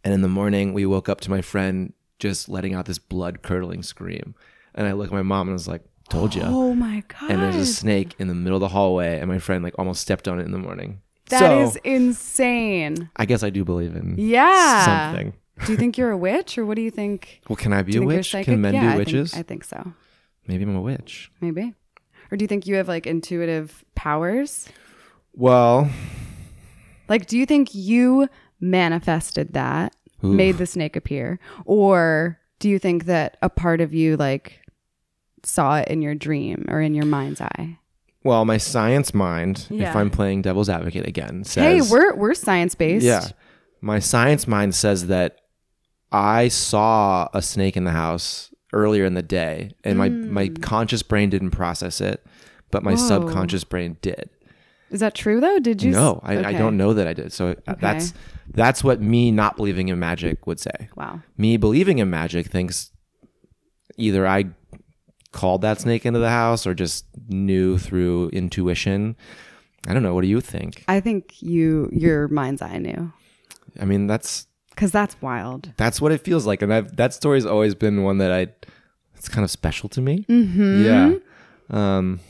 And 0.04 0.14
in 0.14 0.22
the 0.22 0.28
morning, 0.28 0.72
we 0.72 0.86
woke 0.86 1.08
up 1.08 1.20
to 1.22 1.30
my 1.30 1.40
friend 1.42 1.92
just 2.18 2.48
letting 2.48 2.74
out 2.74 2.86
this 2.86 2.98
blood 2.98 3.42
curdling 3.42 3.82
scream. 3.82 4.34
And 4.74 4.86
I 4.86 4.92
look 4.92 5.08
at 5.08 5.12
my 5.12 5.22
mom 5.22 5.48
and 5.48 5.52
I 5.52 5.54
was 5.54 5.68
like, 5.68 5.82
"Told 6.08 6.34
you." 6.34 6.42
Oh 6.44 6.74
my 6.74 7.02
god. 7.08 7.30
and 7.30 7.42
there's 7.42 7.56
a 7.56 7.66
snake 7.66 8.14
in 8.18 8.28
the 8.28 8.34
middle 8.34 8.56
of 8.56 8.60
the 8.60 8.68
hallway, 8.68 9.18
and 9.18 9.28
my 9.28 9.38
friend 9.38 9.64
like 9.64 9.74
almost 9.78 10.00
stepped 10.00 10.28
on 10.28 10.38
it 10.38 10.44
in 10.44 10.52
the 10.52 10.58
morning. 10.58 11.00
That 11.28 11.40
so, 11.40 11.60
is 11.62 11.76
insane. 11.82 13.10
I 13.16 13.24
guess 13.26 13.42
I 13.42 13.50
do 13.50 13.64
believe 13.64 13.96
in 13.96 14.14
Yeah. 14.18 14.84
something. 14.84 15.32
Do 15.64 15.72
you 15.72 15.78
think 15.78 15.96
you're 15.98 16.10
a 16.10 16.16
witch, 16.16 16.56
or 16.58 16.64
what 16.66 16.76
do 16.76 16.82
you 16.82 16.90
think? 16.90 17.40
Well, 17.48 17.56
can 17.56 17.72
I 17.72 17.82
be 17.82 17.92
a 17.92 17.94
you 17.94 18.00
think 18.00 18.10
you're 18.10 18.16
witch? 18.18 18.44
Can 18.44 18.60
men 18.60 18.74
yeah, 18.74 18.80
be 18.82 18.86
I 18.86 18.90
think- 18.90 18.98
witches? 19.06 19.34
I 19.34 19.42
think 19.42 19.64
so. 19.64 19.92
Maybe 20.46 20.62
I'm 20.62 20.76
a 20.76 20.80
witch. 20.80 21.32
Maybe. 21.40 21.74
Or 22.30 22.36
do 22.36 22.42
you 22.44 22.46
think 22.48 22.66
you 22.66 22.76
have 22.76 22.86
like 22.88 23.06
intuitive 23.06 23.84
powers? 23.94 24.68
Well, 25.34 25.90
Like, 27.08 27.26
do 27.26 27.38
you 27.38 27.46
think 27.46 27.74
you 27.74 28.28
manifested 28.60 29.52
that, 29.54 29.94
Oof. 30.24 30.34
made 30.34 30.58
the 30.58 30.66
snake 30.66 30.96
appear? 30.96 31.38
Or 31.64 32.38
do 32.58 32.68
you 32.68 32.78
think 32.78 33.04
that 33.04 33.36
a 33.42 33.48
part 33.50 33.80
of 33.80 33.92
you 33.94 34.16
like 34.16 34.60
saw 35.42 35.78
it 35.78 35.88
in 35.88 36.02
your 36.02 36.14
dream 36.14 36.64
or 36.68 36.80
in 36.80 36.94
your 36.94 37.06
mind's 37.06 37.40
eye? 37.40 37.78
well, 38.24 38.44
my 38.44 38.56
science 38.56 39.14
mind, 39.14 39.68
if 39.70 39.94
I'm 39.94 40.10
playing 40.10 40.42
devil's 40.42 40.68
advocate 40.68 41.06
again, 41.06 41.44
hey, 41.48 41.80
we're 41.80 42.12
we're 42.16 42.34
science 42.34 42.74
based. 42.74 43.04
yeah. 43.06 43.28
My 43.80 44.00
science 44.00 44.48
mind 44.48 44.74
says 44.74 45.06
that 45.06 45.38
I 46.10 46.48
saw 46.48 47.28
a 47.32 47.40
snake 47.40 47.76
in 47.76 47.84
the 47.84 47.92
house 47.92 48.52
earlier 48.72 49.04
in 49.04 49.14
the 49.14 49.22
day, 49.22 49.70
and 49.84 49.96
my 49.96 50.08
my 50.08 50.48
conscious 50.48 51.04
brain 51.04 51.30
didn't 51.30 51.50
process 51.52 52.00
it, 52.00 52.26
but 52.72 52.82
my 52.82 52.94
Mm. 52.94 52.98
Whoa. 52.98 53.06
subconscious 53.28 53.62
brain 53.62 53.96
did. 54.02 54.28
Is 54.90 54.98
that 55.00 55.14
true 55.14 55.40
though? 55.40 55.60
Did 55.60 55.80
you? 55.82 55.92
no, 55.92 56.18
I, 56.24 56.46
I 56.46 56.52
don't 56.52 56.76
know 56.76 56.94
that 56.94 57.06
I 57.06 57.12
did. 57.12 57.32
So 57.32 57.54
uh, 57.68 57.74
that's 57.80 58.12
that's 58.52 58.82
what 58.84 59.00
me 59.00 59.30
not 59.30 59.56
believing 59.56 59.88
in 59.88 59.98
magic 59.98 60.46
would 60.46 60.60
say. 60.60 60.88
Wow. 60.96 61.22
Me 61.36 61.56
believing 61.56 61.98
in 61.98 62.10
magic 62.10 62.48
thinks 62.48 62.92
either 63.96 64.26
I 64.26 64.46
called 65.32 65.62
that 65.62 65.80
snake 65.80 66.06
into 66.06 66.18
the 66.18 66.30
house 66.30 66.66
or 66.66 66.74
just 66.74 67.04
knew 67.28 67.78
through 67.78 68.30
intuition. 68.30 69.16
I 69.86 69.92
don't 69.92 70.02
know. 70.02 70.14
What 70.14 70.22
do 70.22 70.28
you 70.28 70.40
think? 70.40 70.84
I 70.88 71.00
think 71.00 71.42
you 71.42 71.88
your 71.92 72.28
mind's 72.28 72.62
eye 72.62 72.78
knew 72.78 73.12
I 73.80 73.84
mean, 73.84 74.06
that's 74.06 74.46
because 74.70 74.90
that's 74.90 75.20
wild. 75.20 75.72
that's 75.76 76.00
what 76.00 76.12
it 76.12 76.18
feels 76.22 76.46
like, 76.46 76.62
and 76.62 76.72
I've 76.72 76.96
that 76.96 77.14
story's 77.14 77.46
always 77.46 77.74
been 77.74 78.02
one 78.02 78.18
that 78.18 78.32
I. 78.32 78.48
It's 79.14 79.28
kind 79.28 79.44
of 79.44 79.50
special 79.50 79.88
to 79.90 80.00
me. 80.00 80.24
Mm-hmm. 80.28 80.84
Yeah. 80.84 81.14
Um. 81.70 82.20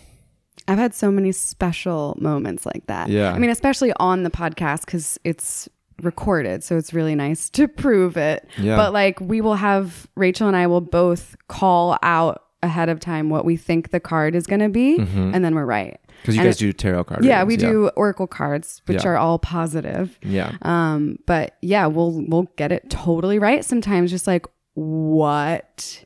I've 0.69 0.79
had 0.79 0.95
so 0.95 1.13
many 1.13 1.31
special 1.31 2.17
moments 2.21 2.67
like 2.67 2.87
that. 2.87 3.09
Yeah. 3.09 3.33
I 3.33 3.39
mean, 3.39 3.51
especially 3.51 3.93
on 4.01 4.25
the 4.25 4.31
podcast 4.31 4.81
because 4.81 5.19
it's 5.23 5.69
recorded. 6.03 6.63
So 6.65 6.77
it's 6.77 6.93
really 6.93 7.15
nice 7.15 7.49
to 7.57 7.69
prove 7.69 8.17
it. 8.17 8.47
Yeah. 8.59 8.77
But 8.77 8.93
like, 8.93 9.21
we 9.21 9.41
will 9.41 9.55
have, 9.57 10.07
Rachel 10.17 10.47
and 10.49 10.57
I 10.57 10.67
will 10.67 10.81
both 10.81 11.37
call 11.49 11.99
out 12.03 12.43
ahead 12.63 12.89
of 12.89 12.99
time 13.01 13.31
what 13.31 13.45
we 13.45 13.57
think 13.57 13.91
the 13.91 14.01
card 14.01 14.35
is 14.35 14.47
going 14.47 14.61
to 14.61 14.69
be. 14.69 14.97
And 14.99 15.45
then 15.45 15.55
we're 15.55 15.67
right. 15.67 16.01
Because 16.23 16.35
you 16.35 16.41
And 16.41 16.49
guys 16.49 16.57
it- 16.57 16.59
do 16.61 16.73
tarot 16.73 17.05
cards 17.05 17.27
Yeah, 17.27 17.45
we 17.45 17.55
readings, 17.55 17.71
do 17.71 17.89
oracle 17.91 18.27
cards, 18.27 18.81
which 18.87 19.05
Yeah. 19.05 19.11
are 19.11 19.17
all 19.19 19.39
positive. 19.39 20.19
Yeah. 20.23 20.53
Um, 20.63 21.19
but 21.27 21.57
yeah, 21.61 21.87
we'll 21.87 22.25
we'll 22.27 22.51
get 22.57 22.73
it 22.73 22.89
totally 22.91 23.39
right 23.39 23.65
sometimes. 23.65 24.11
Just 24.11 24.27
like 24.27 24.47
what? 24.75 26.05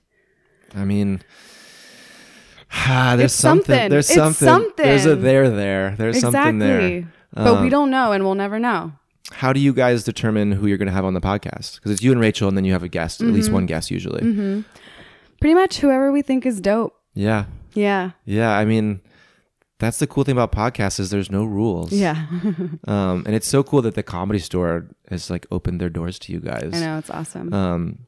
I 0.75 0.85
mean, 0.85 1.21
ah, 2.73 3.15
there's 3.17 3.33
It's 3.33 3.35
something. 3.35 3.89
There's 3.91 4.11
It's 4.11 4.15
something. 4.17 4.75
There's 4.77 5.07
a 5.07 5.17
there 5.17 5.49
there. 5.49 5.95
There's 5.97 6.21
something 6.21 6.59
there. 6.59 6.81
Exactly. 6.81 7.07
But 7.33 7.61
we 7.61 7.67
Um, 7.67 7.69
don't 7.71 7.91
know, 7.91 8.13
and 8.13 8.25
we'll 8.25 8.35
never 8.35 8.59
know. 8.59 8.93
How 9.33 9.53
do 9.53 9.61
you 9.61 9.73
guys 9.73 10.05
determine 10.05 10.53
who 10.53 10.67
you're 10.67 10.79
going 10.79 10.87
to 10.89 10.93
have 10.93 11.05
on 11.05 11.15
the 11.15 11.21
podcast? 11.21 11.77
Because 11.77 11.93
it's 11.93 12.03
you 12.03 12.13
and 12.13 12.21
Rachel, 12.21 12.49
and 12.49 12.57
then 12.57 12.65
you 12.65 12.73
have 12.73 12.83
a 12.83 12.89
guest, 12.89 13.21
at 13.21 13.27
Mm-hmm. 13.27 13.35
least 13.37 13.51
one 13.53 13.67
guest 13.67 13.91
usually. 13.91 14.65
Pretty 15.41 15.55
much 15.55 15.79
whoever 15.79 16.13
we 16.13 16.23
think 16.23 16.45
is 16.47 16.61
dope. 16.61 16.95
Yeah, 17.15 17.45
Yeah. 17.75 18.11
yeah. 18.25 18.51
I 18.57 18.65
mean, 18.65 19.01
that's 19.79 19.99
the 19.99 20.07
cool 20.07 20.25
thing 20.25 20.33
about 20.37 20.53
podcasts 20.53 21.01
is 21.01 21.11
there's 21.11 21.31
no 21.31 21.45
rules. 21.45 21.93
Yeah. 21.93 22.27
Um, 22.87 23.23
and 23.27 23.35
it's 23.35 23.47
so 23.47 23.63
cool 23.63 23.83
that 23.83 23.95
the 23.95 24.03
comedy 24.03 24.39
store 24.41 24.89
has 25.09 25.31
like 25.31 25.47
opened 25.51 25.81
their 25.81 25.89
doors 25.89 26.19
to 26.21 26.33
you 26.33 26.41
guys. 26.41 26.71
I 26.75 26.81
know 26.81 26.99
it's 26.99 27.11
awesome. 27.11 27.53
Um, 27.55 27.99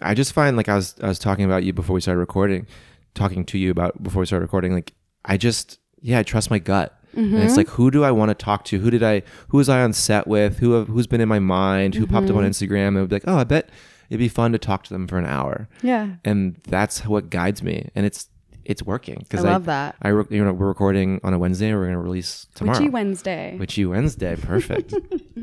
I 0.00 0.14
just 0.14 0.32
find 0.32 0.56
like 0.56 0.68
I 0.68 0.74
was 0.76 0.94
I 1.02 1.08
was 1.08 1.18
talking 1.18 1.44
about 1.44 1.64
you 1.64 1.72
before 1.72 1.94
we 1.94 2.00
started 2.00 2.20
recording, 2.20 2.66
talking 3.14 3.44
to 3.46 3.58
you 3.58 3.70
about 3.70 4.02
before 4.02 4.20
we 4.20 4.26
started 4.26 4.44
recording. 4.44 4.72
Like 4.72 4.92
I 5.24 5.36
just 5.36 5.78
yeah, 6.00 6.18
I 6.20 6.22
trust 6.22 6.50
my 6.50 6.58
gut. 6.58 6.98
And 7.14 7.26
Mm-hmm. 7.26 7.36
it's 7.38 7.56
like, 7.56 7.68
who 7.68 7.90
do 7.90 8.04
I 8.04 8.10
want 8.10 8.30
to 8.30 8.34
talk 8.34 8.64
to? 8.66 8.78
Who 8.78 8.90
did 8.90 9.02
I? 9.02 9.22
Who 9.48 9.58
was 9.58 9.68
I 9.68 9.82
on 9.82 9.92
set 9.92 10.26
with? 10.26 10.58
Who 10.58 10.72
have, 10.72 10.88
who's 10.88 11.06
been 11.06 11.20
in 11.20 11.28
my 11.28 11.38
mind? 11.38 11.94
Who 11.94 12.06
popped 12.06 12.24
up 12.30 12.36
Mm-hmm. 12.36 12.38
on 12.38 12.44
Instagram? 12.50 12.88
And 12.88 12.96
it 12.96 13.00
would 13.00 13.10
be 13.10 13.16
like, 13.16 13.24
oh, 13.26 13.36
I 13.36 13.44
bet 13.44 13.68
it'd 14.10 14.18
be 14.18 14.28
fun 14.28 14.52
to 14.52 14.58
talk 14.58 14.84
to 14.84 14.92
them 14.94 15.06
for 15.06 15.18
an 15.18 15.26
hour. 15.26 15.68
yeah. 15.82 16.14
And 16.24 16.56
that's 16.68 17.04
what 17.06 17.30
guides 17.30 17.62
me, 17.62 17.88
and 17.94 18.04
it's 18.06 18.28
it's 18.64 18.82
working 18.82 19.16
because 19.28 19.44
I 19.44 19.50
love 19.52 19.64
that. 19.64 19.96
I 20.02 20.08
re- 20.08 20.24
you 20.30 20.44
know 20.44 20.52
we're 20.52 20.68
recording 20.68 21.18
on 21.24 21.34
a 21.34 21.38
Wednesday. 21.38 21.74
We're 21.74 21.86
gonna 21.86 21.98
release 22.00 22.46
tomorrow. 22.54 22.78
Witchy 22.78 22.90
Wednesday. 22.90 23.56
Witchy 23.58 23.84
Wednesday, 23.86 24.36
perfect. 24.36 24.94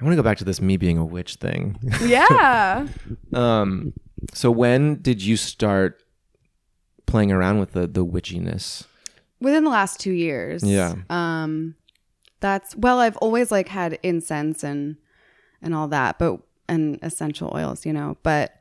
I 0.00 0.04
want 0.04 0.12
to 0.12 0.16
go 0.16 0.22
back 0.22 0.38
to 0.38 0.44
this 0.44 0.60
me 0.60 0.76
being 0.76 0.98
a 0.98 1.04
witch 1.04 1.34
thing. 1.36 1.78
yeah. 2.04 2.86
Um, 3.34 3.92
so 4.34 4.50
when 4.50 5.00
did 5.02 5.22
you 5.22 5.36
start 5.36 6.02
playing 7.06 7.32
around 7.32 7.58
with 7.60 7.72
the 7.72 7.86
the 7.86 8.04
witchiness? 8.04 8.84
Within 9.40 9.64
the 9.64 9.70
last 9.70 10.00
two 10.00 10.12
years. 10.12 10.62
Yeah. 10.62 10.94
Um 11.08 11.74
that's 12.40 12.74
well, 12.76 12.98
I've 12.98 13.16
always 13.18 13.50
like 13.50 13.68
had 13.68 13.98
incense 14.02 14.64
and 14.64 14.96
and 15.62 15.74
all 15.74 15.88
that, 15.88 16.18
but 16.18 16.40
and 16.68 16.98
essential 17.02 17.52
oils, 17.54 17.84
you 17.84 17.92
know. 17.92 18.16
But 18.22 18.56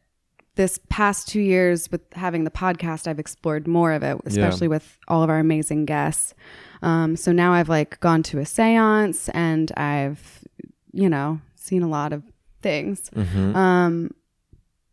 this 0.56 0.80
past 0.90 1.30
two 1.30 1.40
years 1.40 1.90
with 1.90 2.02
having 2.14 2.44
the 2.44 2.52
podcast, 2.52 3.08
I've 3.08 3.20
explored 3.20 3.68
more 3.68 3.94
of 3.94 4.04
it, 4.04 4.18
especially 4.26 4.68
with 4.68 4.98
all 5.08 5.24
of 5.24 5.30
our 5.30 5.40
amazing 5.40 5.86
guests. 5.86 6.34
Um, 6.82 7.16
so 7.16 7.32
now 7.32 7.54
I've 7.54 7.70
like 7.70 8.00
gone 8.02 8.24
to 8.24 8.40
a 8.40 8.46
seance 8.46 9.30
and 9.30 9.72
I've, 9.78 10.44
you 10.92 11.08
know, 11.08 11.40
seen 11.56 11.82
a 11.82 11.88
lot 11.88 12.12
of 12.12 12.24
things. 12.62 13.10
Mm-hmm. 13.16 13.56
Um, 13.56 14.12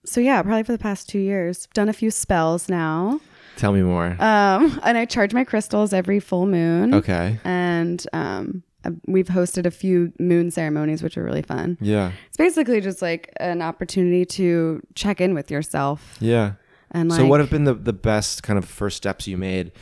so 0.05 0.21
yeah, 0.21 0.41
probably 0.43 0.63
for 0.63 0.73
the 0.73 0.79
past 0.79 1.09
two 1.09 1.19
years, 1.19 1.67
done 1.75 1.89
a 1.89 1.93
few 1.93 2.13
spells 2.13 2.69
now. 2.69 3.21
Tell 3.57 3.73
me 3.73 3.83
more. 3.83 4.17
Um, 4.21 4.81
and 4.85 4.97
I 4.99 5.05
charge 5.07 5.33
my 5.35 5.45
crystals 5.45 5.93
every 5.93 6.21
full 6.21 6.47
moon. 6.47 6.95
okay. 6.95 7.39
And 7.45 8.07
um, 8.13 8.63
we've 9.07 9.29
hosted 9.29 9.67
a 9.67 9.71
few 9.71 10.13
moon 10.21 10.51
ceremonies, 10.51 11.03
which 11.03 11.17
are 11.17 11.25
really 11.25 11.43
fun. 11.43 11.79
Yeah. 11.81 12.13
It's 12.29 12.37
basically 12.37 12.81
just 12.81 13.01
like 13.03 13.33
an 13.41 13.63
opportunity 13.63 14.25
to 14.27 14.81
check 14.95 15.21
in 15.21 15.35
with 15.35 15.51
yourself 15.51 16.17
Yeah. 16.21 16.53
and 16.91 17.09
like. 17.09 17.19
so 17.19 17.27
what 17.27 17.41
have 17.41 17.51
been 17.51 17.65
the 17.65 17.75
the 17.75 17.93
best 17.93 18.43
kind 18.43 18.59
of 18.59 18.65
first 18.65 18.97
steps 18.97 19.27
you 19.27 19.37
made 19.37 19.73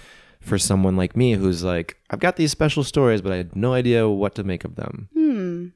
for 0.41 0.59
someone 0.59 0.97
like 0.97 1.17
me 1.17 1.33
who's 1.33 1.65
like, 1.65 1.97
I've 2.11 2.21
got 2.21 2.37
these 2.37 2.51
special 2.53 2.85
stories, 2.85 3.23
but 3.23 3.33
I 3.33 3.37
had 3.37 3.57
no 3.57 3.73
idea 3.73 4.09
what 4.09 4.35
to 4.37 4.45
make 4.45 4.65
of 4.65 4.77
them. 4.77 5.09
Hmm. 5.15 5.67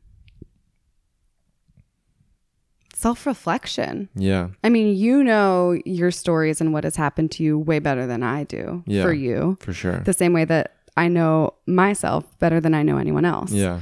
Self 2.99 3.27
reflection. 3.27 4.09
Yeah. 4.17 4.49
I 4.65 4.71
mean, 4.71 4.97
you 4.97 5.23
know 5.23 5.79
your 5.85 6.11
stories 6.11 6.61
and 6.61 6.73
what 6.73 6.83
has 6.83 6.97
happened 6.97 7.31
to 7.33 7.45
you 7.45 7.57
way 7.57 7.79
better 7.79 8.09
than 8.09 8.25
I 8.25 8.43
do 8.43 8.83
Yeah. 8.87 9.05
for 9.05 9.13
you. 9.13 9.57
For 9.61 9.73
sure. 9.73 10.01
The 10.01 10.13
same 10.13 10.33
way 10.33 10.45
that 10.47 10.73
I 10.97 11.07
know 11.07 11.55
myself 11.65 12.25
better 12.41 12.61
than 12.61 12.75
I 12.75 12.83
know 12.83 12.99
anyone 12.99 13.25
else. 13.25 13.53
Yeah. 13.53 13.79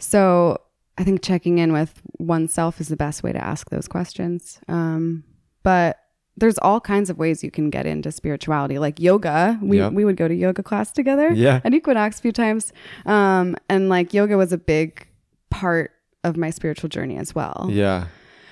So 0.00 0.58
I 0.98 1.04
think 1.04 1.22
checking 1.22 1.58
in 1.58 1.72
with 1.72 1.94
oneself 2.18 2.80
is 2.80 2.88
the 2.88 2.96
best 2.96 3.22
way 3.22 3.30
to 3.30 3.38
ask 3.38 3.70
those 3.70 3.86
questions. 3.86 4.58
Um, 4.66 5.22
but 5.62 5.98
there's 6.36 6.58
all 6.58 6.80
kinds 6.80 7.08
of 7.08 7.18
ways 7.18 7.44
you 7.44 7.52
can 7.52 7.70
get 7.70 7.86
into 7.86 8.10
spirituality, 8.10 8.80
like 8.80 8.98
yoga. 8.98 9.60
We 9.62 9.78
Yep. 9.78 9.92
we 9.92 10.04
would 10.04 10.16
go 10.16 10.26
to 10.26 10.34
yoga 10.34 10.64
class 10.64 10.90
together 10.90 11.30
Yeah. 11.32 11.60
at 11.64 11.72
Equinox 11.72 12.18
a 12.18 12.22
few 12.22 12.32
times, 12.32 12.72
um, 13.06 13.54
and 13.68 13.88
like 13.88 14.12
yoga 14.12 14.36
was 14.36 14.52
a 14.52 14.58
big 14.58 15.06
part 15.50 15.92
of 16.24 16.36
my 16.36 16.50
spiritual 16.50 16.88
journey 16.88 17.16
as 17.16 17.32
well. 17.32 17.68
Yeah. 17.70 18.06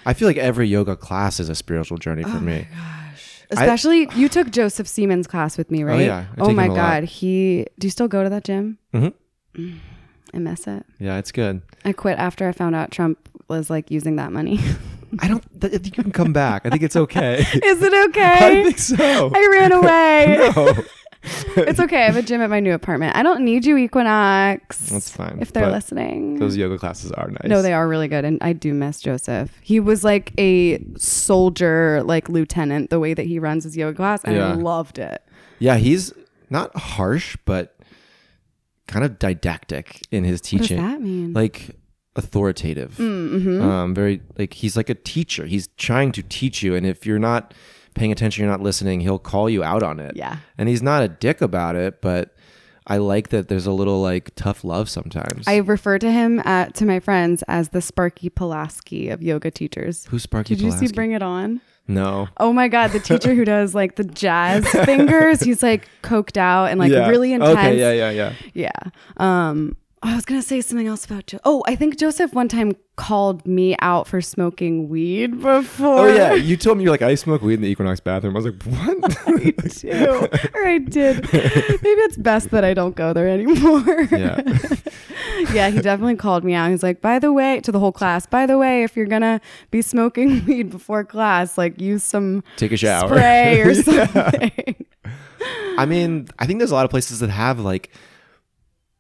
I 0.07 0.13
feel 0.13 0.29
like 0.29 0.37
every 0.37 0.67
yoga 0.69 0.97
class 0.97 1.41
is 1.41 1.49
a 1.49 1.55
spiritual 1.55 1.99
journey 1.99 2.23
for 2.23 2.37
Oh 2.37 2.41
me. 2.41 2.67
Especially 3.51 4.09
you 4.17 4.29
took 4.29 4.51
Joseph 4.51 4.89
Siemens 4.89 5.27
class 5.27 5.57
with 5.59 5.71
me, 5.71 5.85
right? 5.85 6.05
yeah. 6.07 6.27
I 6.37 6.41
Oh 6.41 6.51
my 6.53 6.65
a 6.67 6.69
lot. 6.69 6.77
god, 6.77 7.05
he. 7.05 7.67
Do 7.79 7.87
you 7.87 7.91
still 7.91 8.09
go 8.09 8.23
to 8.25 8.31
that 8.31 8.45
gym? 8.45 8.79
Mhm. 8.93 9.13
Mm, 9.57 9.79
I 10.35 10.39
miss 10.39 10.67
it. 10.67 10.85
Yeah, 10.99 11.19
it's 11.19 11.31
good. 11.31 11.63
I 11.85 11.93
quit 11.93 12.19
after 12.19 12.49
I 12.49 12.53
found 12.53 12.75
out 12.75 12.91
Trump 12.91 13.29
was 13.49 13.71
like 13.71 13.91
using 13.91 14.17
that 14.17 14.33
money. 14.33 14.59
I 15.21 15.29
don't 15.29 15.45
I 15.63 15.69
think 15.69 15.97
you 15.97 16.03
can 16.03 16.11
come 16.11 16.33
back. 16.33 16.67
I 16.67 16.71
think 16.71 16.83
it's 16.83 16.97
okay. 16.97 17.39
Is 17.63 17.83
it 17.83 18.09
okay? 18.09 18.39
I 18.61 18.65
think 18.65 18.79
so. 18.79 19.31
I 19.33 19.49
ran 19.53 19.73
away. 19.73 20.51
no. 20.57 20.85
It's 21.57 21.81
okay. 21.81 22.03
I 22.03 22.07
have 22.07 22.17
a 22.17 22.23
gym 22.23 22.41
at 22.43 22.51
my 22.51 22.61
new 22.61 22.73
apartment. 22.75 23.17
I 23.17 23.23
don't 23.23 23.43
need 23.45 23.65
you, 23.65 23.77
Equinox. 23.77 24.79
That's 24.91 25.11
fine, 25.11 25.39
If 25.41 25.53
they're 25.53 25.71
listening. 25.71 26.39
Those 26.39 26.57
yoga 26.57 26.79
classes 26.79 27.13
are 27.13 27.29
nice. 27.29 27.45
No, 27.45 27.63
they 27.63 27.73
are 27.73 27.89
really 27.89 28.09
good, 28.09 28.25
and 28.25 28.39
I 28.43 28.53
do 28.53 28.75
miss 28.75 29.01
Joseph. 29.01 29.51
He 29.63 29.81
was 29.81 30.05
like 30.05 30.33
a 30.39 30.85
soldier, 30.97 32.03
like 32.05 32.29
lieutenant, 32.29 32.91
the 32.91 33.01
way 33.01 33.15
that 33.15 33.27
he 33.27 33.39
runs 33.39 33.65
his 33.65 33.77
yoga 33.77 33.97
class, 33.97 34.23
and 34.25 34.41
I 34.41 34.55
loved 34.55 34.99
it. 34.99 35.23
Yeah, 35.59 35.77
he's 35.77 36.13
not 36.51 36.77
harsh, 36.77 37.37
but 37.45 37.77
kind 38.87 39.05
of 39.05 39.19
didactic 39.19 40.03
in 40.11 40.25
his 40.25 40.41
What 40.41 40.43
does 40.59 40.69
teaching. 40.69 40.77
that 40.77 41.01
mean? 41.01 41.33
Like 41.33 41.71
authoritative. 42.17 42.97
mm-hmm. 42.99 43.63
Um, 43.63 43.95
very 43.95 44.21
like 44.39 44.53
he's 44.53 44.77
like 44.77 44.91
a 44.91 44.95
teacher. 44.95 45.47
He's 45.47 45.69
trying 45.77 46.13
to 46.13 46.23
teach 46.23 46.63
you, 46.63 46.75
and 46.75 46.87
if 46.87 47.07
you're 47.07 47.19
not 47.19 47.55
paying 47.95 48.13
attention, 48.13 48.43
you're 48.45 48.51
not 48.51 48.61
listening, 48.61 49.01
he'll 49.01 49.19
call 49.19 49.49
you 49.49 49.63
out 49.65 49.83
on 49.83 50.01
it. 50.01 50.17
yeah. 50.17 50.39
And 50.59 50.69
he's 50.69 50.83
not 50.83 51.03
a 51.03 51.09
dick 51.09 51.41
about 51.41 51.77
it, 51.77 52.01
but 52.01 52.35
I 52.87 52.99
like 52.99 53.29
that 53.31 53.49
there's 53.49 53.67
a 53.67 53.73
little 53.73 54.03
like 54.03 54.35
tough 54.37 54.63
love 54.65 54.89
sometimes. 54.91 55.47
I 55.49 55.57
refer 55.57 55.99
to 55.99 56.11
him 56.13 56.41
at, 56.41 56.75
to 56.75 56.85
my 56.85 57.01
friends 57.01 57.43
as 57.49 57.71
the 57.71 57.81
Sparky 57.81 58.29
Polastri 58.31 59.11
of 59.13 59.23
yoga 59.23 59.51
teachers. 59.51 60.05
Who's 60.07 60.23
Sparky 60.25 60.55
Did 60.55 60.63
you 60.65 60.71
see 60.71 60.89
Bring 60.89 61.13
It 61.13 61.23
On? 61.23 61.61
No. 61.87 62.29
Oh 62.39 62.53
my 62.53 62.69
God, 62.69 62.93
the 62.93 63.01
teacher 63.01 63.35
who 63.35 63.45
does 63.57 63.75
like 63.75 63.97
the 63.97 64.05
jazz 64.05 64.67
fingers. 64.87 65.41
He's 65.41 65.63
like 65.63 65.89
coked 66.03 66.37
out 66.37 66.67
and 66.71 66.79
like 66.81 66.91
Yeah. 66.93 67.09
really 67.09 67.33
intense. 67.33 67.59
Okay, 67.59 67.79
yeah, 67.79 67.93
yeah, 67.93 68.11
yeah. 68.11 68.33
Yeah. 68.55 68.91
Um, 69.19 69.77
I 70.07 70.15
was 70.15 70.25
gonna 70.27 70.43
say 70.43 70.61
something 70.61 70.87
else 70.87 71.07
about 71.07 71.27
Jo. 71.27 71.39
Oh, 71.45 71.63
I 71.67 71.77
think 71.77 71.99
Joseph 71.99 72.35
one 72.35 72.47
time 72.49 72.77
called 72.97 73.47
me 73.47 73.75
out 73.81 74.07
for 74.07 74.21
smoking 74.21 74.89
weed 74.91 75.41
before. 75.41 75.99
Oh 76.01 76.15
yeah, 76.15 76.35
you 76.35 76.57
told 76.59 76.77
me 76.77 76.85
you're 76.85 76.91
like 76.93 77.01
I 77.03 77.15
smoke 77.15 77.41
weed 77.41 77.55
in 77.55 77.63
the 77.63 77.69
Equinox 77.69 78.01
bathroom. 78.01 78.37
I 78.37 78.41
was 78.41 78.45
like, 78.45 78.63
what? 78.65 79.19
I 79.29 79.51
do. 79.51 80.29
or 80.55 80.67
I 80.67 80.79
did. 80.79 81.33
Maybe 81.33 82.01
it's 82.03 82.19
best 82.19 82.51
that 82.51 82.65
I 82.65 82.75
don't 82.75 82.95
go 82.95 83.15
there 83.15 83.27
anymore. 83.29 84.03
yeah. 84.13 84.43
yeah, 85.55 85.71
he 85.71 85.81
definitely 85.81 86.17
called 86.17 86.45
me 86.45 86.53
out. 86.53 86.71
He's 86.71 86.83
like, 86.83 87.01
by 87.01 87.19
the 87.19 87.33
way, 87.33 87.61
to 87.61 87.73
the 87.73 87.79
whole 87.79 87.93
class, 87.93 88.27
by 88.27 88.45
the 88.45 88.59
way, 88.59 88.85
if 88.85 88.97
you're 88.97 89.07
gonna 89.07 89.41
be 89.71 89.81
smoking 89.81 90.45
weed 90.45 90.69
before 90.71 91.03
class, 91.05 91.57
like 91.57 91.81
use 91.81 92.05
some 92.05 92.45
Take 92.57 92.73
a 92.73 92.77
shower. 92.77 93.09
spray 93.09 93.63
or 93.63 93.71
Yeah. 93.71 94.07
something. 94.07 94.85
I 95.79 95.87
mean, 95.87 96.29
I 96.39 96.47
think 96.47 96.59
there's 96.61 96.71
a 96.71 96.75
lot 96.75 96.85
of 96.85 96.91
places 96.91 97.21
that 97.21 97.31
have 97.31 97.59
like 97.59 97.91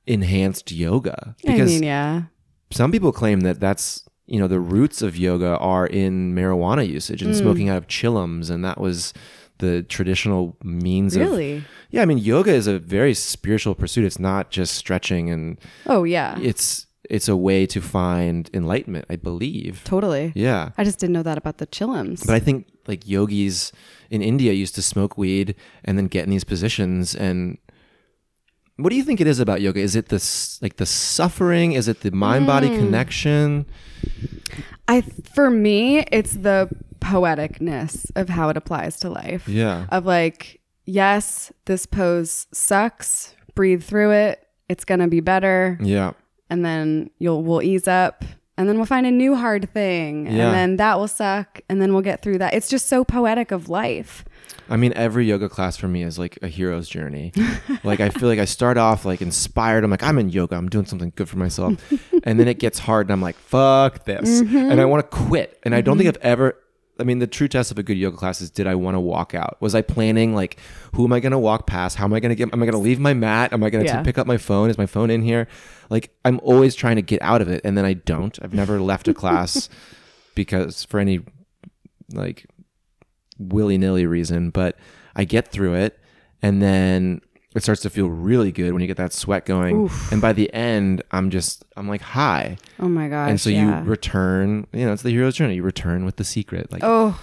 enhanced 0.06 0.70
yoga 0.72 1.34
Because 1.44 1.70
I 1.70 1.74
mean, 1.74 1.82
yeah. 1.82 2.22
some 2.70 2.92
people 2.92 3.12
claim 3.12 3.40
that 3.40 3.60
that's 3.60 4.04
you 4.26 4.38
know 4.38 4.48
the 4.48 4.60
roots 4.60 5.02
of 5.02 5.16
yoga 5.16 5.56
are 5.58 5.86
in 5.86 6.34
marijuana 6.34 6.86
usage 6.88 7.22
Mm. 7.22 7.26
and 7.26 7.36
smoking 7.36 7.68
out 7.68 7.78
of 7.78 7.86
chillums 7.88 8.50
and 8.50 8.64
that 8.64 8.80
was 8.80 9.12
the 9.58 9.82
traditional 9.84 10.56
means 10.62 11.14
of 11.16 11.22
Really? 11.22 11.64
yeah 11.90 12.02
i 12.02 12.04
mean 12.06 12.18
yoga 12.18 12.50
is 12.52 12.66
a 12.66 12.78
very 12.78 13.14
spiritual 13.14 13.74
pursuit 13.74 14.04
it's 14.04 14.18
not 14.18 14.50
just 14.50 14.74
stretching 14.74 15.30
and 15.30 15.58
Oh 15.86 16.04
yeah. 16.04 16.38
it's 16.40 16.86
it's 17.10 17.28
a 17.28 17.36
way 17.36 17.66
to 17.66 17.80
find 17.82 18.48
enlightenment 18.54 19.04
i 19.10 19.16
believe 19.16 19.82
totally. 19.84 20.32
yeah 20.34 20.70
I 20.78 20.84
just 20.84 20.98
didn't 20.98 21.12
know 21.12 21.22
that 21.22 21.38
about 21.38 21.58
the 21.58 21.66
chillums. 21.66 22.26
but 22.26 22.34
i 22.34 22.40
think 22.40 22.66
like 22.86 23.06
yogis 23.06 23.72
in 24.10 24.22
india 24.22 24.52
used 24.52 24.74
to 24.74 24.82
smoke 24.82 25.16
weed 25.18 25.54
and 25.84 25.96
then 25.98 26.06
get 26.08 26.24
in 26.24 26.30
these 26.30 26.44
positions 26.44 27.14
and 27.14 27.58
what 28.76 28.90
do 28.90 28.96
you 28.96 29.04
think 29.04 29.20
it 29.20 29.26
is 29.26 29.38
about 29.40 29.60
yoga 29.60 29.80
is 29.80 29.94
it 29.96 30.08
this 30.08 30.60
like 30.62 30.76
the 30.76 30.86
suffering 30.86 31.72
is 31.72 31.86
it 31.88 32.00
the 32.00 32.10
mind 32.10 32.46
body 32.46 32.68
Mm. 32.68 32.78
connection 32.78 33.66
I 34.86 35.00
for 35.34 35.48
me, 35.48 36.00
it's 36.12 36.34
the 36.34 36.68
poeticness 37.00 38.10
of 38.16 38.28
how 38.28 38.48
it 38.50 38.56
applies 38.56 38.98
to 39.00 39.08
life. 39.08 39.48
yeah 39.48 39.86
Of 39.90 40.04
like, 40.04 40.60
yes, 40.84 41.52
this 41.64 41.86
pose 41.86 42.46
sucks. 42.52 43.34
Breathe 43.54 43.82
through 43.82 44.10
it. 44.12 44.46
It's 44.68 44.84
gonna 44.84 45.08
be 45.08 45.20
better. 45.20 45.78
yeah 45.80 46.12
and 46.50 46.64
then 46.64 47.08
you'll 47.18 47.42
we'll 47.42 47.62
ease 47.62 47.88
up 47.88 48.24
and 48.58 48.68
then 48.68 48.76
we'll 48.76 48.84
find 48.86 49.06
a 49.06 49.10
new 49.10 49.34
hard 49.34 49.72
thing 49.72 50.26
Yeah. 50.26 50.32
and 50.48 50.54
then 50.54 50.76
that 50.76 50.98
will 50.98 51.08
suck 51.08 51.60
and 51.70 51.80
then 51.80 51.92
we'll 51.94 52.02
get 52.02 52.20
through 52.20 52.36
that 52.38 52.52
it's 52.52 52.68
just 52.68 52.86
so 52.86 53.02
poetic 53.04 53.50
of 53.50 53.70
life 53.70 54.24
I 54.68 54.76
mean, 54.76 54.92
every 54.94 55.26
yoga 55.26 55.48
class 55.48 55.76
for 55.76 55.88
me 55.88 56.02
is 56.02 56.18
like 56.18 56.38
a 56.42 56.48
hero's 56.48 56.88
journey. 56.88 57.32
like 57.84 58.00
I 58.00 58.08
feel 58.08 58.28
like 58.28 58.38
I 58.38 58.44
start 58.44 58.78
off 58.78 59.04
like 59.04 59.20
inspired. 59.20 59.84
I'm 59.84 59.90
like, 59.90 60.02
I'm 60.02 60.18
in 60.18 60.30
yoga. 60.30 60.56
I'm 60.56 60.68
doing 60.68 60.86
something 60.86 61.12
good 61.16 61.28
for 61.28 61.38
myself. 61.38 61.80
and 62.24 62.40
then 62.40 62.48
it 62.48 62.58
gets 62.58 62.78
hard, 62.78 63.06
and 63.06 63.12
I'm 63.12 63.22
like, 63.22 63.36
fuck 63.36 64.04
this, 64.04 64.42
mm-hmm. 64.42 64.56
and 64.56 64.80
I 64.80 64.84
want 64.84 65.08
to 65.08 65.16
quit. 65.16 65.60
And 65.64 65.74
I 65.74 65.80
don't 65.80 65.98
think 65.98 66.08
mm-hmm. 66.08 66.26
I've 66.26 66.32
ever. 66.32 66.58
I 66.96 67.02
mean, 67.02 67.18
the 67.18 67.26
true 67.26 67.48
test 67.48 67.72
of 67.72 67.78
a 67.78 67.82
good 67.82 67.98
yoga 67.98 68.16
class 68.16 68.40
is: 68.40 68.50
did 68.50 68.66
I 68.66 68.74
want 68.76 68.94
to 68.94 69.00
walk 69.00 69.34
out? 69.34 69.56
Was 69.60 69.74
I 69.74 69.82
planning 69.82 70.34
like, 70.34 70.58
who 70.94 71.04
am 71.04 71.12
I 71.12 71.20
going 71.20 71.32
to 71.32 71.38
walk 71.38 71.66
past? 71.66 71.96
How 71.96 72.04
am 72.04 72.14
I 72.14 72.20
going 72.20 72.30
to 72.30 72.36
get? 72.36 72.52
Am 72.52 72.62
I 72.62 72.66
going 72.66 72.72
to 72.72 72.78
leave 72.78 73.00
my 73.00 73.14
mat? 73.14 73.52
Am 73.52 73.62
I 73.62 73.70
going 73.70 73.84
to 73.84 73.90
Yeah. 73.90 74.02
pick 74.02 74.16
up 74.16 74.26
my 74.26 74.38
phone? 74.38 74.70
Is 74.70 74.78
my 74.78 74.86
phone 74.86 75.10
in 75.10 75.22
here? 75.22 75.48
Like, 75.90 76.14
I'm 76.24 76.40
always 76.42 76.74
trying 76.74 76.96
to 76.96 77.02
get 77.02 77.20
out 77.20 77.42
of 77.42 77.48
it, 77.48 77.60
and 77.64 77.76
then 77.76 77.84
I 77.84 77.94
don't. 77.94 78.38
I've 78.42 78.54
never 78.54 78.80
left 78.80 79.08
a 79.08 79.14
class 79.14 79.68
because 80.34 80.84
for 80.84 81.00
any 81.00 81.20
like 82.12 82.46
willy 83.38 83.78
nilly 83.78 84.06
reason, 84.06 84.50
but 84.50 84.76
I 85.16 85.24
get 85.24 85.48
through 85.48 85.74
it 85.74 85.98
and 86.42 86.60
then 86.62 87.20
it 87.54 87.62
starts 87.62 87.82
to 87.82 87.90
feel 87.90 88.08
really 88.08 88.50
good 88.50 88.72
when 88.72 88.80
you 88.82 88.88
get 88.88 88.96
that 88.96 89.12
sweat 89.12 89.46
going. 89.46 89.88
And 90.10 90.20
by 90.20 90.32
the 90.32 90.52
end, 90.52 91.02
I'm 91.12 91.30
just, 91.30 91.64
I'm 91.76 91.88
like 91.88 92.00
high. 92.00 92.58
oh 92.80 92.88
my 92.88 93.08
gosh 93.08 93.30
and 93.30 93.40
so 93.40 93.50
yeah. 93.50 93.82
you 93.82 93.88
return, 93.88 94.66
you 94.72 94.84
know, 94.86 94.92
it's 94.92 95.02
the 95.02 95.10
hero's 95.10 95.36
journey. 95.36 95.54
You 95.56 95.62
return 95.62 96.04
with 96.04 96.16
the 96.16 96.24
secret. 96.24 96.72
Like, 96.72 96.82
oh 96.84 97.20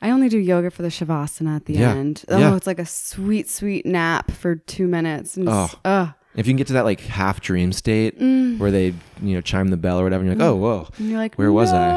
i 0.00 0.10
only 0.10 0.28
do 0.28 0.38
yoga 0.38 0.70
for 0.70 0.82
the 0.82 0.88
shavasana 0.88 1.56
at 1.56 1.66
the 1.66 1.74
Yeah. 1.74 1.90
end 1.92 2.24
oh 2.28 2.38
Yeah. 2.38 2.56
it's 2.56 2.66
like 2.66 2.78
a 2.78 2.86
sweet 2.86 3.48
sweet 3.48 3.84
nap 3.86 4.30
for 4.32 4.56
two 4.56 4.88
minutes 4.88 5.36
and 5.36 5.48
Oh. 5.48 5.64
it's- 5.64 5.76
ugh. 5.84 6.08
if 6.34 6.46
you 6.46 6.52
can 6.52 6.56
get 6.56 6.66
to 6.68 6.72
that 6.72 6.84
like 6.84 7.00
half 7.00 7.40
dream 7.40 7.72
state 7.72 8.18
Mm. 8.18 8.58
where 8.58 8.70
they, 8.70 8.94
you 9.20 9.34
know, 9.34 9.40
chime 9.40 9.68
the 9.68 9.76
bell 9.76 10.00
or 10.00 10.04
whatever, 10.04 10.22
and 10.24 10.30
you're 10.30 10.38
like, 10.38 10.48
oh, 10.54 10.56
whoa. 10.56 10.88
and 10.98 11.08
you're 11.10 11.18
like 11.18 11.34
Where 11.36 11.52
was 11.52 11.72
I? 11.72 11.90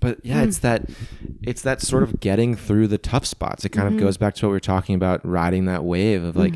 But 0.00 0.24
yeah, 0.24 0.42
it's 0.42 0.58
that, 0.58 0.88
it's 1.42 1.62
that 1.62 1.80
sort 1.82 2.02
of 2.02 2.20
getting 2.20 2.56
through 2.56 2.88
the 2.88 2.98
tough 2.98 3.26
spots. 3.26 3.64
It 3.64 3.68
kind 3.68 3.86
Mm-hmm. 3.88 3.98
of 3.98 4.02
goes 4.04 4.16
back 4.16 4.34
to 4.36 4.46
what 4.46 4.50
we 4.50 4.56
were 4.56 4.60
talking 4.60 4.94
about, 4.94 5.24
riding 5.26 5.66
that 5.66 5.84
wave 5.84 6.24
of 6.24 6.36
like, 6.36 6.54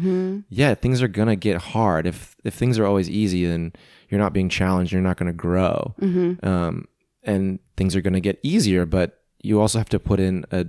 yeah, 0.49 0.75
things 0.75 1.03
are 1.03 1.09
gonna 1.09 1.37
get 1.37 1.57
hard. 1.59 2.07
If 2.07 2.37
if 2.45 2.55
things 2.55 2.79
are 2.79 2.87
always 2.87 3.09
easy, 3.11 3.47
then 3.47 3.73
you're 4.09 4.21
not 4.21 4.33
being 4.33 4.49
challenged. 4.49 4.93
You're 4.93 5.03
not 5.03 5.17
gonna 5.19 5.33
grow. 5.33 5.95
Mm-hmm. 6.01 6.47
Um, 6.47 6.89
and 7.23 7.59
things 7.77 7.95
are 7.97 8.01
gonna 8.03 8.21
get 8.21 8.39
easier, 8.43 8.87
but 8.87 9.21
you 9.43 9.61
also 9.61 9.79
have 9.79 9.89
to 9.91 9.99
put 9.99 10.21
in 10.21 10.45
a, 10.51 10.67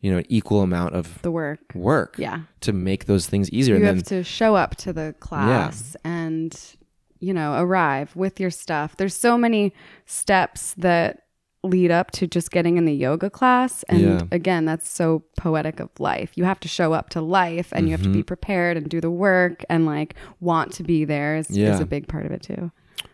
you 0.00 0.12
know, 0.12 0.18
an 0.18 0.26
equal 0.28 0.62
amount 0.62 0.94
of 0.94 1.20
the 1.22 1.30
work 1.32 1.58
work 1.74 2.14
yeah 2.18 2.42
to 2.60 2.72
make 2.72 3.06
those 3.06 3.26
things 3.26 3.50
easier. 3.50 3.74
you 3.74 3.80
and 3.80 3.86
have 3.86 4.04
then 4.04 4.22
to 4.22 4.22
show 4.22 4.54
up 4.54 4.76
to 4.76 4.92
the 4.92 5.14
class 5.18 5.96
and 6.04 6.76
you 7.18 7.34
know 7.34 7.54
arrive 7.60 8.14
with 8.14 8.38
your 8.38 8.50
stuff 8.50 8.96
there's 8.96 9.16
so 9.16 9.36
many 9.36 9.72
steps 10.06 10.74
that 10.78 11.24
lead 11.64 11.90
up 11.90 12.10
to 12.12 12.26
just 12.26 12.50
getting 12.52 12.76
in 12.78 12.84
the 12.84 12.92
yoga 12.94 13.28
class 13.28 13.82
and 13.88 14.00
Yeah. 14.00 14.20
again 14.30 14.64
that's 14.64 14.88
so 14.88 15.24
poetic 15.36 15.80
of 15.80 15.90
life 15.98 16.30
you 16.36 16.44
have 16.44 16.60
to 16.60 16.68
show 16.68 16.92
up 16.92 17.10
to 17.10 17.20
life 17.20 17.72
and 17.72 17.86
you 17.86 17.92
have 17.92 18.02
to 18.02 18.08
Mm-hmm. 18.08 18.18
be 18.18 18.22
prepared 18.22 18.76
and 18.76 18.88
do 18.88 19.00
the 19.00 19.10
work 19.10 19.64
and 19.68 19.84
like 19.84 20.14
want 20.40 20.72
to 20.74 20.82
be 20.84 21.04
there 21.04 21.36
is, 21.36 21.50
is 21.50 21.80
a 21.80 21.86
big 21.86 22.06
part 22.06 22.24
of 22.26 22.32
it 22.32 22.42
too 22.42 22.70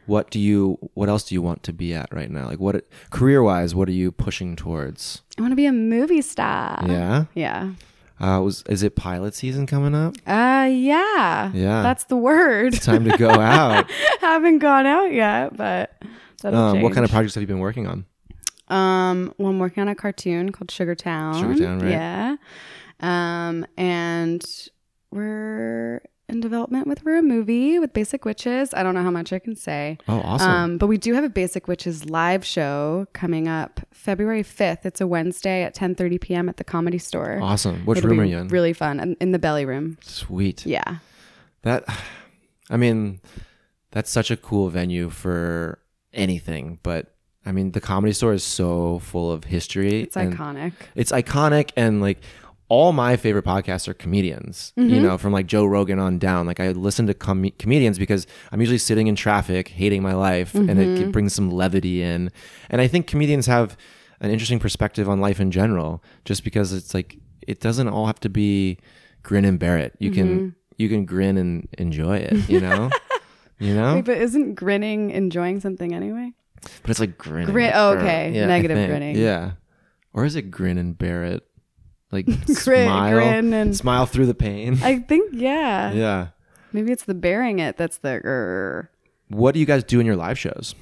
what 0.06 0.30
do 0.30 0.38
you? 0.38 0.78
What 0.94 1.08
else 1.08 1.24
do 1.24 1.34
you 1.34 1.40
want 1.42 1.62
to 1.62 1.72
be 1.72 1.94
at 1.94 2.12
right 2.12 2.30
now? 2.30 2.46
Like 2.46 2.58
what 2.60 2.86
career 3.10 3.42
wise? 3.42 3.74
What 3.74 3.88
are 3.88 3.92
you 3.92 4.12
pushing 4.12 4.54
towards? 4.56 5.22
i 5.38 5.40
want 5.40 5.52
to 5.52 5.56
be 5.56 5.64
a 5.66 5.72
movie 5.72 6.20
star 6.22 6.82
yeah. 6.86 7.24
yeah 7.34 7.70
Uh, 8.20 8.40
was 8.42 8.62
is 8.68 8.82
it 8.82 8.94
pilot 8.96 9.34
season 9.34 9.66
coming 9.66 9.94
up? 9.94 10.14
uh 10.26 10.68
yeah 10.70 11.50
Yeah. 11.54 11.82
that's 11.82 12.04
the 12.04 12.16
word 12.16 12.74
It's 12.74 12.84
time 12.84 13.04
to 13.10 13.16
go 13.16 13.30
out. 13.58 13.90
haven't 14.20 14.58
gone 14.58 14.84
out 14.86 15.12
yet 15.12 15.56
but 15.56 15.96
um, 16.44 16.82
what 16.82 16.92
kind 16.92 17.04
of 17.06 17.10
projects 17.10 17.34
have 17.34 17.40
you 17.42 17.46
been 17.46 17.58
working 17.60 17.86
on? 17.86 18.04
Um, 18.68 19.32
well, 19.38 19.50
I'm 19.50 19.58
working 19.58 19.82
on 19.82 19.88
a 19.88 19.94
cartoon 19.94 20.52
called 20.52 20.70
Sugar 20.70 20.94
Town. 20.94 21.40
Sugar 21.40 21.64
Town, 21.64 21.78
right. 21.80 21.90
Yeah. 21.90 22.36
Um, 23.00 23.66
and 23.76 24.44
we're 25.10 26.00
in 26.28 26.40
development 26.40 26.86
with 26.86 27.06
a 27.06 27.22
movie 27.22 27.78
with 27.78 27.92
Basic 27.92 28.24
Witches. 28.24 28.72
I 28.72 28.82
don't 28.82 28.94
know 28.94 29.02
how 29.02 29.10
much 29.10 29.32
I 29.32 29.38
can 29.38 29.54
say. 29.54 29.98
Oh, 30.08 30.20
awesome. 30.24 30.50
Um, 30.50 30.78
but 30.78 30.86
we 30.86 30.96
do 30.96 31.12
have 31.14 31.24
a 31.24 31.28
Basic 31.28 31.68
Witches 31.68 32.08
live 32.08 32.44
show 32.44 33.06
coming 33.12 33.46
up 33.46 33.80
February 33.92 34.42
5th. 34.42 34.86
It's 34.86 35.00
a 35.00 35.06
Wednesday 35.06 35.62
at 35.62 35.74
10:30 35.74 36.20
p.m. 36.20 36.48
at 36.48 36.56
the 36.56 36.64
Comedy 36.64 36.98
Store. 36.98 37.38
awesome. 37.42 37.84
Which 37.84 37.98
It'll 37.98 38.10
room 38.10 38.20
are 38.20 38.24
you 38.24 38.38
in? 38.38 38.48
Really 38.48 38.72
fun. 38.72 39.00
In, 39.00 39.16
in 39.20 39.32
the 39.32 39.38
belly 39.38 39.66
room. 39.66 39.98
Sweet. 40.02 40.64
Yeah. 40.64 40.96
That, 41.62 41.84
I 42.70 42.76
mean, 42.76 43.20
that's 43.90 44.10
such 44.10 44.30
a 44.30 44.36
cool 44.36 44.68
venue 44.70 45.10
for 45.10 45.78
anything. 46.12 46.78
But 46.82 47.13
I 47.46 47.52
mean, 47.52 47.72
the 47.72 47.80
comedy 47.80 48.12
store 48.12 48.32
is 48.32 48.42
so 48.42 49.00
full 49.00 49.30
of 49.30 49.44
history. 49.44 50.02
It's 50.02 50.16
iconic. 50.16 50.72
It's 50.94 51.12
iconic, 51.12 51.70
and 51.76 52.00
like 52.00 52.20
all 52.68 52.92
my 52.92 53.16
favorite 53.16 53.44
podcasts 53.44 53.86
are 53.88 53.94
comedians. 53.94 54.72
You 54.76 54.84
mm-hmm. 54.84 55.02
know, 55.02 55.18
from 55.18 55.32
like 55.32 55.46
Joe 55.46 55.66
Rogan 55.66 55.98
on 55.98 56.18
down. 56.18 56.46
Like 56.46 56.60
I 56.60 56.70
listen 56.70 57.06
to 57.06 57.14
com- 57.14 57.50
comedians 57.58 57.98
because 57.98 58.26
I'm 58.50 58.60
usually 58.60 58.78
sitting 58.78 59.06
in 59.06 59.14
traffic, 59.14 59.68
hating 59.68 60.02
my 60.02 60.14
life, 60.14 60.54
and 60.54 60.70
it 60.70 60.98
can 60.98 61.12
brings 61.12 61.34
some 61.34 61.50
levity 61.50 62.02
in. 62.02 62.30
And 62.70 62.80
I 62.80 62.88
think 62.88 63.06
comedians 63.06 63.46
have 63.46 63.76
an 64.20 64.30
interesting 64.30 64.58
perspective 64.58 65.08
on 65.08 65.20
life 65.20 65.40
in 65.40 65.50
general, 65.50 66.02
just 66.24 66.44
because 66.44 66.72
it's 66.72 66.94
like 66.94 67.18
it 67.46 67.60
doesn't 67.60 67.88
all 67.88 68.06
have 68.06 68.20
to 68.20 68.28
be 68.28 68.78
grin 69.22 69.44
and 69.44 69.58
bear 69.58 69.76
it. 69.76 69.94
You 69.98 70.10
can 70.10 70.28
mm-hmm. 70.38 70.48
you 70.78 70.88
can 70.88 71.04
grin 71.04 71.36
and 71.36 71.68
enjoy 71.76 72.16
it. 72.16 72.48
You 72.48 72.60
know, 72.60 72.90
you 73.58 73.74
know. 73.74 73.96
Wait, 73.96 74.06
but 74.06 74.16
isn't 74.16 74.54
grinning 74.54 75.10
enjoying 75.10 75.60
something 75.60 75.94
anyway? 75.94 76.32
But 76.82 76.90
it's 76.90 77.00
like 77.00 77.18
grinning. 77.18 77.52
Grin- 77.52 77.72
oh, 77.74 77.90
okay. 77.98 78.42
I 78.42 78.46
Negative 78.46 78.76
think. 78.76 78.90
grinning. 78.90 79.16
Yeah. 79.16 79.52
Or 80.12 80.24
is 80.24 80.36
it 80.36 80.50
grin 80.50 80.78
and 80.78 80.96
bear 80.96 81.24
it? 81.24 81.42
Like 82.12 82.26
Grin, 82.46 82.56
smile, 82.56 83.12
grin 83.18 83.52
and 83.52 83.76
smile 83.76 84.06
through 84.06 84.26
the 84.26 84.34
pain. 84.34 84.78
I 84.82 84.98
think 85.00 85.30
yeah. 85.32 85.92
yeah. 85.92 86.26
Maybe 86.72 86.92
it's 86.92 87.04
the 87.04 87.14
bearing 87.14 87.58
it 87.58 87.76
that's 87.76 87.98
the 87.98 88.20
grr. 88.24 88.88
What 89.28 89.54
do 89.54 89.60
you 89.60 89.66
guys 89.66 89.82
do 89.84 89.98
in 90.00 90.06
your 90.06 90.16
live 90.16 90.38
shows? 90.38 90.74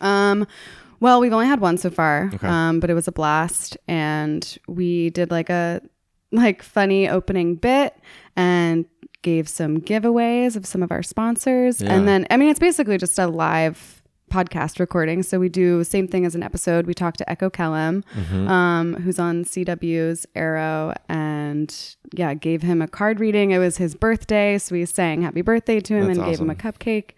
Um, 0.00 0.46
well, 1.00 1.20
we've 1.20 1.32
only 1.32 1.46
had 1.46 1.60
one 1.60 1.76
so 1.76 1.90
far, 1.90 2.30
Okay. 2.32 2.46
um, 2.46 2.80
but 2.80 2.88
it 2.90 2.94
was 2.94 3.06
a 3.08 3.12
blast, 3.12 3.76
and 3.88 4.56
we 4.66 5.10
did 5.10 5.30
like 5.30 5.50
a 5.50 5.80
like 6.32 6.62
funny 6.62 7.08
opening 7.08 7.54
bit 7.56 7.96
and 8.36 8.84
gave 9.22 9.48
some 9.48 9.78
giveaways 9.80 10.54
of 10.56 10.64
some 10.66 10.82
of 10.82 10.90
our 10.92 11.02
sponsors, 11.02 11.80
Yeah. 11.82 11.92
and 11.94 12.06
then 12.08 12.26
I 12.30 12.36
mean 12.36 12.48
it's 12.50 12.60
basically 12.60 12.96
just 12.98 13.18
a 13.18 13.26
live 13.26 13.97
podcast 14.28 14.78
recording. 14.78 15.22
So 15.22 15.38
we 15.38 15.48
do 15.48 15.78
the 15.78 15.84
same 15.84 16.06
thing 16.08 16.24
as 16.24 16.34
an 16.34 16.42
episode. 16.42 16.86
We 16.86 16.94
talk 16.94 17.16
to 17.18 17.28
Echo 17.30 17.50
Kellum, 17.50 18.04
Mm-hmm. 18.14 18.48
um, 18.48 18.94
who's 18.94 19.18
on 19.18 19.44
CW's 19.44 20.26
Arrow, 20.34 20.94
and 21.08 21.74
yeah, 22.12 22.34
gave 22.34 22.62
him 22.62 22.80
a 22.82 22.88
card 22.88 23.20
reading. 23.20 23.50
It 23.50 23.58
was 23.58 23.76
his 23.78 23.94
birthday, 23.94 24.58
so 24.58 24.74
we 24.74 24.84
sang 24.84 25.22
happy 25.22 25.42
birthday 25.42 25.80
to 25.80 25.94
him 25.94 26.06
That's 26.06 26.18
and 26.18 26.26
gave 26.26 26.40
him 26.40 26.50
a 26.50 26.54
cupcake. 26.54 27.10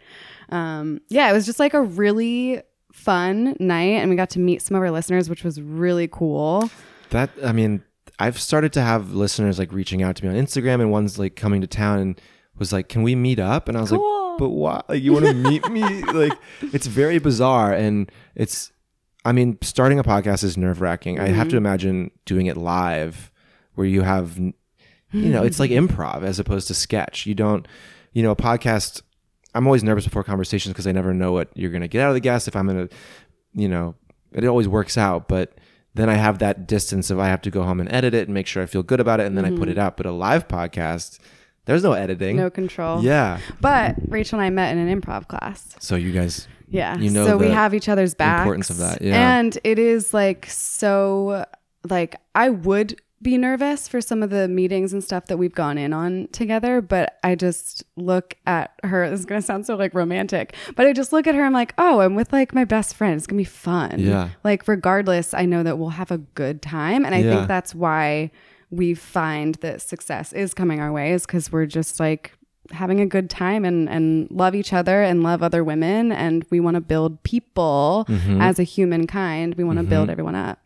Um, 0.51 1.01
yeah, 1.09 1.31
it 1.31 1.33
was 1.33 1.47
just 1.47 1.61
like 1.61 1.75
a 1.75 1.83
really 1.83 2.63
fun 2.93 3.57
night, 3.61 4.01
and 4.01 4.11
we 4.11 4.17
got 4.17 4.31
to 4.31 4.39
meet 4.41 4.63
some 4.63 4.77
of 4.77 4.83
our 4.83 4.91
listeners, 4.91 5.29
which 5.31 5.45
was 5.45 5.61
really 5.61 6.09
cool. 6.09 6.71
That 7.11 7.31
I 7.45 7.53
mean, 7.53 7.83
I've 8.19 8.39
started 8.41 8.73
to 8.75 8.83
have 8.83 9.13
listeners 9.15 9.59
like 9.59 9.73
reaching 9.73 10.03
out 10.03 10.17
to 10.17 10.25
me 10.25 10.31
on 10.37 10.45
Instagram, 10.45 10.81
and 10.81 10.91
one's 10.91 11.19
like 11.19 11.37
coming 11.37 11.61
to 11.61 11.67
town 11.67 11.99
and 12.01 12.21
was 12.61 12.73
like, 12.73 12.89
"Can 12.89 13.03
we 13.03 13.17
meet 13.17 13.41
up?" 13.41 13.69
And 13.69 13.77
I 13.77 13.81
was 13.81 13.91
Cool. 13.91 14.31
like, 14.31 14.39
"But 14.39 14.51
why? 14.51 14.83
Like, 14.89 15.03
you 15.03 15.13
want 15.13 15.25
to 15.25 15.35
meet 15.51 15.69
me?" 15.69 16.03
Like, 16.05 16.39
it's 16.73 16.87
very 16.87 17.19
bizarre, 17.19 17.73
and 17.73 18.11
it's. 18.37 18.71
I 19.23 19.33
mean, 19.33 19.59
starting 19.61 19.99
a 19.99 20.05
podcast 20.05 20.45
is 20.45 20.57
nerve 20.57 20.81
wracking. 20.81 21.21
I 21.21 21.29
have 21.29 21.49
to 21.49 21.57
mm-hmm. 21.57 21.67
imagine 21.67 22.11
doing 22.25 22.47
it 22.47 22.57
live, 22.57 23.31
where 23.75 23.87
you 23.87 24.01
have, 24.01 24.39
you 24.39 24.55
know, 25.13 25.43
it's 25.43 25.61
like 25.61 25.71
improv 25.83 26.23
as 26.23 26.39
opposed 26.39 26.69
to 26.69 26.75
sketch. 26.75 27.27
You 27.27 27.35
don't, 27.35 27.69
you 28.13 28.23
know, 28.23 28.31
a 28.31 28.37
podcast. 28.37 29.03
I'm 29.55 29.67
always 29.67 29.83
nervous 29.83 30.05
before 30.05 30.25
conversations 30.25 30.73
because 30.73 30.87
I 30.87 30.93
never 30.93 31.13
know 31.13 31.33
what 31.33 31.51
you're 31.55 31.71
going 31.71 31.83
to 31.83 31.89
get 31.89 32.03
out 32.03 32.09
of 32.09 32.15
the 32.15 32.21
guest. 32.21 32.49
If 32.49 32.57
I'm 32.57 32.67
going 32.67 32.89
to, 32.89 32.97
you 33.53 33.69
know, 33.69 33.95
it 34.33 34.45
always 34.45 34.69
works 34.69 34.97
out, 34.97 35.29
but 35.29 35.53
then 35.95 36.09
I 36.09 36.15
have 36.15 36.39
that 36.39 36.67
distance 36.67 37.11
of 37.11 37.19
I 37.19 37.27
have 37.27 37.43
to 37.43 37.51
go 37.51 37.63
home 37.63 37.81
and 37.81 37.93
edit 37.93 38.15
it 38.15 38.29
and 38.29 38.35
make 38.35 38.47
sure 38.47 38.63
I 38.63 38.67
feel 38.67 38.83
good 38.83 39.01
about 39.01 39.21
it, 39.21 39.27
and 39.27 39.37
then 39.37 39.45
I 39.45 39.51
put 39.51 39.61
mm-hmm. 39.61 39.71
it 39.71 39.79
out. 39.79 39.97
But 39.97 40.07
a 40.07 40.13
live 40.13 40.49
podcast, 40.49 41.19
there's 41.67 41.83
no 41.83 41.93
editing. 41.93 42.37
No 42.37 42.51
control. 42.51 43.03
Yeah. 43.03 43.39
But 43.61 43.97
Rachel 44.09 44.39
and 44.39 44.47
I 44.47 44.51
met 44.51 44.73
in 44.77 44.79
an 44.79 45.01
improv 45.01 45.29
class. 45.29 45.77
So 45.79 45.97
you 45.97 46.13
guys, 46.13 46.49
Yeah. 46.69 46.97
You 46.99 47.11
know 47.11 47.27
so 47.27 47.37
we 47.37 47.49
have 47.49 47.75
each 47.75 47.89
other's 47.89 48.15
backs. 48.15 48.41
importance 48.43 48.71
of 48.71 48.79
that, 48.79 49.03
yeah. 49.03 49.39
And 49.39 49.59
it 49.65 49.79
is 49.79 50.13
like 50.15 50.47
so 50.47 51.45
like 51.89 52.17
I 52.35 52.51
would 52.51 53.01
be 53.23 53.37
nervous 53.37 53.87
for 53.87 54.01
some 54.01 54.23
of 54.23 54.31
the 54.31 54.49
meetings 54.49 54.95
and 54.95 55.05
stuff 55.05 55.27
that 55.27 55.37
we've 55.37 55.55
gone 55.55 55.77
in 55.77 55.93
on 55.93 56.27
together, 56.33 56.81
but 56.81 57.19
I 57.23 57.35
just 57.35 57.85
look 57.97 58.35
at 58.47 58.73
her. 58.83 59.07
This 59.11 59.21
is 59.21 59.27
gonna 59.27 59.43
sound 59.43 59.67
so 59.67 59.77
like 59.77 59.93
romantic, 59.95 60.55
but 60.75 60.87
I 60.87 60.95
just 60.95 61.13
look 61.13 61.27
at 61.27 61.35
her. 61.35 61.45
I'm 61.45 61.53
like, 61.53 61.75
oh, 61.77 62.01
I'm 62.01 62.15
with 62.15 62.33
like 62.33 62.55
my 62.55 62.65
best 62.65 62.95
friend. 62.95 63.17
It's 63.19 63.27
gonna 63.27 63.37
be 63.37 63.45
fun. 63.45 63.99
Yeah. 63.99 64.31
Like 64.43 64.67
regardless, 64.67 65.35
I 65.35 65.45
know 65.45 65.63
that 65.63 65.79
we'll 65.79 65.91
have 65.91 66.11
a 66.11 66.19
good 66.19 66.63
time, 66.63 67.05
and 67.05 67.15
I 67.15 67.19
Yeah. 67.19 67.35
think 67.37 67.49
that's 67.49 67.75
why 67.75 68.31
we 68.71 68.95
find 68.95 69.57
that 69.57 69.83
success 69.83 70.33
is 70.33 70.55
coming 70.55 70.81
our 70.81 70.93
way 70.93 71.13
is 71.13 71.27
because 71.27 71.51
we're 71.53 71.67
just 71.67 71.99
like 72.01 72.33
having 72.73 73.01
a 73.01 73.07
good 73.07 73.29
time 73.29 73.65
and 73.65 73.89
and 73.89 74.31
love 74.31 74.55
each 74.55 74.73
other 74.73 75.03
and 75.03 75.23
love 75.25 75.43
other 75.43 75.65
women 75.65 76.13
and 76.13 76.45
we 76.51 76.61
want 76.61 76.77
to 76.77 76.81
build 76.81 77.21
people 77.25 78.05
Mm-hmm. 78.09 78.41
as 78.41 78.59
a 78.59 78.63
humankind 78.63 79.55
we 79.57 79.65
want 79.65 79.79
to 79.79 79.83
build 79.85 80.09
everyone 80.11 80.35
up 80.35 80.59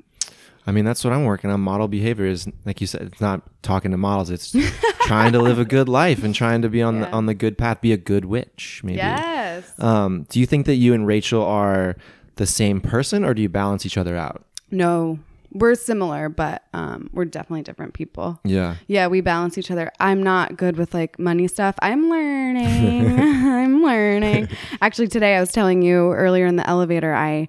I 0.67 0.73
mean, 0.73 0.87
that's 0.87 1.05
what 1.05 1.13
I'm 1.13 1.25
working 1.25 1.51
on. 1.51 1.61
Model 1.61 1.89
behavior 1.89 2.25
is, 2.25 2.49
like 2.65 2.81
you 2.81 2.87
said, 2.87 3.03
it's 3.03 3.21
not 3.21 3.43
talking 3.63 3.91
to 3.91 3.99
models. 3.99 4.31
It's 4.31 4.51
trying 5.03 5.33
to 5.35 5.39
live 5.39 5.59
a 5.59 5.65
good 5.67 5.91
life 5.91 6.25
and 6.25 6.35
trying 6.35 6.63
to 6.63 6.71
be 6.71 6.81
on 6.81 7.01
the 7.01 7.11
on 7.11 7.27
the 7.27 7.35
good 7.35 7.59
path. 7.59 7.83
Be 7.83 7.93
a 7.93 7.99
good 7.99 8.25
witch, 8.25 8.81
maybe. 8.83 8.97
yes 8.97 9.79
Um, 9.79 10.25
do 10.31 10.41
you 10.41 10.47
think 10.47 10.65
that 10.65 10.77
you 10.77 10.95
and 10.95 11.07
Rachel 11.07 11.45
are 11.45 11.97
the 12.37 12.47
same 12.47 12.81
person, 12.81 13.27
or 13.27 13.35
do 13.35 13.43
you 13.43 13.51
balance 13.51 13.85
each 13.85 13.99
other 13.99 14.17
out? 14.17 14.43
no 14.71 15.19
we're 15.55 15.75
similar 15.75 16.29
but 16.29 16.65
um 16.75 17.09
we're 17.13 17.25
definitely 17.25 17.63
different 17.63 17.95
people 17.95 18.41
Yeah. 18.45 18.77
yeah 18.89 19.07
we 19.07 19.21
balance 19.21 19.57
each 19.57 19.71
other 19.71 19.91
i'm 20.01 20.23
not 20.23 20.57
good 20.57 20.77
with 20.77 20.93
like 20.93 21.19
money 21.19 21.47
stuff 21.49 21.77
i'm 21.81 22.11
learning 22.11 23.19
i'm 23.21 23.83
learning 23.83 24.49
actually 24.83 25.09
today 25.09 25.37
i 25.37 25.41
was 25.41 25.53
telling 25.53 25.81
you 25.83 26.13
earlier 26.13 26.47
in 26.47 26.57
the 26.57 26.69
elevator 26.69 27.15
i 27.15 27.49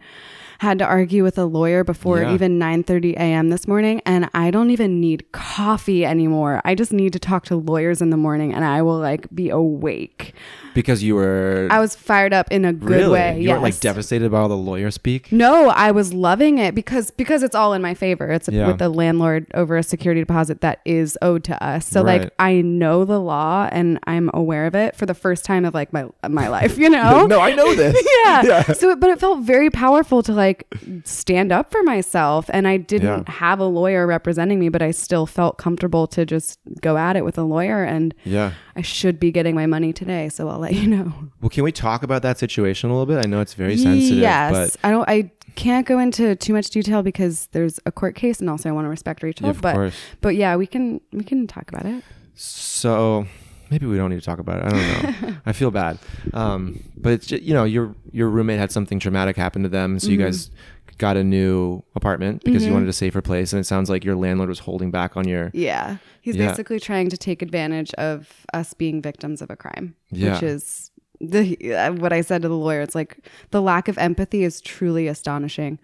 had 0.60 0.80
to 0.80 0.86
argue 0.86 1.22
with 1.22 1.38
a 1.38 1.43
lawyer 1.45 1.84
before 1.84 2.22
Yeah. 2.22 2.34
even 2.34 2.58
9:30 2.60 3.14
a.m. 3.18 3.49
this 3.49 3.68
morning 3.68 4.01
and 4.06 4.30
I 4.34 4.51
don't 4.51 4.70
even 4.72 5.01
need 5.01 5.30
coffee 5.34 6.06
anymore. 6.06 6.62
I 6.64 6.76
just 6.76 6.93
need 6.93 7.12
to 7.12 7.20
talk 7.20 7.43
to 7.47 7.58
lawyers 7.58 8.01
in 8.01 8.10
the 8.10 8.16
morning 8.16 8.53
and 8.53 8.64
I 8.64 8.82
will 8.82 8.97
like 8.97 9.28
be 9.36 9.49
awake. 9.49 10.34
Because 10.76 11.01
you 11.01 11.15
were 11.15 11.67
I 11.71 11.80
was 11.80 11.95
fired 11.95 12.34
up 12.34 12.51
in 12.51 12.65
a 12.65 12.73
good 12.73 12.89
really 12.89 13.09
way. 13.09 13.41
you 13.41 13.49
weren't 13.49 13.63
like 13.63 13.80
devastated 13.80 14.30
by 14.30 14.39
all 14.39 14.49
the 14.49 14.55
lawyer 14.57 14.91
speak. 14.91 15.32
No, 15.32 15.69
I 15.69 15.89
was 15.91 16.13
loving 16.13 16.59
it 16.59 16.76
because 16.76 17.09
because 17.09 17.41
it's 17.41 17.55
all 17.55 17.73
in 17.73 17.82
my 17.82 17.95
favor. 17.95 18.30
It's 18.30 18.47
Yeah. 18.47 18.67
with 18.67 18.78
the 18.78 18.89
landlord 18.89 19.47
over 19.55 19.78
a 19.78 19.84
security 19.84 20.21
deposit 20.21 20.61
that 20.61 20.82
is 20.86 21.17
owed 21.23 21.43
to 21.45 21.63
us. 21.63 21.88
So 21.88 22.03
Right. 22.03 22.21
like 22.23 22.34
I 22.38 22.61
know 22.61 23.05
the 23.05 23.19
law 23.19 23.67
and 23.71 23.97
I'm 24.05 24.30
aware 24.34 24.67
of 24.67 24.76
it 24.76 24.95
for 24.95 25.05
the 25.07 25.13
first 25.15 25.45
time 25.45 25.65
of 25.65 25.73
like 25.73 25.91
my 25.93 26.05
my 26.30 26.47
life, 26.49 26.78
you 26.78 26.89
know? 26.97 27.26
no, 27.26 27.39
I 27.39 27.55
know 27.55 27.73
this. 27.73 27.95
yeah. 28.26 28.61
So 28.73 28.95
but 28.97 29.09
it 29.09 29.19
felt 29.19 29.39
very 29.43 29.69
powerful 29.69 30.21
to 30.23 30.34
like 30.34 30.67
stand 31.05 31.51
up 31.51 31.71
for 31.71 31.82
myself 31.84 32.49
and 32.53 32.67
I 32.67 32.78
didn't 32.78 33.26
Yeah. 33.28 33.34
have 33.34 33.59
a 33.59 33.65
lawyer 33.65 34.05
representing 34.05 34.59
me, 34.59 34.69
but 34.69 34.82
I 34.82 34.91
still 34.91 35.26
felt 35.26 35.57
comfortable 35.57 36.05
to 36.07 36.26
just 36.26 36.59
go 36.82 36.97
at 36.97 37.15
it 37.15 37.23
with 37.23 37.38
a 37.38 37.43
lawyer 37.43 37.84
and 37.84 38.13
Yeah. 38.26 38.51
I 38.76 38.82
should 38.82 39.21
be 39.21 39.32
getting 39.32 39.55
my 39.55 39.65
money 39.67 39.93
today, 39.93 40.28
so 40.28 40.49
I'll 40.49 40.64
let 40.66 40.74
you 40.76 40.88
know. 40.88 41.13
Well, 41.41 41.49
can 41.49 41.63
we 41.63 41.72
talk 41.72 42.03
about 42.03 42.22
that 42.24 42.38
situation 42.38 42.89
a 42.89 42.93
little 42.93 43.05
bit? 43.05 43.24
I 43.26 43.28
know 43.28 43.39
it's 43.41 43.53
very 43.53 43.78
sensitive, 43.78 44.18
Yes, 44.20 44.51
but 44.51 44.88
I 44.88 44.91
don't. 44.91 45.07
I 45.09 45.32
can't 45.55 45.88
go 45.88 45.99
into 45.99 46.36
too 46.36 46.53
much 46.53 46.70
detail 46.70 47.01
because 47.03 47.47
there's 47.53 47.80
a 47.86 47.91
court 47.91 48.16
case, 48.16 48.39
and 48.41 48.49
also 48.49 48.68
I 48.70 48.72
want 48.74 48.86
to 48.86 48.89
respect 48.89 49.24
Rachel. 49.24 49.45
Yeah, 49.45 49.51
of 49.51 49.61
but 49.61 49.74
course. 49.76 49.95
but 50.22 50.36
yeah, 50.36 50.55
we 50.55 50.68
can 50.68 50.99
we 51.11 51.24
can 51.24 51.47
talk 51.47 51.70
about 51.72 51.86
it. 51.86 52.03
So 52.34 53.26
maybe 53.72 53.86
we 53.86 53.97
don't 53.97 54.09
need 54.09 54.20
to 54.20 54.26
talk 54.26 54.39
about 54.39 54.59
it. 54.59 54.66
I 54.66 54.70
don't 54.70 55.22
know. 55.22 55.36
I 55.45 55.53
feel 55.53 55.72
bad. 55.72 55.97
Um, 56.34 56.84
but 56.97 57.13
it's 57.13 57.28
just, 57.28 57.43
you 57.43 57.53
know, 57.53 57.63
your 57.63 57.95
your 58.11 58.30
roommate 58.30 58.59
had 58.59 58.72
something 58.72 58.99
traumatic 58.99 59.38
happen 59.38 59.63
to 59.63 59.70
them, 59.70 59.99
so 59.99 60.09
you 60.09 60.18
Mm-hmm. 60.18 60.26
guys 60.26 60.51
got 60.98 61.18
a 61.18 61.24
new 61.24 61.84
apartment 61.96 62.43
because 62.43 62.66
you 62.66 62.72
wanted 62.74 62.89
a 62.89 62.93
safer 62.93 63.22
place, 63.22 63.52
and 63.54 63.60
it 63.60 63.66
sounds 63.66 63.89
like 63.89 64.04
your 64.06 64.16
landlord 64.16 64.50
was 64.50 64.60
holding 64.60 64.91
back 64.91 65.18
on 65.18 65.28
your. 65.28 65.52
Yeah, 65.54 65.98
he's 66.22 66.36
Yeah. 66.36 66.48
basically 66.50 66.80
trying 66.80 67.10
to 67.10 67.18
take 67.18 67.41
advantage 67.41 67.93
of 67.96 68.46
us 68.54 68.74
being 68.74 69.02
victims 69.02 69.41
of 69.41 69.50
a 69.50 69.56
crime, 69.56 69.96
Yeah. 70.12 70.34
which 70.34 70.43
is 70.43 70.91
the 71.22 71.74
uh, 71.74 71.93
what 71.93 72.12
I 72.14 72.22
said 72.22 72.41
to 72.43 72.48
the 72.48 72.56
lawyer. 72.58 72.82
It's 72.82 72.96
like 72.96 73.18
the 73.52 73.62
lack 73.62 73.88
of 73.88 73.98
empathy 73.98 74.43
is 74.43 74.62
truly 74.62 75.08
astonishing. 75.08 75.80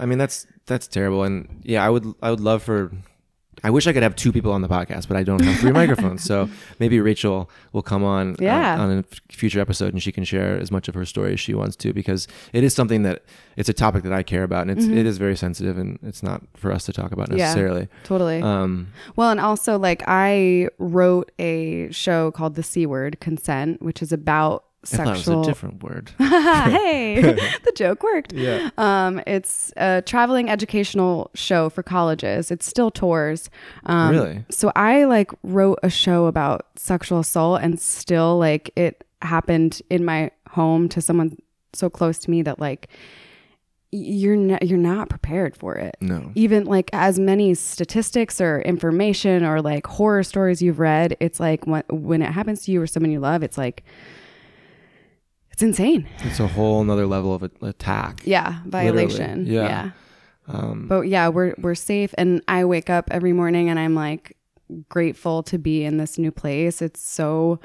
I 0.00 0.06
mean, 0.06 0.18
that's 0.18 0.46
that's 0.66 0.86
terrible, 0.86 1.22
and 1.24 1.60
yeah, 1.62 1.84
I 1.84 1.90
would 1.90 2.06
I 2.22 2.30
would 2.30 2.40
love 2.40 2.62
for. 2.62 2.90
I 3.64 3.70
wish 3.70 3.86
I 3.86 3.92
could 3.92 4.02
have 4.02 4.16
two 4.16 4.32
people 4.32 4.50
on 4.52 4.62
the 4.62 4.68
podcast, 4.68 5.06
but 5.08 5.16
I 5.16 5.22
don't 5.22 5.42
have 5.44 5.58
three 5.60 5.72
microphones. 5.82 6.24
So 6.24 6.48
maybe 6.80 7.00
Rachel 7.00 7.48
will 7.72 7.82
come 7.82 8.02
on 8.02 8.32
uh, 8.32 8.36
Yeah. 8.40 8.80
on 8.80 8.90
a 8.98 9.04
future 9.32 9.60
episode 9.60 9.92
and 9.92 10.02
she 10.02 10.10
can 10.10 10.24
share 10.24 10.56
as 10.58 10.70
much 10.72 10.88
of 10.88 10.94
her 10.94 11.04
story 11.04 11.34
as 11.34 11.40
she 11.40 11.54
wants 11.54 11.76
to 11.76 11.92
because 11.92 12.26
it 12.52 12.64
is 12.64 12.74
something 12.74 13.02
that 13.02 13.22
it's 13.56 13.68
a 13.68 13.72
topic 13.72 14.02
that 14.04 14.12
I 14.12 14.22
care 14.22 14.42
about 14.42 14.62
and 14.68 14.70
it's 14.72 14.86
it 14.86 15.06
is 15.06 15.18
very 15.18 15.36
sensitive 15.36 15.76
and 15.78 15.98
it's 16.02 16.22
not 16.22 16.42
for 16.56 16.72
us 16.72 16.84
to 16.86 16.92
talk 16.92 17.12
about 17.12 17.28
Mm-hmm. 17.28 17.38
Yeah. 17.38 17.44
necessarily. 17.44 17.88
Totally. 18.04 18.42
Um, 18.42 18.88
Well, 19.16 19.30
and 19.30 19.38
also 19.40 19.78
like 19.78 20.02
I 20.08 20.68
wrote 20.78 21.30
a 21.38 21.90
show 21.92 22.30
called 22.32 22.54
The 22.56 22.62
C 22.62 22.86
Word 22.86 23.20
Consent, 23.20 23.82
which 23.82 24.02
is 24.02 24.12
about 24.12 24.64
I 24.84 24.96
thought 24.96 25.06
it 25.06 25.16
sexual. 25.18 25.38
was 25.38 25.46
a 25.46 25.50
different 25.50 25.82
word. 25.82 26.10
hey, 26.18 27.20
the 27.64 27.72
joke 27.76 28.02
worked. 28.02 28.32
Yeah. 28.32 28.70
Um, 28.78 29.20
it's 29.26 29.72
a 29.76 30.02
traveling 30.04 30.50
educational 30.50 31.30
show 31.34 31.70
for 31.70 31.82
colleges. 31.82 32.50
It 32.50 32.62
still 32.62 32.90
tours. 32.90 33.48
Um, 33.86 34.10
Really? 34.10 34.44
So 34.50 34.72
I 34.74 35.04
like 35.04 35.30
wrote 35.44 35.78
a 35.82 35.90
show 35.90 36.26
about 36.26 36.66
sexual 36.76 37.20
assault, 37.20 37.60
and 37.62 37.78
still 37.80 38.38
like 38.38 38.70
it 38.76 39.04
happened 39.22 39.80
in 39.88 40.04
my 40.04 40.30
home 40.50 40.88
to 40.90 41.00
someone 41.00 41.38
so 41.72 41.88
close 41.88 42.18
to 42.18 42.30
me 42.30 42.42
that 42.42 42.58
like 42.58 42.88
you're 43.94 44.36
not 44.36 44.66
you're 44.66 44.78
not 44.78 45.08
prepared 45.10 45.54
for 45.54 45.74
it 45.76 45.96
No. 46.00 46.32
even 46.34 46.64
like 46.64 46.88
as 46.94 47.18
many 47.18 47.54
statistics 47.54 48.40
or 48.40 48.60
information 48.62 49.44
or 49.44 49.60
like 49.60 49.86
horror 49.86 50.22
stories 50.22 50.62
you've 50.62 50.78
read 50.78 51.14
it's 51.20 51.38
like 51.38 51.66
when, 51.66 51.82
when 51.90 52.22
it 52.22 52.32
happens 52.32 52.62
to 52.64 52.72
you 52.72 52.80
or 52.80 52.86
someone 52.86 53.10
you 53.12 53.20
love 53.20 53.42
it's 53.42 53.58
like 53.58 53.84
it's 55.52 55.62
insane 55.62 56.06
It's 56.24 56.40
a 56.40 56.46
whole 56.48 56.82
nother 56.84 57.06
level 57.06 57.34
of 57.34 57.42
a- 57.42 57.66
attack. 57.66 58.22
yeah 58.24 58.60
violation 58.66 59.46
yeah. 59.46 59.62
yeah 59.68 59.90
Um, 60.48 60.86
but 60.88 61.02
yeah 61.02 61.28
we're 61.28 61.54
we're 61.58 61.74
safe 61.76 62.12
and 62.18 62.42
i 62.48 62.64
wake 62.64 62.90
up 62.90 63.08
every 63.10 63.32
morning 63.32 63.68
and 63.70 63.78
i'm 63.78 63.94
like 63.94 64.36
grateful 64.88 65.42
to 65.42 65.58
be 65.58 65.84
in 65.84 65.98
this 65.98 66.16
new 66.16 66.30
place. 66.30 66.80
It's 66.80 67.02
so 67.02 67.60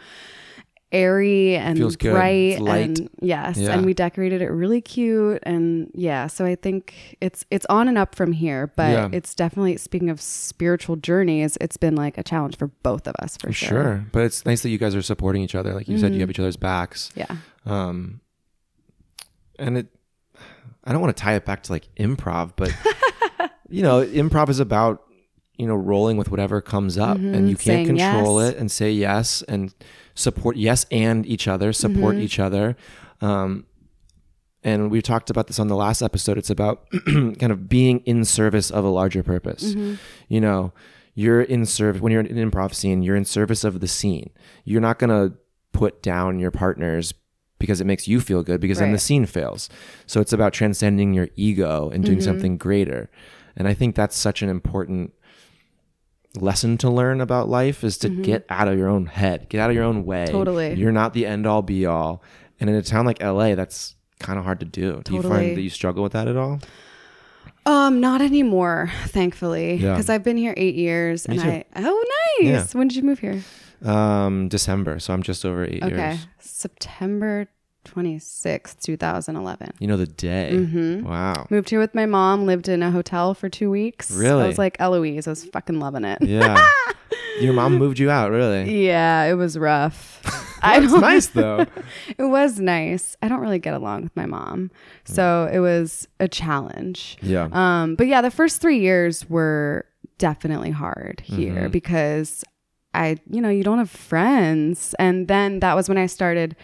airy 0.92 1.56
and 1.58 1.78
Feels 1.78 1.98
good. 1.98 2.14
bright 2.14 2.54
It's 2.54 2.62
light. 2.62 2.86
and 3.00 3.10
yes 3.22 3.58
Yeah. 3.58 3.72
and 3.74 3.86
we 3.86 3.94
decorated 3.94 4.42
it 4.42 4.48
really 4.50 4.80
cute 4.80 5.40
and 5.44 5.92
yeah 5.94 6.28
so 6.28 6.46
i 6.46 6.56
think 6.56 7.18
it's 7.20 7.44
it's 7.52 7.66
on 7.70 7.90
and 7.90 7.98
up 7.98 8.16
from 8.16 8.32
here 8.32 8.72
but 8.78 8.92
Yeah. 8.92 9.10
it's 9.12 9.36
definitely 9.36 9.76
speaking 9.78 10.10
of 10.10 10.22
spiritual 10.22 10.96
journeys 10.96 11.58
it's 11.60 11.76
been 11.76 11.96
like 11.96 12.18
a 12.18 12.24
challenge 12.24 12.58
for 12.58 12.68
both 12.84 13.06
of 13.06 13.16
us 13.20 13.36
for 13.36 13.52
sure, 13.52 13.68
Sure. 13.68 14.06
But 14.14 14.24
it's 14.24 14.46
nice 14.46 14.62
that 14.62 14.70
you 14.70 14.78
guys 14.78 14.96
are 14.96 15.02
supporting 15.02 15.42
each 15.42 15.56
other. 15.56 15.74
Like 15.74 15.90
you 15.90 15.98
said, 15.98 16.14
you 16.14 16.22
have 16.22 16.30
each 16.30 16.40
other's 16.40 16.56
backs. 16.58 17.12
yeah 17.16 17.36
Um, 17.66 18.22
and 19.60 19.78
it, 19.80 19.88
I 20.86 20.92
don't 20.94 21.02
want 21.02 21.16
to 21.18 21.22
tie 21.22 21.34
it 21.36 21.44
back 21.46 21.64
to 21.64 21.72
like 21.74 21.90
improv, 22.00 22.54
but 22.56 22.72
you 23.70 23.84
know, 23.84 24.06
improv 24.06 24.48
is 24.50 24.60
about 24.62 25.04
you 25.58 25.68
know 25.68 25.76
rolling 25.76 26.18
with 26.18 26.30
whatever 26.32 26.62
comes 26.62 26.98
up, 26.98 27.18
and 27.18 27.36
mm-hmm. 27.36 27.48
you 27.48 27.56
can't 27.56 27.88
control 27.88 28.42
yes. 28.42 28.54
it 28.54 28.58
and 28.58 28.72
say 28.72 28.92
yes 28.92 29.42
and 29.44 29.74
support 30.16 30.58
yes 30.58 30.86
and 30.92 31.26
each 31.26 31.48
other, 31.48 31.74
support 31.74 32.16
mm-hmm. 32.16 32.24
each 32.24 32.40
other. 32.40 32.76
Um, 33.22 33.66
and 34.64 34.92
we 34.92 35.02
talked 35.02 35.30
about 35.30 35.48
this 35.48 35.60
on 35.60 35.68
the 35.68 35.76
last 35.76 36.02
episode. 36.02 36.38
It's 36.38 36.50
about 36.50 36.90
kind 37.06 37.52
of 37.52 37.70
being 37.70 38.00
in 38.00 38.26
service 38.26 38.70
of 38.70 38.84
a 38.84 38.90
larger 38.90 39.24
purpose. 39.24 39.74
Mm-hmm. 39.74 39.96
You 40.28 40.42
know, 40.42 40.74
you're 41.14 41.42
in 41.42 41.66
service 41.66 42.02
when 42.02 42.12
you're 42.12 42.22
in 42.22 42.38
an 42.38 42.52
improv 42.52 42.74
scene. 42.74 43.02
You're 43.02 43.16
in 43.16 43.26
service 43.26 43.64
of 43.64 43.80
the 43.80 43.88
scene. 43.88 44.32
You're 44.66 44.82
not 44.82 45.00
gonna 45.00 45.34
put 45.72 46.02
down 46.02 46.40
your 46.40 46.52
partners 46.52 47.14
because 47.60 47.82
it 47.82 47.86
makes 47.86 48.08
you 48.08 48.20
feel 48.20 48.44
good 48.44 48.62
because 48.62 48.80
then 48.80 48.92
the 48.92 49.00
scene 49.00 49.26
fails. 49.26 49.70
So 50.06 50.22
it's 50.22 50.34
about 50.34 50.54
transcending 50.54 51.14
your 51.14 51.30
ego 51.36 51.90
and 51.90 52.04
doing 52.04 52.22
something 52.22 52.58
greater. 52.58 53.10
And 53.56 53.68
I 53.68 53.74
think 53.74 53.96
that's 53.96 54.16
such 54.16 54.44
an 54.44 54.50
important 54.50 55.14
lesson 56.42 56.78
to 56.80 56.90
learn 56.90 57.22
about 57.22 57.50
life 57.50 57.84
is 57.84 57.98
to 58.00 58.10
get 58.10 58.46
out 58.50 58.68
of 58.68 58.78
your 58.78 58.88
own 58.88 59.06
head, 59.06 59.50
get 59.50 59.60
out 59.60 59.70
of 59.70 59.76
your 59.76 59.86
own 59.86 60.06
way. 60.06 60.26
Totally. 60.28 60.74
You're 60.76 60.92
not 60.92 61.14
the 61.14 61.26
end 61.26 61.46
all 61.46 61.62
be 61.62 61.86
all. 61.86 62.22
And 62.60 62.70
in 62.70 62.76
a 62.76 62.82
town 62.82 63.06
like 63.06 63.22
LA, 63.22 63.56
that's 63.56 63.96
kind 64.20 64.40
of 64.40 64.46
hard 64.46 64.60
to 64.62 64.66
do. 64.66 65.02
Do 65.04 65.14
you 65.16 65.22
find 65.22 65.56
that 65.56 65.62
you 65.62 65.70
struggle 65.70 66.04
with 66.04 66.14
that 66.14 66.28
at 66.28 66.38
all? 66.38 66.60
um 67.66 68.00
not 68.00 68.22
anymore 68.22 68.90
thankfully 69.08 69.76
Yeah. 69.76 69.92
because 69.94 70.10
i've 70.10 70.24
been 70.24 70.38
here 70.38 70.54
eight 70.56 70.76
years 70.76 71.28
Me 71.28 71.36
and 71.38 71.44
too. 71.44 71.50
i 71.76 71.84
oh 71.86 72.06
nice 72.42 72.74
when 72.74 72.88
did 72.88 72.96
you 72.96 73.04
move 73.04 73.20
here 73.20 73.42
Um, 73.86 74.48
December. 74.48 75.00
So 75.00 75.14
I'm 75.14 75.22
just 75.22 75.44
over 75.46 75.66
eight 75.66 75.84
okay 75.84 75.96
years. 76.12 76.28
september 76.40 77.48
26th 77.88 78.80
2011 78.82 79.72
You 79.80 79.88
know 79.88 79.98
the 79.98 80.08
day. 80.08 80.52
Mm-hmm. 80.54 81.04
Wow. 81.08 81.48
moved 81.50 81.70
here 81.70 81.80
with 81.80 81.96
my 81.96 82.06
mom 82.06 82.46
lived 82.46 82.68
in 82.68 82.84
a 82.84 82.92
hotel 82.92 83.34
for 83.34 83.50
two 83.50 83.70
weeks 83.70 84.12
Really? 84.12 84.44
i 84.44 84.48
was 84.48 84.58
like 84.58 84.76
eloise 84.80 85.28
i 85.28 85.32
was 85.32 85.46
fucking 85.46 85.80
loving 85.80 86.04
it 86.04 86.22
Yeah. 86.22 86.66
Your 87.40 87.54
mom 87.54 87.78
moved 87.78 88.00
you 88.00 88.10
out, 88.10 88.32
really? 88.32 88.86
Yeah, 88.88 89.22
it 89.26 89.36
was 89.36 89.60
rough. 89.60 90.20
I 90.64 90.80
That's 90.80 90.92
don't, 90.92 91.02
nice 91.02 91.28
though. 91.28 91.68
It 92.18 92.24
was 92.24 92.60
nice. 92.60 93.16
I 93.22 93.28
don't 93.28 93.42
really 93.42 93.60
get 93.60 93.76
along 93.76 94.02
with 94.02 94.16
my 94.16 94.26
mom, 94.26 94.72
so 95.06 95.48
it 95.54 95.60
was 95.60 96.08
a 96.20 96.28
challenge. 96.28 97.16
Yeah. 97.22 97.48
Um, 97.52 97.94
but 97.94 98.08
yeah, 98.08 98.22
the 98.24 98.32
first 98.32 98.60
three 98.60 98.80
years 98.80 99.30
were 99.30 99.86
definitely 100.18 100.72
hard 100.72 101.20
here 101.24 101.70
because 101.70 102.44
I, 102.96 103.18
you 103.30 103.40
know, 103.40 103.50
you 103.50 103.64
don't 103.64 103.78
have 103.78 103.92
friends, 103.92 104.96
and 104.98 105.28
then 105.28 105.60
that 105.60 105.76
was 105.76 105.88
when 105.88 106.00
I 106.00 106.08
started 106.08 106.56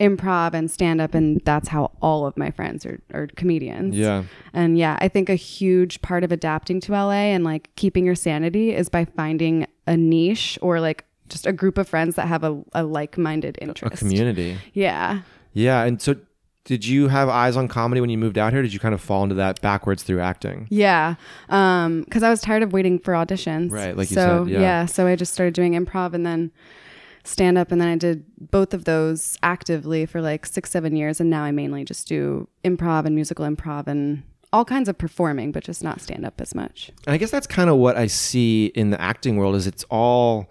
improv 0.00 0.54
and 0.54 0.70
stand 0.70 1.00
up, 1.00 1.14
and 1.14 1.40
that's 1.44 1.68
how 1.68 1.90
all 2.00 2.26
of 2.26 2.36
my 2.36 2.50
friends 2.50 2.86
are, 2.86 3.00
are 3.12 3.26
comedians. 3.36 3.96
Yeah. 3.96 4.24
And 4.52 4.78
yeah, 4.78 4.96
I 5.00 5.08
think 5.08 5.28
a 5.28 5.34
huge 5.34 6.00
part 6.02 6.24
of 6.24 6.32
adapting 6.32 6.80
to 6.82 6.92
LA 6.92 7.32
and 7.32 7.44
like 7.44 7.70
keeping 7.76 8.04
your 8.04 8.14
sanity 8.14 8.74
is 8.74 8.88
by 8.88 9.04
finding 9.04 9.66
a 9.86 9.96
niche 9.96 10.58
or 10.62 10.80
like 10.80 11.04
just 11.28 11.46
a 11.46 11.52
group 11.52 11.78
of 11.78 11.88
friends 11.88 12.16
that 12.16 12.28
have 12.28 12.44
a, 12.44 12.62
a 12.72 12.84
like-minded 12.84 13.58
interest. 13.60 13.94
A 13.94 13.98
community. 13.98 14.58
Yeah. 14.72 15.22
Yeah. 15.52 15.84
And 15.84 16.00
so 16.00 16.16
did 16.64 16.86
you 16.86 17.08
have 17.08 17.28
eyes 17.28 17.56
on 17.56 17.66
comedy 17.66 18.00
when 18.00 18.10
you 18.10 18.18
moved 18.18 18.36
out 18.36 18.52
here? 18.52 18.62
Did 18.62 18.72
you 18.72 18.78
kind 18.78 18.94
of 18.94 19.00
fall 19.00 19.22
into 19.22 19.34
that 19.36 19.60
backwards 19.60 20.02
through 20.02 20.20
acting? 20.20 20.66
Yeah. 20.70 21.14
Um, 21.48 22.04
cause 22.10 22.22
I 22.22 22.30
was 22.30 22.40
tired 22.40 22.62
of 22.62 22.72
waiting 22.72 22.98
for 22.98 23.14
auditions. 23.14 23.70
Right, 23.70 23.96
like 23.96 24.10
you 24.10 24.14
so, 24.14 24.44
said, 24.44 24.52
yeah. 24.52 24.86
So 24.86 25.06
I 25.06 25.16
just 25.16 25.32
started 25.32 25.54
doing 25.54 25.72
improv 25.72 26.12
and 26.14 26.26
then 26.26 26.52
stand 27.28 27.58
up 27.58 27.70
and 27.70 27.80
then 27.80 27.88
I 27.88 27.96
did 27.96 28.24
both 28.50 28.72
of 28.74 28.84
those 28.84 29.38
actively 29.42 30.06
for 30.06 30.20
like 30.20 30.46
six, 30.46 30.70
seven 30.70 30.96
years. 30.96 31.20
And 31.20 31.28
now 31.30 31.42
I 31.44 31.50
mainly 31.50 31.84
just 31.84 32.08
do 32.08 32.48
improv 32.64 33.04
and 33.04 33.14
musical 33.14 33.44
improv 33.46 33.86
and 33.86 34.22
all 34.52 34.64
kinds 34.64 34.88
of 34.88 34.96
performing, 34.96 35.52
but 35.52 35.62
just 35.62 35.84
not 35.84 36.00
stand 36.00 36.24
up 36.24 36.40
as 36.40 36.54
much. 36.54 36.90
And 37.06 37.12
I 37.14 37.18
guess 37.18 37.30
that's 37.30 37.46
kind 37.46 37.68
of 37.68 37.76
what 37.76 37.96
I 37.96 38.06
see 38.06 38.66
in 38.74 38.90
the 38.90 39.00
acting 39.00 39.36
world 39.36 39.56
is 39.56 39.66
it's 39.66 39.84
all 39.90 40.50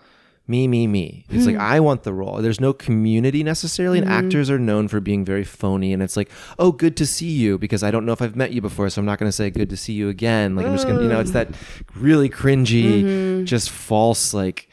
me, 0.50 0.66
me, 0.68 0.88
me. 0.88 1.26
It's 1.30 1.44
Hmm. 1.44 1.52
like 1.52 1.60
I 1.60 1.80
want 1.82 2.04
the 2.04 2.14
role. 2.14 2.38
There's 2.42 2.62
no 2.62 2.72
community 2.72 3.44
necessarily, 3.44 3.98
and 4.00 4.08
actors 4.08 4.50
are 4.50 4.58
known 4.60 4.88
for 4.88 5.02
being 5.02 5.26
very 5.26 5.44
phony. 5.44 5.92
And 5.92 6.02
it's 6.02 6.16
like, 6.16 6.30
oh, 6.58 6.72
good 6.72 6.96
to 6.98 7.06
see 7.06 7.32
you 7.32 7.58
because 7.58 7.84
I 7.84 7.92
don't 7.92 8.06
know 8.06 8.14
if 8.14 8.22
I've 8.22 8.38
met 8.38 8.54
you 8.54 8.62
before, 8.62 8.90
so 8.90 9.02
I'm 9.02 9.06
not 9.06 9.20
going 9.20 9.28
to 9.28 9.36
say 9.36 9.50
good 9.50 9.70
to 9.72 9.76
see 9.76 9.92
you 9.92 10.08
again. 10.08 10.56
Like 10.56 10.66
I'm 10.66 10.72
just 10.74 10.88
gonna, 10.88 11.02
you 11.04 11.10
know, 11.10 11.20
it's 11.20 11.32
that 11.32 11.50
really 11.96 12.30
cringy, 12.30 13.04
Mm-hmm. 13.04 13.44
just 13.46 13.70
false, 13.72 14.34
like, 14.34 14.70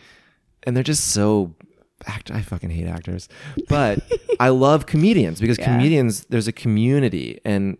and 0.65 0.77
they're 0.77 0.85
just 0.85 1.07
so. 1.09 1.55
Act, 2.07 2.31
I 2.31 2.41
fucking 2.43 2.71
hate 2.71 2.87
actors, 2.87 3.29
but 3.69 4.01
I 4.41 4.49
love 4.51 4.87
comedians 4.87 5.41
because 5.41 5.59
Yeah. 5.59 5.67
comedians 5.77 6.25
there's 6.29 6.49
a 6.49 6.53
community 6.53 7.41
and 7.45 7.77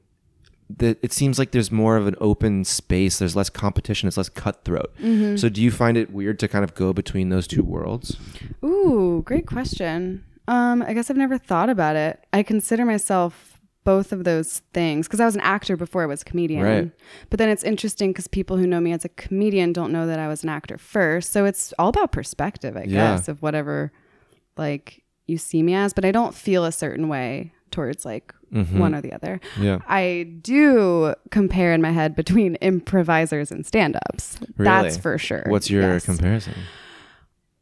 that 0.79 0.99
it 1.03 1.13
seems 1.13 1.39
like 1.39 1.51
there's 1.51 1.71
more 1.71 1.97
of 1.97 2.07
an 2.07 2.17
open 2.21 2.65
space. 2.65 3.19
There's 3.19 3.37
less 3.37 3.51
competition. 3.51 4.09
It's 4.09 4.17
less 4.17 4.31
cutthroat. 4.31 4.95
Mm-hmm. 5.01 5.37
So, 5.37 5.49
do 5.51 5.61
you 5.63 5.71
find 5.71 5.97
it 5.97 6.11
weird 6.13 6.39
to 6.41 6.49
kind 6.49 6.65
of 6.65 6.75
go 6.75 6.93
between 6.95 7.29
those 7.29 7.47
two 7.47 7.63
worlds? 7.63 8.17
Ooh, 8.65 9.23
great 9.27 9.47
question. 9.47 10.25
Um, 10.49 10.83
I 10.83 10.95
guess 10.95 11.11
I've 11.11 11.17
never 11.19 11.37
thought 11.39 11.69
about 11.69 11.97
it. 11.97 12.25
I 12.33 12.43
consider 12.43 12.85
myself 12.87 13.61
both 13.85 14.13
of 14.13 14.25
those 14.25 14.61
things 14.73 15.07
because 15.07 15.21
I 15.21 15.27
was 15.27 15.35
an 15.35 15.43
actor 15.43 15.77
before 15.77 16.03
I 16.03 16.07
was 16.07 16.23
a 16.23 16.25
comedian. 16.25 16.63
Right. 16.63 16.91
But 17.29 17.39
then 17.39 17.51
it's 17.51 17.63
interesting 17.63 18.11
because 18.13 18.27
people 18.27 18.57
who 18.57 18.67
know 18.67 18.81
me 18.81 18.93
as 18.93 19.05
a 19.05 19.11
comedian 19.11 19.75
don't 19.75 19.93
know 19.93 20.07
that 20.07 20.19
I 20.19 20.27
was 20.29 20.43
an 20.43 20.49
actor 20.49 20.79
first. 20.79 21.31
So 21.33 21.45
it's 21.45 21.75
all 21.79 21.91
about 21.91 22.11
perspective, 22.11 22.75
I 22.79 22.85
Yeah. 22.85 23.17
guess, 23.17 23.29
of 23.29 23.43
whatever 23.43 23.93
like 24.57 25.03
you 25.27 25.39
see 25.39 25.63
me 25.63 25.75
as. 25.75 25.93
But 25.95 26.05
I 26.05 26.13
don't 26.13 26.35
feel 26.35 26.65
a 26.65 26.73
certain 26.73 27.09
way 27.09 27.53
towards 27.71 28.05
like 28.05 28.35
Mm-hmm. 28.53 28.79
one 28.79 28.95
or 28.95 29.01
the 29.01 29.13
other. 29.13 29.41
Yeah. 29.61 29.81
I 29.89 30.29
do 30.41 31.13
compare 31.33 31.73
in 31.73 31.83
my 31.83 31.91
head 31.91 32.15
between 32.15 32.55
improvisers 32.61 33.51
and 33.51 33.67
stand-ups. 33.67 34.39
That's 34.57 34.97
for 34.97 35.19
sure. 35.19 35.43
What's 35.49 35.69
your 35.71 35.83
Yes. 35.83 36.05
comparison? 36.05 36.55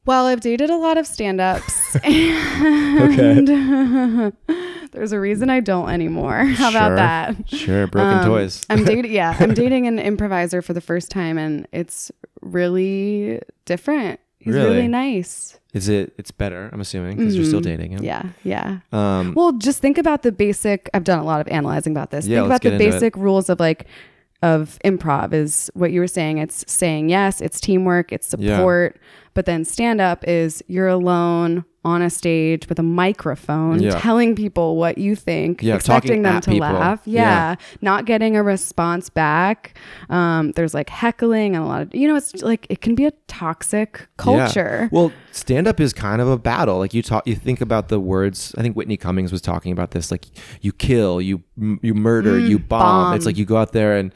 Well, 0.05 0.27
I've 0.27 0.43
dated 0.43 0.69
a 0.69 0.77
lot 0.77 0.99
of 0.99 1.07
stand-ups, 1.07 1.97
and 2.05 3.49
there's 4.93 5.13
a 5.13 5.21
reason 5.21 5.49
I 5.49 5.61
don't 5.61 5.89
anymore. 5.89 6.45
How 6.45 6.71
Sure. 6.71 6.81
about 6.81 6.97
that? 6.97 7.49
Sure, 7.49 7.87
broken 7.87 8.19
Um, 8.19 8.25
toys. 8.27 8.67
I'm 8.69 8.85
dating. 8.85 9.13
Yeah, 9.13 9.35
I'm 9.39 9.55
dating 9.55 9.87
an 9.87 9.99
improviser 9.99 10.61
for 10.61 10.75
the 10.75 10.81
first 10.83 11.11
time, 11.11 11.39
and 11.39 11.67
it's 11.73 12.13
really 12.43 13.41
different. 13.65 14.21
He's 14.43 14.55
Really? 14.55 14.77
really, 14.77 14.89
nice. 14.89 15.59
Is 15.73 15.89
it? 15.89 16.13
It's 16.19 16.31
better. 16.31 16.69
I'm 16.73 16.81
assuming 16.81 17.17
because 17.17 17.35
you're 17.35 17.47
still 17.47 17.61
dating 17.61 17.93
him. 17.93 18.01
Mm-hmm. 18.01 18.05
Yeah, 18.49 18.81
yeah. 18.93 19.19
Um, 19.21 19.33
Well, 19.35 19.53
just 19.53 19.81
think 19.81 19.97
about 19.99 20.23
the 20.23 20.31
basic. 20.33 20.91
I've 20.93 21.05
done 21.05 21.19
a 21.19 21.25
lot 21.25 21.41
of 21.41 21.49
analyzing 21.49 21.93
about 21.93 22.11
this. 22.11 22.27
Yeah, 22.27 22.39
think 22.41 22.47
about 22.47 22.63
the 22.63 22.73
into 22.75 22.85
it. 22.87 22.91
basic 22.91 23.17
rules 23.17 23.49
of 23.49 23.59
like 23.61 23.87
of 24.43 24.79
improv 24.85 25.33
is 25.33 25.71
what 25.75 25.93
you 25.93 26.01
were 26.01 26.07
saying. 26.09 26.39
It's 26.39 26.65
saying 26.71 27.09
yes, 27.09 27.41
it's 27.41 27.61
teamwork, 27.61 28.13
it's 28.13 28.35
Yeah. 28.39 28.57
support. 28.57 28.99
But 29.35 29.47
then 29.47 29.65
stand 29.65 30.01
up 30.01 30.25
is 30.29 30.63
you're 30.67 30.89
alone 30.89 31.65
on 31.85 32.01
a 32.01 32.09
stage 32.09 32.69
with 32.69 32.79
a 32.79 32.83
microphone 32.83 33.81
Yeah. 33.83 33.99
telling 33.99 34.37
people 34.37 34.77
what 34.77 34.99
you 34.99 35.17
think, 35.17 35.63
Yeah, 35.63 35.75
expecting 35.75 36.23
them 36.23 36.41
to 36.41 36.51
people. 36.51 36.69
laugh. 36.69 37.01
Yeah. 37.05 37.23
Yeah. 37.23 37.55
Not 37.81 38.05
getting 38.07 38.37
a 38.37 38.43
response 38.43 39.09
back. 39.11 39.77
Um, 40.09 40.53
there's 40.53 40.75
like 40.75 40.89
heckling 40.89 41.57
and 41.57 41.65
a 41.65 41.67
lot 41.67 41.83
of 41.83 41.95
you 41.95 42.07
know, 42.07 42.15
it's 42.15 42.41
like 42.43 42.67
it 42.71 42.81
can 42.83 42.95
be 42.95 43.05
a 43.07 43.11
toxic 43.27 44.07
culture. 44.17 44.83
Yeah. 44.83 44.89
Well, 44.93 45.13
stand 45.33 45.67
up 45.67 45.81
is 45.81 45.93
kind 45.93 46.23
of 46.23 46.29
a 46.29 46.39
battle. 46.39 46.79
Like 46.79 46.95
you 46.95 47.03
talk, 47.03 47.27
you 47.27 47.35
think 47.35 47.61
about 47.61 47.89
the 47.89 47.99
words. 47.99 48.55
I 48.57 48.63
think 48.63 48.77
Whitney 48.77 48.97
Cummings 48.97 49.33
was 49.33 49.41
talking 49.41 49.73
about 49.73 49.91
this. 49.91 50.11
Like 50.13 50.27
you 50.61 50.73
kill, 50.73 51.21
you 51.21 51.43
you 51.83 51.95
murder, 51.95 52.39
you 52.39 52.59
bomb. 52.61 52.81
bomb. 52.81 53.17
It's 53.17 53.27
like 53.27 53.37
you 53.37 53.45
go 53.45 53.57
out 53.57 53.73
there 53.73 53.97
and 53.97 54.13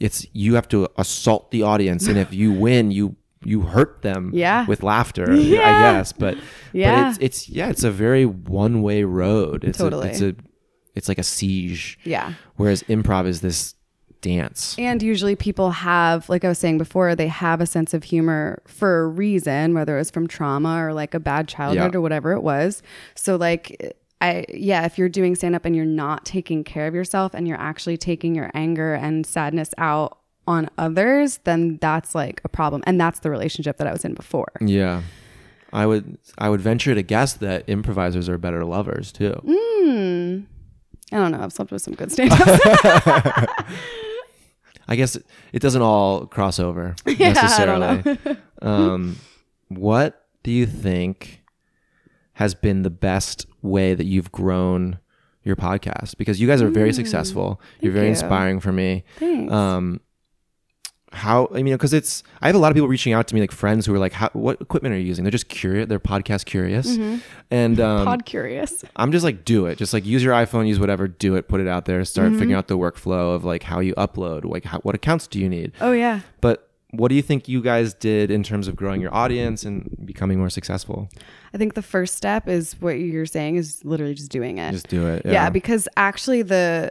it's 0.00 0.26
you 0.32 0.56
have 0.56 0.66
to 0.70 0.88
assault 0.98 1.52
the 1.52 1.62
audience, 1.62 2.08
and 2.08 2.18
if 2.18 2.34
you 2.34 2.52
win, 2.52 2.90
you 2.90 3.14
you 3.44 3.62
hurt 3.62 4.02
them. 4.02 4.30
Yeah. 4.34 4.66
With 4.66 4.82
laughter, 4.82 5.30
I 5.30 5.36
guess. 5.36 6.12
But 6.12 6.36
Yeah. 6.72 7.04
But 7.04 7.08
it's 7.10 7.18
it's 7.20 7.48
yeah, 7.48 7.68
it's 7.68 7.84
a 7.84 7.90
very 7.90 8.24
one 8.26 8.82
way 8.82 9.04
road. 9.04 9.64
It's 9.64 9.78
Totally. 9.78 10.08
A, 10.08 10.10
it's 10.10 10.20
a 10.20 10.34
it's 10.94 11.08
like 11.08 11.18
a 11.18 11.22
siege. 11.24 11.98
yeah. 12.04 12.34
Whereas 12.56 12.82
improv 12.84 13.26
is 13.26 13.40
this 13.40 13.74
dance. 14.20 14.74
And 14.78 15.02
usually 15.02 15.36
people 15.36 15.70
have, 15.72 16.28
like 16.30 16.44
I 16.44 16.48
was 16.48 16.58
saying 16.58 16.78
before, 16.78 17.14
they 17.14 17.28
have 17.28 17.60
a 17.60 17.66
sense 17.66 17.92
of 17.92 18.04
humor 18.04 18.62
for 18.66 19.02
a 19.02 19.06
reason, 19.08 19.74
whether 19.74 19.98
it's 19.98 20.10
from 20.10 20.26
trauma 20.28 20.82
or 20.82 20.94
like 20.94 21.12
a 21.12 21.20
bad 21.20 21.46
childhood 21.46 21.92
Yeah. 21.92 21.98
or 21.98 22.00
whatever 22.00 22.32
it 22.32 22.42
was. 22.42 22.82
So 23.14 23.36
like 23.36 23.96
I 24.20 24.46
yeah, 24.54 24.86
if 24.86 24.96
you're 24.96 25.08
doing 25.10 25.34
stand 25.34 25.54
up 25.54 25.64
and 25.66 25.74
you're 25.76 25.84
not 25.84 26.24
taking 26.24 26.64
care 26.64 26.86
of 26.86 26.94
yourself 26.94 27.34
and 27.34 27.46
you're 27.46 27.60
actually 27.60 27.96
taking 27.98 28.34
your 28.34 28.50
anger 28.54 28.94
and 28.94 29.26
sadness 29.26 29.70
out 29.76 30.18
on 30.46 30.68
others, 30.78 31.38
then 31.44 31.78
that's 31.80 32.14
like 32.14 32.40
a 32.44 32.48
problem. 32.48 32.82
And 32.86 33.00
that's 33.00 33.20
the 33.20 33.30
relationship 33.30 33.78
that 33.78 33.86
I 33.86 33.92
was 33.92 34.04
in 34.04 34.14
before. 34.14 34.52
Yeah. 34.60 35.02
I 35.72 35.86
would 35.86 36.18
I 36.38 36.48
would 36.48 36.60
venture 36.60 36.94
to 36.94 37.02
guess 37.02 37.32
that 37.34 37.64
improvisers 37.66 38.28
are 38.28 38.38
better 38.38 38.64
lovers 38.64 39.10
too. 39.10 39.32
Hmm. 39.44 40.42
I 41.12 41.16
don't 41.18 41.32
know. 41.32 41.40
I've 41.42 41.52
slept 41.52 41.72
with 41.72 41.82
some 41.82 41.94
good 41.94 42.12
stand. 42.12 42.32
I 44.86 44.96
guess 44.96 45.16
it, 45.16 45.26
it 45.52 45.60
doesn't 45.60 45.82
all 45.82 46.26
cross 46.26 46.58
over 46.58 46.94
Yeah, 47.06 47.32
necessarily. 47.32 48.18
um, 48.62 49.16
what 49.68 50.26
do 50.42 50.50
you 50.52 50.66
think 50.66 51.42
has 52.34 52.54
been 52.54 52.82
the 52.82 52.90
best 52.90 53.46
way 53.62 53.94
that 53.94 54.04
you've 54.04 54.30
grown 54.30 54.98
your 55.42 55.56
podcast? 55.56 56.16
Because 56.18 56.40
you 56.40 56.46
guys 56.46 56.62
are 56.62 56.68
very 56.68 56.92
successful. 56.92 57.60
You're 57.80 57.92
very 57.92 58.06
you. 58.06 58.10
inspiring 58.10 58.60
for 58.60 58.72
me. 58.72 59.04
Thanks. 59.18 59.52
Um, 59.52 60.00
how 61.14 61.48
I 61.54 61.62
mean, 61.62 61.74
because 61.74 61.92
it's 61.92 62.22
I 62.42 62.46
have 62.48 62.56
a 62.56 62.58
lot 62.58 62.70
of 62.70 62.74
people 62.74 62.88
reaching 62.88 63.12
out 63.12 63.26
to 63.28 63.34
me, 63.34 63.40
like 63.40 63.52
friends 63.52 63.86
who 63.86 63.94
are 63.94 63.98
like, 63.98 64.12
how, 64.12 64.28
"What 64.32 64.60
equipment 64.60 64.94
are 64.94 64.98
you 64.98 65.04
using?" 65.06 65.24
They're 65.24 65.30
just 65.30 65.48
curious. 65.48 65.88
They're 65.88 66.00
podcast 66.00 66.44
curious, 66.44 66.88
and 67.50 67.80
um, 67.80 67.94
Mm-hmm. 67.98 68.04
Pod 68.04 68.26
curious. 68.26 68.84
I'm 68.96 69.12
just 69.12 69.24
like, 69.24 69.44
do 69.44 69.66
it. 69.66 69.78
Just 69.78 69.92
like 69.92 70.04
use 70.04 70.22
your 70.22 70.34
iPhone, 70.34 70.66
use 70.66 70.78
whatever, 70.80 71.08
do 71.08 71.36
it, 71.36 71.48
put 71.48 71.60
it 71.60 71.68
out 71.68 71.84
there, 71.86 72.04
start 72.04 72.32
figuring 72.32 72.54
out 72.54 72.68
the 72.68 72.76
workflow 72.78 73.34
of 73.34 73.44
like 73.44 73.62
how 73.62 73.80
you 73.80 73.94
upload, 73.94 74.44
like 74.44 74.64
how, 74.64 74.78
what 74.80 74.94
accounts 74.94 75.26
do 75.26 75.38
you 75.38 75.48
need. 75.48 75.72
Oh, 75.80 75.92
yeah. 75.92 76.20
But 76.40 76.68
what 76.90 77.08
do 77.08 77.14
you 77.16 77.22
think 77.22 77.48
you 77.48 77.60
guys 77.60 77.92
did 77.94 78.30
in 78.30 78.42
terms 78.44 78.68
of 78.68 78.76
growing 78.76 79.00
your 79.00 79.12
audience 79.14 79.64
and 79.64 79.90
becoming 80.04 80.38
more 80.38 80.50
successful? 80.50 81.08
I 81.52 81.58
think 81.58 81.74
the 81.74 81.82
first 81.82 82.14
step 82.16 82.48
is 82.48 82.74
what 82.80 82.92
you're 83.00 83.26
saying 83.26 83.56
is 83.56 83.84
literally 83.84 84.14
just 84.14 84.30
doing 84.30 84.58
it. 84.58 84.70
Just 84.72 84.88
do 84.88 85.06
it. 85.08 85.22
yeah. 85.24 85.50
because 85.50 85.88
actually 85.96 86.42
the 86.42 86.90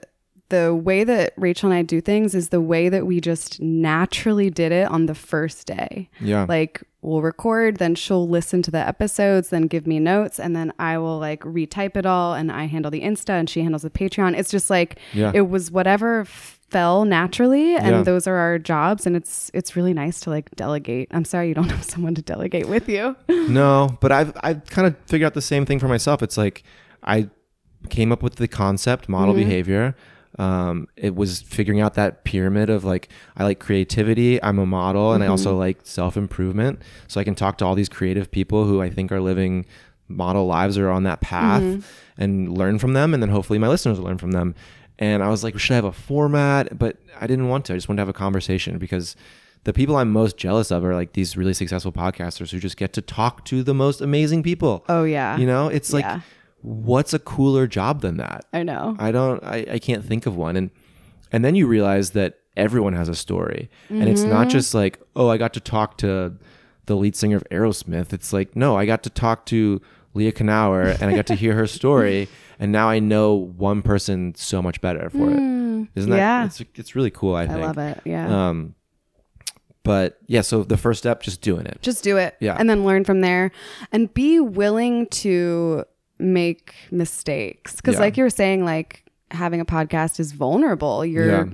the 0.53 0.75
way 0.75 1.03
that 1.03 1.33
Rachel 1.35 1.71
and 1.71 1.77
I 1.77 1.81
do 1.81 1.99
things 1.99 2.35
is 2.35 2.49
the 2.49 2.61
way 2.61 2.87
that 2.87 3.07
we 3.07 3.19
just 3.19 3.59
naturally 3.59 4.51
did 4.51 4.71
it 4.71 4.87
on 4.87 5.07
the 5.07 5.15
first 5.15 5.65
day. 5.65 6.09
yeah. 6.21 6.45
Like 6.47 6.83
we'll 7.01 7.23
record, 7.23 7.77
then 7.77 7.95
she'll 7.95 8.27
listen 8.29 8.61
to 8.61 8.71
the 8.71 8.77
episodes, 8.77 9.49
then 9.49 9.63
give 9.63 9.87
me 9.87 9.99
notes, 9.99 10.39
and 10.39 10.55
then 10.55 10.71
I 10.77 10.97
will 10.99 11.17
like 11.17 11.41
retype 11.41 11.97
it 11.97 12.05
all 12.05 12.33
and 12.35 12.51
I 12.51 12.65
handle 12.65 12.91
the 12.91 13.01
Insta 13.01 13.31
and 13.31 13.49
she 13.49 13.61
handles 13.61 13.81
the 13.81 13.89
Patreon. 13.89 14.37
It's 14.37 14.51
just 14.51 14.69
like 14.69 14.99
Yeah. 15.11 15.31
it 15.33 15.49
was 15.49 15.71
whatever 15.71 16.25
fell 16.25 17.03
naturally 17.03 17.75
and 17.75 17.87
Yeah. 17.87 18.03
those 18.03 18.27
are 18.27 18.35
our 18.35 18.59
jobs 18.59 19.05
and 19.07 19.15
it's 19.15 19.49
it's 19.53 19.75
really 19.75 19.93
nice 19.93 20.19
to 20.21 20.29
like 20.29 20.51
delegate. 20.55 21.07
I'm 21.11 21.25
sorry 21.25 21.47
you 21.47 21.55
don't 21.55 21.69
have 21.77 21.83
someone 21.83 22.13
to 22.15 22.21
delegate 22.21 22.67
with 22.69 22.87
you. 22.87 23.15
No, 23.49 23.97
but 24.01 24.11
I've 24.11 24.37
I've 24.43 24.65
kind 24.67 24.87
of 24.87 24.95
figured 25.07 25.25
out 25.27 25.33
the 25.33 25.41
same 25.41 25.65
thing 25.65 25.79
for 25.79 25.87
myself. 25.87 26.21
It's 26.21 26.37
like 26.37 26.63
I 27.03 27.29
came 27.89 28.11
up 28.11 28.21
with 28.23 28.35
the 28.35 28.47
concept 28.47 29.09
model 29.09 29.33
mm-hmm. 29.33 29.43
behavior. 29.49 29.95
Um, 30.39 30.87
it 30.95 31.15
was 31.15 31.41
figuring 31.41 31.79
out 31.81 31.93
that 31.93 32.23
pyramid 32.23 32.69
of 32.69 32.83
like 32.83 33.09
I 33.37 33.43
like 33.43 33.59
creativity. 33.59 34.41
I'm 34.41 34.57
a 34.59 34.65
model, 34.65 35.13
and 35.13 35.23
I 35.23 35.27
also 35.27 35.55
like 35.57 35.79
self 35.83 36.17
improvement. 36.17 36.81
So 37.07 37.19
I 37.21 37.23
can 37.23 37.35
talk 37.35 37.57
to 37.59 37.65
all 37.65 37.75
these 37.75 37.89
creative 37.89 38.31
people 38.31 38.65
who 38.65 38.81
I 38.81 38.89
think 38.89 39.11
are 39.11 39.21
living 39.21 39.65
model 40.07 40.45
lives 40.45 40.77
or 40.77 40.89
on 40.89 41.03
that 41.03 41.21
path, 41.21 41.61
and 42.17 42.57
learn 42.57 42.79
from 42.79 42.93
them, 42.93 43.13
and 43.13 43.21
then 43.21 43.29
hopefully 43.29 43.59
my 43.59 43.67
listeners 43.67 43.99
will 43.99 44.05
learn 44.05 44.17
from 44.17 44.31
them. 44.31 44.55
And 44.99 45.23
I 45.23 45.29
was 45.29 45.43
like, 45.43 45.57
should 45.59 45.73
I 45.73 45.75
have 45.75 45.85
a 45.85 45.91
format? 45.91 46.77
But 46.77 46.97
I 47.19 47.25
didn't 47.27 47.47
want 47.49 47.65
to. 47.65 47.73
I 47.73 47.77
just 47.77 47.87
wanted 47.89 47.97
to 47.97 48.01
have 48.01 48.09
a 48.09 48.13
conversation 48.13 48.77
because 48.77 49.15
the 49.63 49.73
people 49.73 49.95
I'm 49.95 50.11
most 50.11 50.37
jealous 50.37 50.71
of 50.71 50.83
are 50.85 50.93
like 50.93 51.13
these 51.13 51.35
really 51.37 51.53
successful 51.53 51.91
podcasters 51.91 52.51
who 52.51 52.59
just 52.59 52.77
get 52.77 52.93
to 52.93 53.01
talk 53.01 53.43
to 53.45 53.63
the 53.63 53.73
most 53.73 54.01
amazing 54.01 54.43
people. 54.43 54.83
Oh 54.89 55.03
yeah. 55.03 55.37
You 55.37 55.47
know, 55.47 55.67
it's 55.67 55.93
like, 55.93 56.03
Yeah. 56.05 56.21
What's 56.63 57.13
a 57.13 57.19
cooler 57.19 57.67
job 57.67 58.01
than 58.01 58.17
that? 58.17 58.45
I 58.51 58.63
know. 58.63 58.95
I 58.97 59.11
don't, 59.11 59.43
I, 59.43 59.65
I 59.73 59.79
can't 59.79 60.03
think 60.03 60.25
of 60.25 60.35
one. 60.35 60.55
And, 60.55 60.71
and 61.31 61.43
then 61.45 61.55
you 61.55 61.67
realize 61.67 62.11
that 62.11 62.39
everyone 62.57 62.93
has 62.93 63.09
a 63.09 63.15
story. 63.15 63.69
And 63.89 64.07
it's 64.07 64.23
not 64.23 64.49
just 64.49 64.73
like, 64.73 64.99
oh, 65.15 65.27
I 65.29 65.37
got 65.37 65.53
to 65.53 65.59
talk 65.59 65.97
to 65.99 66.35
the 66.85 66.95
lead 66.95 67.15
singer 67.15 67.37
of 67.37 67.43
Aerosmith. 67.51 68.13
It's 68.13 68.33
like, 68.33 68.55
no, 68.55 68.77
I 68.77 68.85
got 68.85 69.03
to 69.03 69.09
talk 69.09 69.45
to 69.47 69.81
Leah 70.13 70.31
Knauer 70.31 70.99
and 71.01 71.11
I 71.11 71.15
got 71.15 71.27
to 71.27 71.35
hear 71.35 71.53
her 71.55 71.67
story. 71.79 72.27
And 72.59 72.71
now 72.71 72.87
I 72.89 72.99
know 72.99 73.33
one 73.33 73.81
person 73.81 74.33
so 74.35 74.61
much 74.61 74.79
better 74.81 75.09
for 75.09 75.29
it. 75.31 75.87
Isn't 75.95 76.11
that, 76.11 76.17
yeah. 76.17 76.45
it's, 76.45 76.61
it's 76.75 76.95
really 76.95 77.11
cool. 77.11 77.35
I 77.35 77.43
I 77.43 77.55
love 77.55 77.77
it. 77.77 77.99
Yeah. 78.05 78.49
Um, 78.49 78.75
but 79.83 80.17
yeah, 80.27 80.41
so 80.41 80.63
the 80.63 80.77
first 80.77 80.99
step, 80.99 81.21
just 81.23 81.41
doing 81.41 81.65
it. 81.65 81.79
just 81.81 82.03
do 82.03 82.15
it 82.17 82.35
Yeah. 82.39 82.55
and 82.57 82.69
then 82.69 82.85
learn 82.85 83.03
from 83.03 83.19
there 83.21 83.51
and 83.91 84.13
be 84.13 84.39
willing 84.39 85.07
to 85.07 85.83
make 86.23 86.73
mistakes 86.91 87.75
because 87.75 87.95
Yeah. 87.95 87.99
like 88.01 88.17
you 88.17 88.23
were 88.23 88.29
saying 88.29 88.63
like 88.65 89.03
having 89.31 89.59
a 89.59 89.65
podcast 89.65 90.19
is 90.19 90.31
vulnerable 90.31 91.05
you're 91.05 91.27
Yeah. 91.27 91.45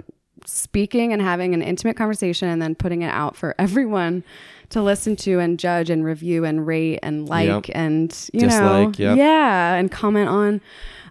speaking 0.45 1.11
and 1.13 1.21
having 1.21 1.53
an 1.53 1.61
intimate 1.61 1.95
conversation 1.97 2.47
and 2.49 2.61
then 2.61 2.75
putting 2.75 3.01
it 3.01 3.09
out 3.11 3.35
for 3.35 3.55
everyone 3.59 4.23
to 4.69 4.81
listen 4.81 5.15
to 5.15 5.39
and 5.39 5.57
judge 5.59 5.89
and 5.89 6.05
review 6.05 6.45
and 6.45 6.67
rate 6.67 6.99
and 7.01 7.27
like 7.27 7.67
Yep. 7.67 7.75
and 7.75 8.29
you 8.33 8.41
Dislike, 8.41 8.99
know 8.99 9.05
yep. 9.09 9.17
yeah 9.17 9.73
and 9.75 9.91
comment 9.91 10.29
on 10.29 10.61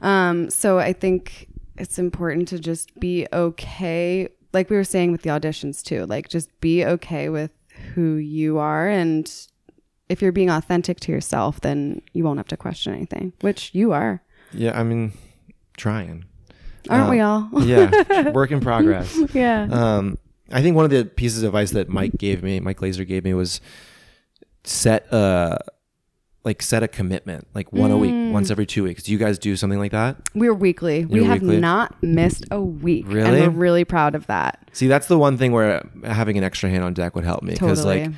um 0.03 0.49
so 0.51 0.79
i 0.79 0.93
think 0.93 1.49
it's 1.77 1.99
important 1.99 2.49
to 2.49 2.59
just 2.59 2.99
be 3.01 3.27
okay 3.33 4.29
like 4.53 4.71
we 4.71 4.77
were 4.77 4.85
saying 4.85 5.11
with 5.13 5.23
the 5.23 5.31
auditions 5.31 5.83
too 5.83 6.07
like 6.07 6.29
just 6.29 6.49
be 6.61 6.85
okay 6.85 7.29
with 7.29 7.51
who 7.95 8.15
you 8.15 8.59
are 8.59 8.89
and 8.89 9.47
if 10.09 10.23
you're 10.23 10.33
being 10.33 10.51
authentic 10.51 10.99
to 11.01 11.13
yourself 11.13 11.61
then 11.61 12.01
you 12.13 12.25
won't 12.25 12.39
have 12.39 12.49
to 12.49 12.57
question 12.57 12.95
anything 12.95 13.33
which 13.41 13.75
you 13.75 13.93
are 13.93 14.23
Yeah, 14.53 14.79
I 14.79 14.83
mean, 14.83 15.13
trying. 15.77 16.25
aren't 16.89 17.09
Uh, 17.09 17.11
we 17.11 17.21
all 17.21 17.49
Yeah, 17.65 18.31
work 18.33 18.51
in 18.51 18.61
progress. 18.61 19.17
yeah 19.35 19.69
Um, 19.71 20.19
I 20.51 20.63
think 20.63 20.77
one 20.77 20.85
of 20.87 20.91
the 20.91 21.05
pieces 21.05 21.43
of 21.43 21.49
advice 21.49 21.73
that 21.73 21.89
Mike 21.91 22.17
gave 22.17 22.43
me, 22.43 22.59
Mike 22.61 22.81
Laser 22.81 23.05
gave 23.05 23.23
me, 23.25 23.35
was 23.35 23.61
set 24.65 25.07
a 25.13 25.59
like 26.45 26.63
set 26.63 26.83
a 26.83 26.89
commitment, 26.89 27.47
like 27.55 27.71
one 27.73 27.91
a 27.91 27.95
Mm. 27.95 28.01
week, 28.01 28.33
once 28.33 28.51
every 28.51 28.65
two 28.65 28.83
weeks. 28.85 29.03
Do 29.03 29.13
you 29.13 29.19
guys 29.19 29.39
do 29.39 29.55
something 29.57 29.79
like 29.79 29.91
that? 29.93 30.17
we're 30.35 30.55
weekly 30.55 31.05
we 31.05 31.19
You're 31.19 31.27
have 31.29 31.43
weekly? 31.43 31.61
not 31.61 32.01
missed 32.03 32.47
a 32.51 32.61
week 32.63 33.05
Really? 33.09 33.41
and 33.43 33.55
we're 33.55 33.61
really 33.61 33.85
proud 33.85 34.15
of 34.15 34.27
that 34.29 34.71
See, 34.73 34.87
that's 34.87 35.09
the 35.09 35.19
one 35.19 35.37
thing 35.37 35.53
where 35.53 35.87
having 36.05 36.39
an 36.39 36.45
extra 36.45 36.71
hand 36.71 36.85
on 36.85 36.95
deck 36.95 37.15
would 37.15 37.25
help 37.25 37.43
me 37.43 37.53
because 37.53 37.79
totally 37.85 38.05
like 38.05 38.13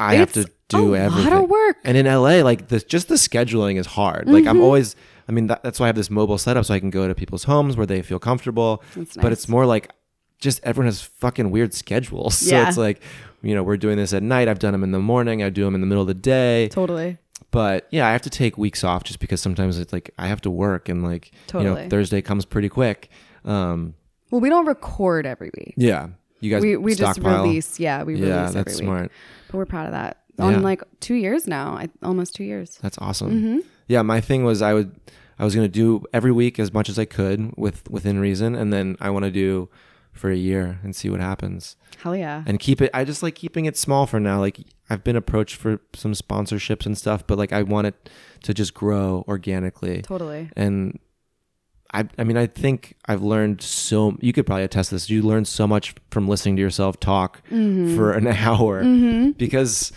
I 0.00 0.14
have 0.16 0.32
to 0.32 0.50
do 0.70 0.94
a 0.94 0.98
everything. 0.98 1.32
lot 1.32 1.42
of 1.44 1.50
work 1.50 1.76
And 1.84 1.96
in 1.96 2.06
LA, 2.06 2.42
like 2.42 2.68
the 2.68 2.80
just 2.80 3.08
the 3.08 3.14
scheduling 3.16 3.76
is 3.78 3.86
hard. 3.86 4.28
Like 4.28 4.44
Mm-hmm. 4.44 4.48
I'm 4.50 4.60
always, 4.62 4.96
I 5.28 5.32
mean, 5.32 5.46
that, 5.48 5.62
that's 5.62 5.78
why 5.80 5.86
I 5.86 5.88
have 5.88 5.96
this 5.96 6.10
mobile 6.10 6.38
setup 6.38 6.64
so 6.64 6.74
I 6.74 6.80
can 6.80 6.90
go 6.90 7.06
to 7.08 7.14
people's 7.14 7.44
homes 7.44 7.76
where 7.76 7.86
they 7.86 8.02
feel 8.02 8.18
comfortable. 8.18 8.82
That's 8.94 9.16
But 9.16 9.32
it's 9.32 9.48
more 9.48 9.66
like 9.66 9.90
just 10.38 10.60
everyone 10.64 10.86
has 10.86 11.02
fucking 11.02 11.50
weird 11.50 11.74
schedules. 11.74 12.38
So 12.38 12.54
Yeah. 12.54 12.68
it's 12.68 12.76
like, 12.78 13.02
you 13.42 13.54
know, 13.54 13.62
we're 13.62 13.76
doing 13.76 13.96
this 13.96 14.12
at 14.12 14.22
night. 14.22 14.48
I've 14.48 14.58
done 14.58 14.72
them 14.72 14.82
in 14.82 14.92
the 14.92 14.98
morning. 14.98 15.42
I 15.42 15.50
do 15.50 15.64
them 15.64 15.74
in 15.74 15.80
the 15.80 15.86
middle 15.86 16.02
of 16.02 16.08
the 16.08 16.14
day. 16.14 16.68
totally 16.68 17.18
But 17.50 17.86
yeah, 17.90 18.06
I 18.08 18.12
have 18.12 18.22
to 18.22 18.30
take 18.30 18.56
weeks 18.58 18.82
off 18.84 19.04
just 19.04 19.18
because 19.18 19.40
sometimes 19.40 19.78
it's 19.78 19.92
like 19.92 20.10
I 20.18 20.26
have 20.28 20.40
to 20.42 20.50
work 20.50 20.88
and 20.88 21.02
like, 21.04 21.32
you 21.54 21.60
know, 21.60 21.88
Thursday 21.88 22.22
comes 22.22 22.44
pretty 22.44 22.68
quick. 22.68 23.08
Um, 23.44 23.94
well 24.30 24.40
we 24.40 24.48
don't 24.48 24.66
record 24.66 25.26
every 25.26 25.50
week 25.56 25.74
yeah. 25.76 26.08
You 26.42 26.50
guys 26.52 26.62
we, 26.62 26.76
we 26.76 26.94
just 26.94 27.18
release 27.20 27.78
yeah 27.80 28.02
we 28.04 28.14
Yeah, 28.14 28.20
release 28.42 28.54
that's 28.54 28.56
every 28.56 28.72
week 28.74 28.82
smart. 28.84 29.12
but 29.48 29.56
we're 29.58 29.66
proud 29.66 29.86
of 29.86 29.92
that 29.92 30.19
Yeah. 30.40 30.56
on 30.56 30.62
like 30.62 30.82
two 31.00 31.14
years 31.14 31.46
now 31.46 31.72
I, 31.72 31.88
almost 32.02 32.34
two 32.34 32.44
years 32.44 32.78
That's 32.82 32.98
awesome. 32.98 33.30
Mm-hmm. 33.30 33.58
Yeah, 33.88 34.02
my 34.02 34.20
thing 34.20 34.44
was 34.44 34.62
I 34.62 34.74
would 34.74 34.90
I 35.38 35.44
was 35.44 35.54
gonna 35.54 35.68
do 35.68 36.04
every 36.12 36.32
week 36.32 36.58
as 36.58 36.72
much 36.72 36.88
as 36.88 36.98
I 36.98 37.04
could 37.06 37.52
with 37.56 37.88
within 37.90 38.18
reason, 38.20 38.54
and 38.54 38.72
then 38.72 38.96
I 39.00 39.10
want 39.10 39.24
to 39.24 39.30
do 39.30 39.68
for 40.12 40.30
a 40.30 40.36
year 40.36 40.80
and 40.82 40.94
see 40.94 41.08
what 41.08 41.20
happens 41.20 41.76
hell 42.02 42.16
yeah 42.16 42.42
and 42.46 42.58
keep 42.58 42.80
it. 42.82 42.90
I 42.92 43.04
just 43.04 43.22
like 43.22 43.36
keeping 43.36 43.64
it 43.66 43.76
small 43.76 44.06
for 44.06 44.18
now. 44.20 44.40
Like 44.40 44.58
I've 44.90 45.04
been 45.04 45.16
approached 45.16 45.54
for 45.56 45.80
some 45.94 46.12
sponsorships 46.14 46.84
and 46.84 46.96
stuff, 46.98 47.26
but 47.26 47.38
like 47.38 47.52
I 47.52 47.62
want 47.62 47.86
it 47.86 48.10
to 48.42 48.52
just 48.52 48.74
grow 48.74 49.24
organically. 49.28 50.02
totally 50.02 50.50
And 50.56 50.98
I 51.92 52.08
I 52.18 52.24
mean 52.24 52.36
I 52.36 52.46
think 52.46 52.96
I've 53.06 53.22
learned 53.22 53.62
so. 53.62 54.16
You 54.20 54.32
could 54.32 54.46
probably 54.46 54.64
attest 54.64 54.88
to 54.90 54.94
this. 54.96 55.08
You 55.10 55.22
learn 55.22 55.44
so 55.44 55.66
much 55.66 55.94
from 56.10 56.28
listening 56.28 56.56
to 56.56 56.62
yourself 56.62 56.98
talk 57.00 57.42
Mm-hmm. 57.50 57.96
for 57.96 58.12
an 58.12 58.26
hour 58.46 58.82
because 59.36 59.92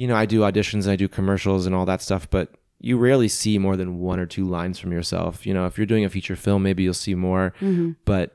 you 0.00 0.06
know 0.08 0.16
I 0.22 0.26
do 0.34 0.40
auditions 0.48 0.82
and 0.84 0.92
I 0.92 0.96
do 0.96 1.08
commercials 1.08 1.62
and 1.66 1.74
all 1.76 1.86
that 1.86 2.00
stuff, 2.02 2.24
but 2.36 2.46
you 2.88 2.96
rarely 2.96 3.28
see 3.28 3.58
more 3.58 3.76
than 3.76 3.98
one 3.98 4.18
or 4.22 4.26
two 4.36 4.46
lines 4.58 4.78
from 4.80 4.90
yourself. 4.92 5.44
You 5.46 5.52
know, 5.54 5.66
if 5.66 5.76
you're 5.76 5.86
doing 5.92 6.04
a 6.06 6.08
feature 6.16 6.36
film, 6.36 6.62
maybe 6.62 6.82
you'll 6.82 6.94
see 7.06 7.14
more, 7.14 7.52
Mm-hmm. 7.60 7.90
but 8.04 8.26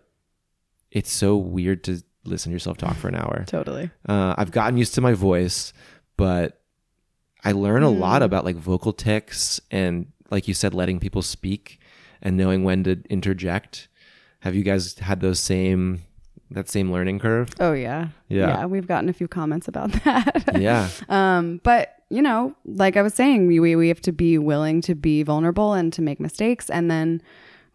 it's 0.91 1.11
so 1.11 1.35
weird 1.35 1.83
to 1.85 1.93
listen 2.23 2.51
to 2.51 2.53
yourself 2.53 2.77
talk 2.77 2.95
for 2.95 3.07
an 3.07 3.15
hour. 3.15 3.43
totally 3.57 3.89
Uh, 4.07 4.33
I've 4.37 4.51
gotten 4.51 4.77
used 4.77 4.93
to 4.95 5.01
my 5.01 5.13
voice, 5.13 5.73
but 6.17 6.61
I 7.43 7.51
learn 7.53 7.83
a 7.83 7.89
lot 7.89 8.21
Mm. 8.21 8.25
about 8.25 8.45
like 8.45 8.55
vocal 8.71 8.93
tics 8.93 9.59
and, 9.71 10.07
like 10.31 10.47
you 10.47 10.53
said, 10.53 10.73
letting 10.73 10.99
people 10.99 11.21
speak 11.21 11.79
and 12.21 12.37
knowing 12.37 12.63
when 12.63 12.83
to 12.83 13.01
interject. 13.09 13.87
Have 14.39 14.55
you 14.55 14.63
guys 14.63 14.97
had 14.99 15.19
those 15.21 15.39
same 15.39 16.03
that 16.51 16.69
same 16.69 16.91
learning 16.91 17.19
curve? 17.19 17.49
oh 17.59 17.73
yeah 17.73 18.09
Yeah. 18.29 18.65
we've 18.65 18.87
gotten 18.87 19.09
a 19.09 19.13
few 19.13 19.27
comments 19.27 19.67
about 19.67 19.91
that 20.03 20.59
yeah, 20.59 20.89
um 21.09 21.59
but 21.63 21.95
you 22.09 22.21
know 22.21 22.55
like 22.65 22.97
i 22.97 23.01
was 23.01 23.13
saying 23.13 23.47
we, 23.47 23.59
we 23.59 23.75
we 23.75 23.87
have 23.87 24.01
to 24.01 24.11
be 24.11 24.37
willing 24.37 24.81
to 24.81 24.93
be 24.95 25.23
vulnerable 25.23 25.73
and 25.73 25.91
to 25.93 26.01
make 26.01 26.19
mistakes 26.19 26.69
and 26.69 26.89
then 26.91 27.21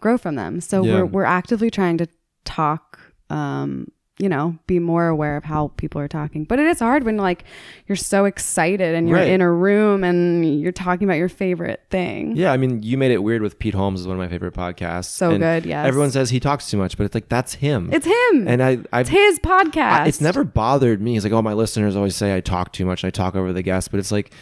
grow 0.01 0.17
from 0.17 0.37
them 0.37 0.61
so 0.61 0.83
Yeah. 0.85 0.95
we're 0.95 1.07
we're 1.07 1.25
actively 1.25 1.71
trying 1.71 1.99
to 1.99 2.07
talk 2.45 3.01
um 3.29 3.89
you 4.21 4.29
know, 4.29 4.57
be 4.67 4.79
more 4.79 5.09
aware 5.09 5.37
of 5.37 5.45
how 5.45 5.69
people 5.77 6.01
are 6.01 6.07
talking. 6.09 6.45
But 6.45 6.59
it 6.59 6.67
is 6.67 6.79
hard 6.79 7.05
when 7.05 7.17
like 7.17 7.45
you're 7.89 7.97
so 7.97 8.27
excited 8.27 8.95
and 8.95 9.09
you're 9.09 9.19
Right. 9.19 9.29
in 9.29 9.41
a 9.41 9.51
room 9.51 10.05
and 10.05 10.61
you're 10.61 10.73
talking 10.73 11.09
about 11.09 11.17
your 11.17 11.29
favorite 11.31 11.81
thing. 11.91 12.37
Yeah, 12.37 12.53
I 12.53 12.57
mean, 12.57 12.83
you 12.83 12.99
made 12.99 13.11
it 13.13 13.23
weird 13.23 13.41
with 13.43 13.59
Pete 13.59 13.75
Holmes 13.75 14.01
is 14.01 14.07
one 14.07 14.17
of 14.17 14.21
my 14.21 14.29
favorite 14.29 14.55
podcasts. 14.55 15.07
So 15.07 15.31
and 15.31 15.41
good, 15.41 15.65
yes. 15.67 15.87
Everyone 15.87 16.11
says 16.11 16.31
he 16.31 16.39
talks 16.41 16.69
too 16.71 16.77
much, 16.77 16.97
but 16.97 17.05
it's 17.05 17.15
like 17.15 17.29
that's 17.29 17.55
him. 17.55 17.89
It's 17.93 18.07
him. 18.07 18.47
and 18.47 18.63
I, 18.63 18.79
I, 18.93 19.01
it's 19.01 19.11
his 19.11 19.39
podcast. 19.39 20.01
I- 20.03 20.07
it's 20.07 20.21
never 20.21 20.45
bothered 20.45 21.01
me. 21.01 21.17
It's 21.17 21.25
like, 21.25 21.33
oh, 21.33 21.41
my 21.43 21.55
listeners 21.55 21.97
always 21.97 22.15
say 22.15 22.35
I 22.37 22.41
talk 22.41 22.73
too 22.73 22.85
much. 22.85 23.05
I 23.05 23.11
talk 23.11 23.35
over 23.35 23.53
the 23.53 23.63
guests, 23.63 23.89
but 23.89 23.99
it's 24.01 24.13
like, 24.13 24.33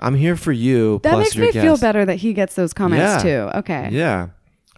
I'm 0.00 0.14
here 0.14 0.36
for 0.36 0.52
you. 0.52 1.00
that 1.04 1.18
makes 1.18 1.36
me 1.36 1.52
feel 1.52 1.76
better 1.76 2.04
that 2.04 2.16
he 2.16 2.32
gets 2.32 2.54
those 2.54 2.72
comments 2.72 3.24
Yeah. 3.24 3.48
too. 3.50 3.58
Okay. 3.58 3.88
Yeah. 3.92 4.28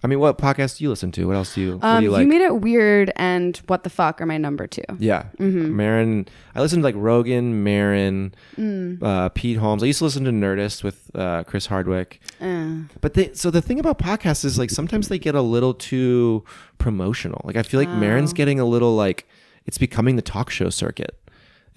I 0.02 0.06
mean, 0.06 0.20
what 0.20 0.38
podcast 0.38 0.78
do 0.78 0.84
you 0.84 0.90
listen 0.90 1.10
to? 1.12 1.26
What 1.26 1.34
else 1.36 1.54
do 1.54 1.60
you? 1.60 1.78
Um, 1.82 2.00
do 2.04 2.10
you, 2.10 2.16
you 2.18 2.26
made 2.26 2.40
it 2.40 2.60
weird 2.60 3.10
and 3.16 3.56
what 3.66 3.82
the 3.82 3.90
fuck 3.90 4.20
are 4.20 4.26
my 4.26 4.38
number 4.38 4.66
two. 4.68 4.82
yeah, 4.98 5.24
Mm-hmm. 5.38 5.76
Maron. 5.76 6.28
I 6.54 6.60
listen 6.60 6.78
to 6.80 6.84
like 6.84 6.94
Rogan, 6.96 7.64
Maron, 7.64 8.34
Mm. 8.56 9.02
uh, 9.02 9.28
Pete 9.30 9.56
Holmes. 9.58 9.82
I 9.82 9.86
used 9.86 9.98
to 9.98 10.04
listen 10.04 10.24
to 10.24 10.30
Nerdist 10.30 10.84
with 10.84 11.10
uh, 11.14 11.42
Chris 11.44 11.66
Hardwick. 11.66 12.20
Uh, 12.40 12.82
But 13.00 13.14
they, 13.14 13.32
so 13.34 13.50
the 13.50 13.60
thing 13.62 13.80
about 13.80 13.98
podcasts 13.98 14.44
is 14.44 14.58
like 14.58 14.70
sometimes 14.70 15.08
they 15.08 15.18
get 15.18 15.34
a 15.34 15.42
little 15.42 15.74
too 15.74 16.44
promotional. 16.78 17.40
Like 17.44 17.56
I 17.56 17.62
feel 17.62 17.80
like 17.80 17.88
Maron's 17.88 18.32
Oh. 18.32 18.34
getting 18.36 18.60
a 18.60 18.64
little 18.64 18.94
like 18.94 19.26
it's 19.66 19.78
becoming 19.78 20.16
the 20.16 20.22
talk 20.22 20.48
show 20.50 20.70
circuit. 20.70 21.18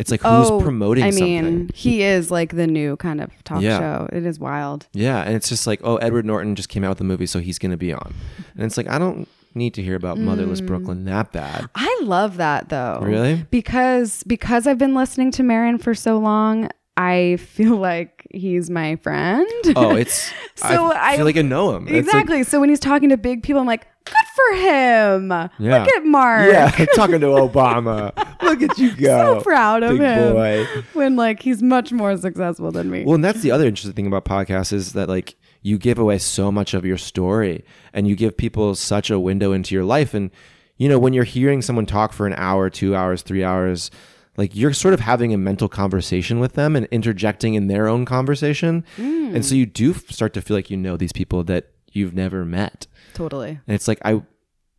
It's 0.02 0.12
like 0.12 0.22
who's 0.22 0.50
promoting 0.64 1.04
Oh, 1.04 1.08
I 1.08 1.12
mean, 1.12 1.44
something. 1.44 1.70
he 1.74 2.02
is 2.02 2.30
like 2.32 2.56
the 2.56 2.68
new 2.68 2.98
kind 2.98 3.22
of 3.22 3.30
talk 3.44 3.62
Yeah. 3.62 3.78
show. 3.80 4.10
It 4.12 4.26
is 4.26 4.40
wild. 4.40 4.88
Yeah, 4.94 5.22
and 5.22 5.36
it's 5.36 5.48
just 5.48 5.68
like, 5.68 5.80
oh, 5.84 5.96
Edward 5.98 6.26
Norton 6.26 6.56
just 6.56 6.70
came 6.70 6.84
out 6.84 6.90
with 6.90 7.02
a 7.02 7.06
movie, 7.06 7.26
so 7.28 7.40
he's 7.40 7.58
going 7.60 7.72
to 7.72 7.78
be 7.78 7.94
on. 7.94 8.14
And 8.56 8.66
it's 8.66 8.76
like, 8.78 8.90
I 8.90 8.98
don't 9.00 9.28
need 9.54 9.74
to 9.76 9.84
hear 9.84 9.96
about 9.96 10.18
Motherless 10.18 10.60
Mm. 10.62 10.66
Brooklyn 10.68 11.06
that 11.06 11.32
bad. 11.32 11.68
I 11.76 12.00
love 12.04 12.38
that 12.38 12.70
though. 12.70 13.00
Really? 13.02 13.46
Because 13.52 14.24
because 14.26 14.66
I've 14.68 14.78
been 14.78 14.96
listening 14.96 15.30
to 15.32 15.44
Maron 15.44 15.78
for 15.78 15.94
so 15.94 16.18
long, 16.18 16.70
I 16.98 17.38
feel 17.38 17.76
like 17.92 18.28
he's 18.32 18.70
my 18.70 18.96
friend. 18.98 19.48
Oh, 19.76 19.96
it's 19.96 20.32
So 20.56 20.92
I 20.94 21.12
I- 21.12 21.16
feel 21.18 21.26
like 21.26 21.38
I 21.38 21.42
know 21.44 21.76
him. 21.76 21.84
It's 21.88 21.92
like- 22.08 22.24
exactly. 22.24 22.44
so 22.44 22.60
when 22.60 22.70
he's 22.70 22.80
talking 22.80 23.10
to 23.10 23.18
big 23.18 23.44
people, 23.44 23.60
I'm 23.62 23.68
like, 23.68 23.86
good 24.06 24.16
for 24.36 24.56
him. 24.58 25.30
Yeah. 25.60 25.80
Look 25.84 25.88
at 25.98 26.06
Marc. 26.06 26.52
yeah, 26.52 26.70
talking 26.96 27.20
to 27.20 27.28
Obama. 27.28 28.12
Look 28.44 28.62
at 28.62 28.78
you 28.78 28.96
go. 28.96 29.40
So 29.40 29.42
proud 29.42 29.84
of 29.84 29.92
big 29.92 30.02
him. 30.02 30.34
boy. 30.34 30.66
When 30.94 31.16
like 31.16 31.42
he's 31.42 31.62
much 31.62 31.92
more 31.92 32.16
successful 32.18 32.72
than 32.72 32.90
me. 32.90 33.04
Well, 33.04 33.16
and 33.16 33.24
that's 33.24 33.42
the 33.42 33.52
other 33.52 33.66
interesting 33.66 33.94
thing 33.94 34.08
about 34.08 34.26
podcasts 34.26 34.74
is 34.74 34.94
that 34.94 35.10
like 35.10 35.36
you 35.62 35.78
give 35.78 36.00
away 36.00 36.18
so 36.18 36.52
much 36.52 36.74
of 36.74 36.86
your 36.86 36.98
story 36.98 37.64
and 37.94 38.08
you 38.08 38.16
give 38.16 38.36
people 38.38 38.76
such 38.76 39.10
a 39.10 39.20
window 39.20 39.52
into 39.52 39.76
your 39.76 39.86
life. 39.86 40.14
And 40.14 40.32
you 40.78 40.90
know, 40.90 40.98
when 40.98 41.14
you're 41.14 41.24
hearing 41.24 41.62
someone 41.62 41.86
talk 41.86 42.14
for 42.14 42.26
an 42.26 42.34
hour, 42.34 42.70
two 42.70 42.96
hours, 42.96 43.22
three 43.22 43.44
hours, 43.44 43.92
like 44.38 44.56
you're 44.56 44.74
sort 44.74 44.94
of 44.94 45.00
having 45.00 45.34
a 45.34 45.38
mental 45.38 45.70
conversation 45.70 46.40
with 46.40 46.54
them 46.54 46.76
and 46.76 46.88
interjecting 46.88 47.54
in 47.54 47.68
their 47.68 47.88
own 47.88 48.06
conversation. 48.06 48.84
And 48.98 49.46
so 49.46 49.54
mm. 49.54 49.60
you 49.60 49.66
do 49.66 49.94
start 49.94 50.34
to 50.34 50.42
feel 50.42 50.58
like 50.58 50.70
you 50.70 50.78
know 50.78 50.98
these 50.98 51.12
people 51.12 51.44
that 51.44 51.72
you've 51.92 52.14
never 52.14 52.46
met. 52.46 52.88
totally. 53.14 53.60
And 53.68 53.76
it's 53.76 53.88
like 53.88 54.00
I 54.04 54.22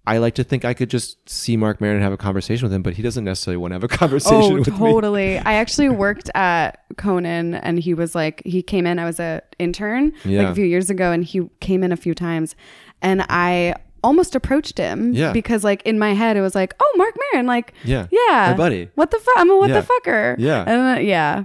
I 0.06 0.18
like 0.18 0.34
to 0.34 0.44
think 0.44 0.64
I 0.64 0.74
could 0.74 0.90
just 0.90 1.28
see 1.30 1.56
Marc 1.56 1.80
Maron 1.80 1.96
and 1.96 2.02
have 2.02 2.12
a 2.12 2.16
conversation 2.16 2.64
with 2.66 2.72
him, 2.72 2.82
but 2.82 2.94
he 2.94 3.02
doesn't 3.02 3.22
necessarily 3.24 3.56
want 3.58 3.70
to 3.70 3.74
have 3.76 3.84
a 3.84 3.88
conversation 4.02 4.36
Oh, 4.52 4.54
with 4.58 4.68
me. 4.68 4.76
totally. 4.76 5.38
I 5.38 5.52
actually 5.54 5.90
worked 5.90 6.28
at 6.34 6.82
Conan 6.96 7.54
and 7.54 7.78
he 7.78 7.94
was 7.94 8.14
like, 8.14 8.42
he 8.44 8.62
came 8.62 8.84
in, 8.86 8.98
I 8.98 9.04
was 9.04 9.20
a 9.20 9.42
intern 9.60 10.12
Yeah. 10.24 10.42
like 10.42 10.52
a 10.52 10.54
few 10.56 10.64
years 10.64 10.90
ago 10.90 11.12
and 11.12 11.22
he 11.24 11.48
came 11.60 11.84
in 11.84 11.92
a 11.92 11.96
few 11.96 12.14
times 12.14 12.56
and 13.00 13.24
I 13.28 13.74
almost 14.02 14.34
approached 14.34 14.76
him 14.78 15.12
Yeah. 15.12 15.32
because 15.32 15.62
like 15.62 15.82
in 15.84 16.00
my 16.00 16.14
head 16.14 16.36
it 16.36 16.40
was 16.40 16.56
like, 16.56 16.74
oh, 16.80 16.92
Marc 16.96 17.14
Maron, 17.32 17.46
like, 17.46 17.72
Yeah. 17.84 18.08
yeah, 18.10 18.48
My 18.50 18.56
buddy. 18.56 18.88
What 18.96 19.12
the 19.12 19.18
fuck? 19.20 19.34
I'm 19.36 19.50
a 19.50 19.56
what 19.56 19.70
Yeah. 19.70 19.80
the 19.82 19.86
fucker. 19.86 20.34
Yeah. 20.38 20.60
And 20.66 20.68
then, 20.98 21.06
yeah. 21.06 21.44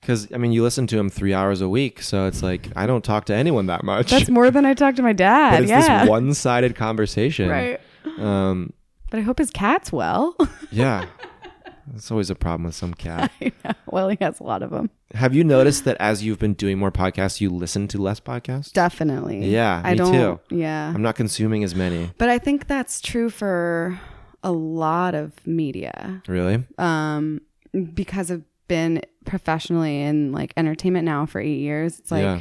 Because 0.00 0.28
I 0.32 0.38
mean, 0.38 0.52
you 0.52 0.62
listen 0.62 0.86
to 0.88 0.98
him 0.98 1.10
three 1.10 1.34
hours 1.34 1.60
a 1.60 1.68
week, 1.68 2.02
so 2.02 2.26
it's 2.26 2.42
like 2.42 2.68
I 2.76 2.86
don't 2.86 3.04
talk 3.04 3.26
to 3.26 3.34
anyone 3.34 3.66
that 3.66 3.84
much. 3.84 4.10
That's 4.10 4.30
more 4.30 4.50
than 4.50 4.64
I 4.64 4.74
talk 4.74 4.96
to 4.96 5.02
my 5.02 5.12
dad. 5.28 5.50
but 5.52 5.62
it's 5.62 5.70
yeah. 5.70 6.00
this 6.00 6.08
one-sided 6.08 6.74
conversation. 6.76 7.48
right. 7.48 7.80
Um. 8.18 8.72
But 9.10 9.18
I 9.18 9.22
hope 9.22 9.38
his 9.38 9.50
cat's 9.50 9.92
well. 9.92 10.36
Yeah. 10.70 11.06
That's 11.92 12.12
always 12.12 12.30
a 12.30 12.36
problem 12.36 12.66
with 12.66 12.76
some 12.76 12.94
cat. 12.94 13.32
well, 13.86 14.08
he 14.08 14.16
has 14.20 14.38
a 14.38 14.44
lot 14.44 14.62
of 14.62 14.70
them. 14.70 14.88
Have 15.14 15.34
you 15.34 15.42
noticed 15.42 15.84
that 15.84 15.96
as 15.98 16.22
you've 16.22 16.38
been 16.38 16.54
doing 16.54 16.78
more 16.78 16.92
podcasts, 16.92 17.40
you 17.40 17.50
listen 17.50 17.88
to 17.88 17.98
less 18.00 18.20
podcasts? 18.20 18.72
Definitely. 18.72 19.44
Yeah, 19.46 19.82
I 19.84 19.90
me 19.92 19.96
don't. 19.98 20.12
too. 20.12 20.56
Yeah. 20.56 20.92
I'm 20.94 21.02
not 21.02 21.16
consuming 21.16 21.64
as 21.64 21.74
many. 21.74 22.12
But 22.18 22.28
I 22.28 22.38
think 22.38 22.68
that's 22.68 23.00
true 23.00 23.28
for 23.30 23.98
a 24.44 24.52
lot 24.52 25.16
of 25.16 25.44
media. 25.44 26.22
Really? 26.28 26.62
Um, 26.78 27.40
because 27.94 28.30
I've 28.30 28.44
been 28.70 29.02
professionally 29.26 30.00
in 30.02 30.32
like 30.32 30.54
entertainment 30.56 31.04
now 31.04 31.26
for 31.26 31.40
eight 31.40 31.58
years. 31.58 31.98
It's 31.98 32.10
like 32.10 32.22
Yeah. 32.22 32.34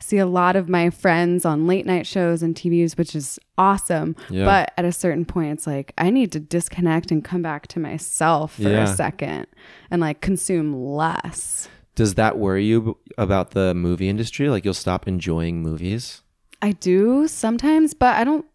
I 0.00 0.02
see 0.04 0.18
a 0.18 0.26
lot 0.26 0.54
of 0.56 0.68
my 0.68 0.90
friends 0.90 1.44
on 1.44 1.66
late 1.66 1.84
night 1.84 2.06
shows 2.06 2.42
and 2.42 2.54
TVs, 2.54 2.96
which 2.96 3.14
is 3.16 3.38
awesome. 3.58 4.14
Yeah. 4.30 4.44
But 4.44 4.72
at 4.78 4.84
a 4.84 4.92
certain 4.92 5.24
point, 5.24 5.52
it's 5.54 5.66
like 5.66 5.92
I 5.98 6.10
need 6.10 6.32
to 6.32 6.40
disconnect 6.40 7.10
and 7.10 7.22
come 7.24 7.42
back 7.42 7.66
to 7.68 7.80
myself 7.80 8.54
for 8.54 8.62
Yeah. 8.70 8.84
a 8.84 8.86
second 8.86 9.46
and 9.90 10.00
like 10.00 10.20
consume 10.20 10.72
less. 10.74 11.68
Does 11.96 12.14
that 12.14 12.38
worry 12.38 12.64
you 12.64 12.96
about 13.18 13.50
the 13.50 13.74
movie 13.74 14.08
industry? 14.08 14.48
Like 14.48 14.64
you'll 14.64 14.74
stop 14.74 15.06
enjoying 15.08 15.62
movies? 15.62 16.22
I 16.62 16.72
do 16.72 17.28
sometimes, 17.28 17.92
but 17.94 18.16
I 18.16 18.24
don't. 18.24 18.46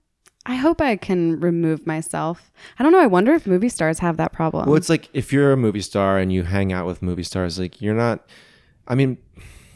I 0.46 0.56
hope 0.56 0.82
I 0.82 0.98
can 0.98 1.40
remove 1.40 1.88
myself. 1.88 2.52
I 2.78 2.84
don't 2.84 2.92
know. 2.92 3.00
I 3.00 3.08
wonder 3.08 3.34
if 3.34 3.48
movie 3.48 3.70
stars 3.70 4.00
have 4.00 4.18
that 4.18 4.34
problem. 4.34 4.68
Well, 4.68 4.76
it's 4.76 4.90
like 4.90 5.10
if 5.14 5.32
you're 5.32 5.54
a 5.54 5.58
movie 5.58 5.82
star 5.82 6.18
and 6.18 6.34
you 6.34 6.44
hang 6.44 6.74
out 6.74 6.86
with 6.86 7.02
movie 7.02 7.24
stars, 7.24 7.58
like 7.60 7.82
you're 7.82 7.96
not. 7.96 8.26
I 8.86 8.96
mean, 8.96 9.18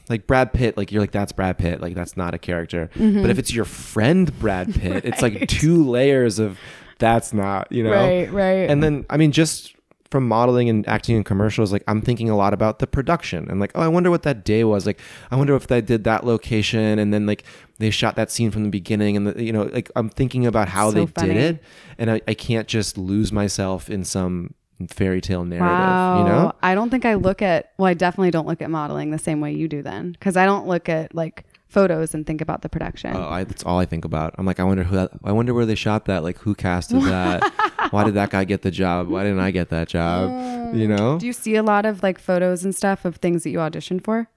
like 0.09 0.27
Brad 0.27 0.51
Pitt, 0.51 0.75
like 0.75 0.91
you're 0.91 1.01
like 1.01 1.11
that's 1.11 1.31
Brad 1.31 1.57
Pitt, 1.57 1.79
like 1.79 1.95
that's 1.95 2.17
not 2.17 2.33
a 2.33 2.37
character. 2.37 2.89
Mm-hmm. 2.95 3.21
But 3.21 3.31
if 3.31 3.39
it's 3.39 3.53
your 3.53 3.63
friend 3.65 4.37
Brad 4.39 4.73
Pitt, 4.79 5.05
it's 5.05 5.21
like 5.21 5.47
two 5.47 5.89
layers 5.89 6.37
of 6.37 6.59
that's 6.99 7.33
not, 7.33 7.71
you 7.71 7.83
know. 7.83 7.91
right, 7.91 8.31
right. 8.31 8.69
And 8.69 8.83
then 8.83 9.05
I 9.09 9.15
mean, 9.15 9.31
just 9.31 9.73
from 10.09 10.27
modeling 10.27 10.69
and 10.69 10.87
acting 10.87 11.15
in 11.17 11.23
commercials, 11.23 11.71
like 11.73 11.83
I'm 11.87 12.01
thinking 12.01 12.29
a 12.29 12.35
lot 12.37 12.53
about 12.53 12.79
the 12.79 12.87
production 12.87 13.49
and 13.49 13.59
like, 13.59 13.71
oh, 13.75 13.81
I 13.81 13.87
wonder 13.87 14.09
what 14.09 14.23
that 14.23 14.45
day 14.45 14.63
was. 14.63 14.85
Like, 14.85 14.99
I 15.31 15.35
wonder 15.35 15.55
if 15.55 15.67
they 15.67 15.81
did 15.81 16.03
that 16.05 16.25
location 16.25 16.97
and 16.99 17.13
then 17.13 17.25
like 17.25 17.43
they 17.79 17.89
shot 17.89 18.15
that 18.15 18.31
scene 18.31 18.49
from 18.51 18.63
the 18.63 18.69
beginning 18.69 19.17
and 19.17 19.27
the, 19.27 19.43
you 19.43 19.51
know, 19.51 19.63
like 19.63 19.91
I'm 19.95 20.09
thinking 20.09 20.45
about 20.45 20.69
how 20.69 20.89
So 20.91 20.95
they 20.95 21.05
funny. 21.07 21.33
did 21.33 21.55
it, 21.55 21.63
and 21.97 22.09
I, 22.11 22.21
I 22.27 22.33
can't 22.33 22.67
just 22.67 22.97
lose 22.97 23.31
myself 23.31 23.89
in 23.89 24.03
some 24.05 24.53
fairy 24.89 25.19
tale 25.21 25.43
narrative. 25.43 25.67
wow. 25.67 26.19
You 26.19 26.29
know? 26.29 26.53
I 26.61 26.75
don't 26.75 26.89
think 26.89 27.03
I 27.05 27.15
look 27.15 27.41
at. 27.41 27.73
Well, 27.77 27.87
I 27.87 27.93
definitely 27.93 28.31
don't 28.31 28.47
look 28.47 28.61
at 28.61 28.69
modeling 28.69 29.11
the 29.11 29.17
same 29.19 29.41
way 29.41 29.51
you 29.53 29.67
do 29.67 29.81
then, 29.81 30.11
because 30.13 30.37
I 30.37 30.45
don't 30.45 30.67
look 30.67 30.87
at 30.87 31.13
like 31.15 31.45
photos 31.67 32.13
and 32.13 32.25
think 32.25 32.39
about 32.41 32.61
the 32.61 32.69
production. 32.69 33.13
Oh, 33.15 33.27
I, 33.27 33.43
that's 33.43 33.63
all 33.63 33.77
I 33.77 33.85
think 33.85 34.05
about. 34.05 34.33
I'm 34.37 34.45
like, 34.45 34.59
I 34.59 34.63
wonder 34.63 34.83
who 34.83 34.95
that. 34.95 35.11
I 35.23 35.31
wonder 35.33 35.53
where 35.53 35.65
they 35.65 35.75
shot 35.75 36.05
that. 36.05 36.23
Like, 36.23 36.37
who 36.37 36.55
casted 36.55 37.01
that? 37.01 37.41
Why 37.91 38.03
did 38.03 38.13
that 38.15 38.29
guy 38.29 38.43
get 38.43 38.61
the 38.61 38.71
job? 38.71 39.07
Why 39.07 39.23
didn't 39.23 39.39
I 39.39 39.51
get 39.51 39.69
that 39.69 39.87
job? 39.87 40.75
You 40.75 40.87
know? 40.87 41.17
Do 41.19 41.25
you 41.25 41.33
see 41.33 41.55
a 41.55 41.63
lot 41.63 41.85
of 41.85 42.03
like 42.03 42.19
photos 42.19 42.63
and 42.63 42.75
stuff 42.75 43.05
of 43.05 43.17
things 43.17 43.43
that 43.43 43.49
you 43.51 43.59
auditioned 43.59 44.03
for? 44.03 44.27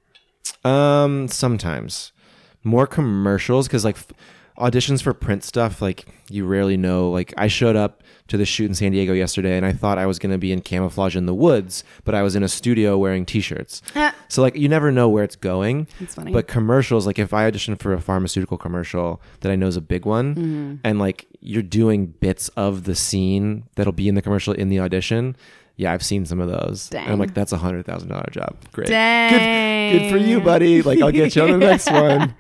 Um, 0.64 1.28
sometimes 1.28 2.12
more 2.62 2.86
commercials 2.86 3.66
because 3.66 3.84
like 3.84 3.96
f- 3.96 4.12
auditions 4.60 5.02
for 5.02 5.12
print 5.14 5.42
stuff, 5.44 5.80
like 5.82 6.06
you 6.28 6.46
rarely 6.46 6.76
know. 6.76 7.10
Like 7.10 7.34
I 7.36 7.48
showed 7.48 7.76
up 7.76 8.02
to 8.28 8.36
the 8.36 8.44
shoot 8.46 8.66
in 8.66 8.74
San 8.74 8.92
Diego 8.92 9.12
yesterday, 9.12 9.56
and 9.56 9.66
I 9.66 9.72
thought 9.72 9.98
I 9.98 10.06
was 10.06 10.18
gonna 10.18 10.38
be 10.38 10.52
in 10.52 10.60
camouflage 10.60 11.16
in 11.16 11.26
the 11.26 11.34
woods, 11.34 11.82
but 12.04 12.14
I 12.14 12.22
was 12.22 12.36
in 12.36 12.42
a 12.42 12.48
studio 12.48 12.96
wearing 12.98 13.26
t-shirts. 13.26 13.82
So 14.28 14.42
like 14.42 14.54
you 14.54 14.68
never 14.68 14.92
know 14.92 15.08
where 15.08 15.24
it's 15.24 15.36
going. 15.36 15.88
That's 15.98 16.14
funny. 16.14 16.32
But 16.32 16.46
commercials, 16.46 17.06
like 17.06 17.18
if 17.18 17.32
I 17.34 17.46
audition 17.46 17.74
for 17.76 17.92
a 17.92 18.00
pharmaceutical 18.00 18.56
commercial 18.58 19.20
that 19.40 19.50
I 19.50 19.56
know 19.56 19.66
is 19.66 19.76
a 19.76 19.80
big 19.80 20.04
one, 20.06 20.34
Mm-hmm. 20.34 20.74
and 20.84 20.98
like 20.98 21.26
you're 21.40 21.62
doing 21.62 22.06
bits 22.06 22.48
of 22.50 22.84
the 22.84 22.94
scene 22.94 23.64
that'll 23.74 23.92
be 23.92 24.08
in 24.08 24.14
the 24.14 24.22
commercial 24.22 24.52
in 24.52 24.68
the 24.68 24.78
audition. 24.80 25.36
Yeah, 25.76 25.92
I've 25.94 26.02
seen 26.02 26.26
some 26.26 26.40
of 26.40 26.50
those. 26.50 26.90
And 26.92 27.10
I'm 27.10 27.18
like, 27.18 27.32
that's 27.32 27.52
a 27.52 27.56
hundred 27.56 27.86
thousand 27.86 28.10
dollar 28.10 28.28
job. 28.30 28.54
Great. 28.72 28.88
Dang. 28.88 29.92
Good, 29.92 29.98
good 29.98 30.10
for 30.10 30.18
you, 30.18 30.38
buddy. 30.42 30.82
Like 30.82 31.00
I'll 31.00 31.10
get 31.10 31.34
you 31.34 31.42
on 31.42 31.52
the 31.52 31.56
next 31.58 31.90
one. 31.90 32.34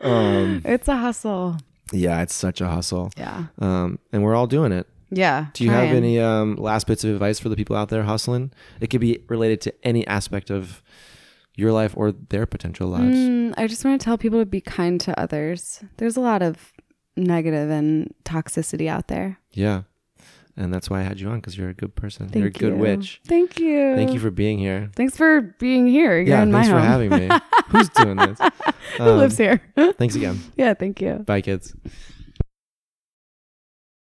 Um, 0.00 0.62
It's 0.64 0.88
a 0.88 0.96
hustle. 0.96 1.56
yeah, 1.92 2.22
it's 2.22 2.34
such 2.34 2.60
a 2.60 2.68
hustle. 2.68 3.10
Yeah. 3.16 3.46
Um, 3.58 3.98
and 4.12 4.22
we're 4.22 4.34
all 4.34 4.46
doing 4.46 4.72
it. 4.72 4.86
Yeah. 5.10 5.46
Do 5.52 5.64
you 5.64 5.70
have 5.70 5.94
any 5.94 6.18
um, 6.18 6.56
last 6.56 6.86
bits 6.86 7.04
of 7.04 7.10
advice 7.10 7.38
for 7.38 7.48
the 7.50 7.56
people 7.56 7.76
out 7.76 7.90
there 7.90 8.02
hustling? 8.04 8.50
It 8.80 8.88
could 8.88 9.00
be 9.02 9.22
related 9.28 9.60
to 9.62 9.74
any 9.86 10.06
aspect 10.06 10.50
of 10.50 10.82
your 11.54 11.70
life 11.70 11.92
or 11.96 12.12
their 12.12 12.46
potential 12.46 12.88
lives. 12.88 13.16
Mm, 13.16 13.52
I 13.58 13.66
just 13.66 13.84
want 13.84 14.00
to 14.00 14.04
tell 14.04 14.16
people 14.16 14.38
to 14.38 14.46
be 14.46 14.62
kind 14.62 14.98
to 15.02 15.18
others. 15.20 15.84
There's 15.98 16.16
a 16.16 16.20
lot 16.20 16.40
of 16.40 16.72
negative 17.14 17.68
and 17.68 18.14
toxicity 18.24 18.88
out 18.88 19.08
there. 19.08 19.38
Yeah. 19.52 19.82
And 20.56 20.72
that's 20.72 20.90
why 20.90 21.00
I 21.00 21.02
had 21.02 21.18
you 21.18 21.28
on 21.30 21.36
because 21.36 21.56
you're 21.56 21.70
a 21.70 21.74
good 21.74 21.94
person. 21.96 22.28
Thank 22.28 22.36
you're 22.36 22.48
a 22.48 22.50
good 22.50 22.74
you. 22.74 22.78
witch. 22.78 23.20
Thank 23.26 23.58
you. 23.58 23.96
Thank 23.96 24.12
you 24.12 24.20
for 24.20 24.30
being 24.30 24.58
here. 24.58 24.90
Thanks 24.94 25.16
for 25.16 25.40
being 25.40 25.86
here. 25.86 26.18
You're 26.18 26.28
yeah, 26.36 26.42
in 26.42 26.52
my 26.52 26.62
thanks 26.62 26.72
for 26.72 26.78
having 26.80 27.10
me. 27.10 27.28
Who's 27.68 27.88
doing 27.88 28.16
this? 28.16 28.38
Who 28.98 29.02
Um, 29.04 29.18
lives 29.18 29.38
here? 29.38 29.62
Thanks 29.98 30.14
again. 30.14 30.38
yeah, 30.56 30.74
thank 30.74 31.00
you. 31.00 31.14
Bye, 31.26 31.40
kids. 31.40 31.74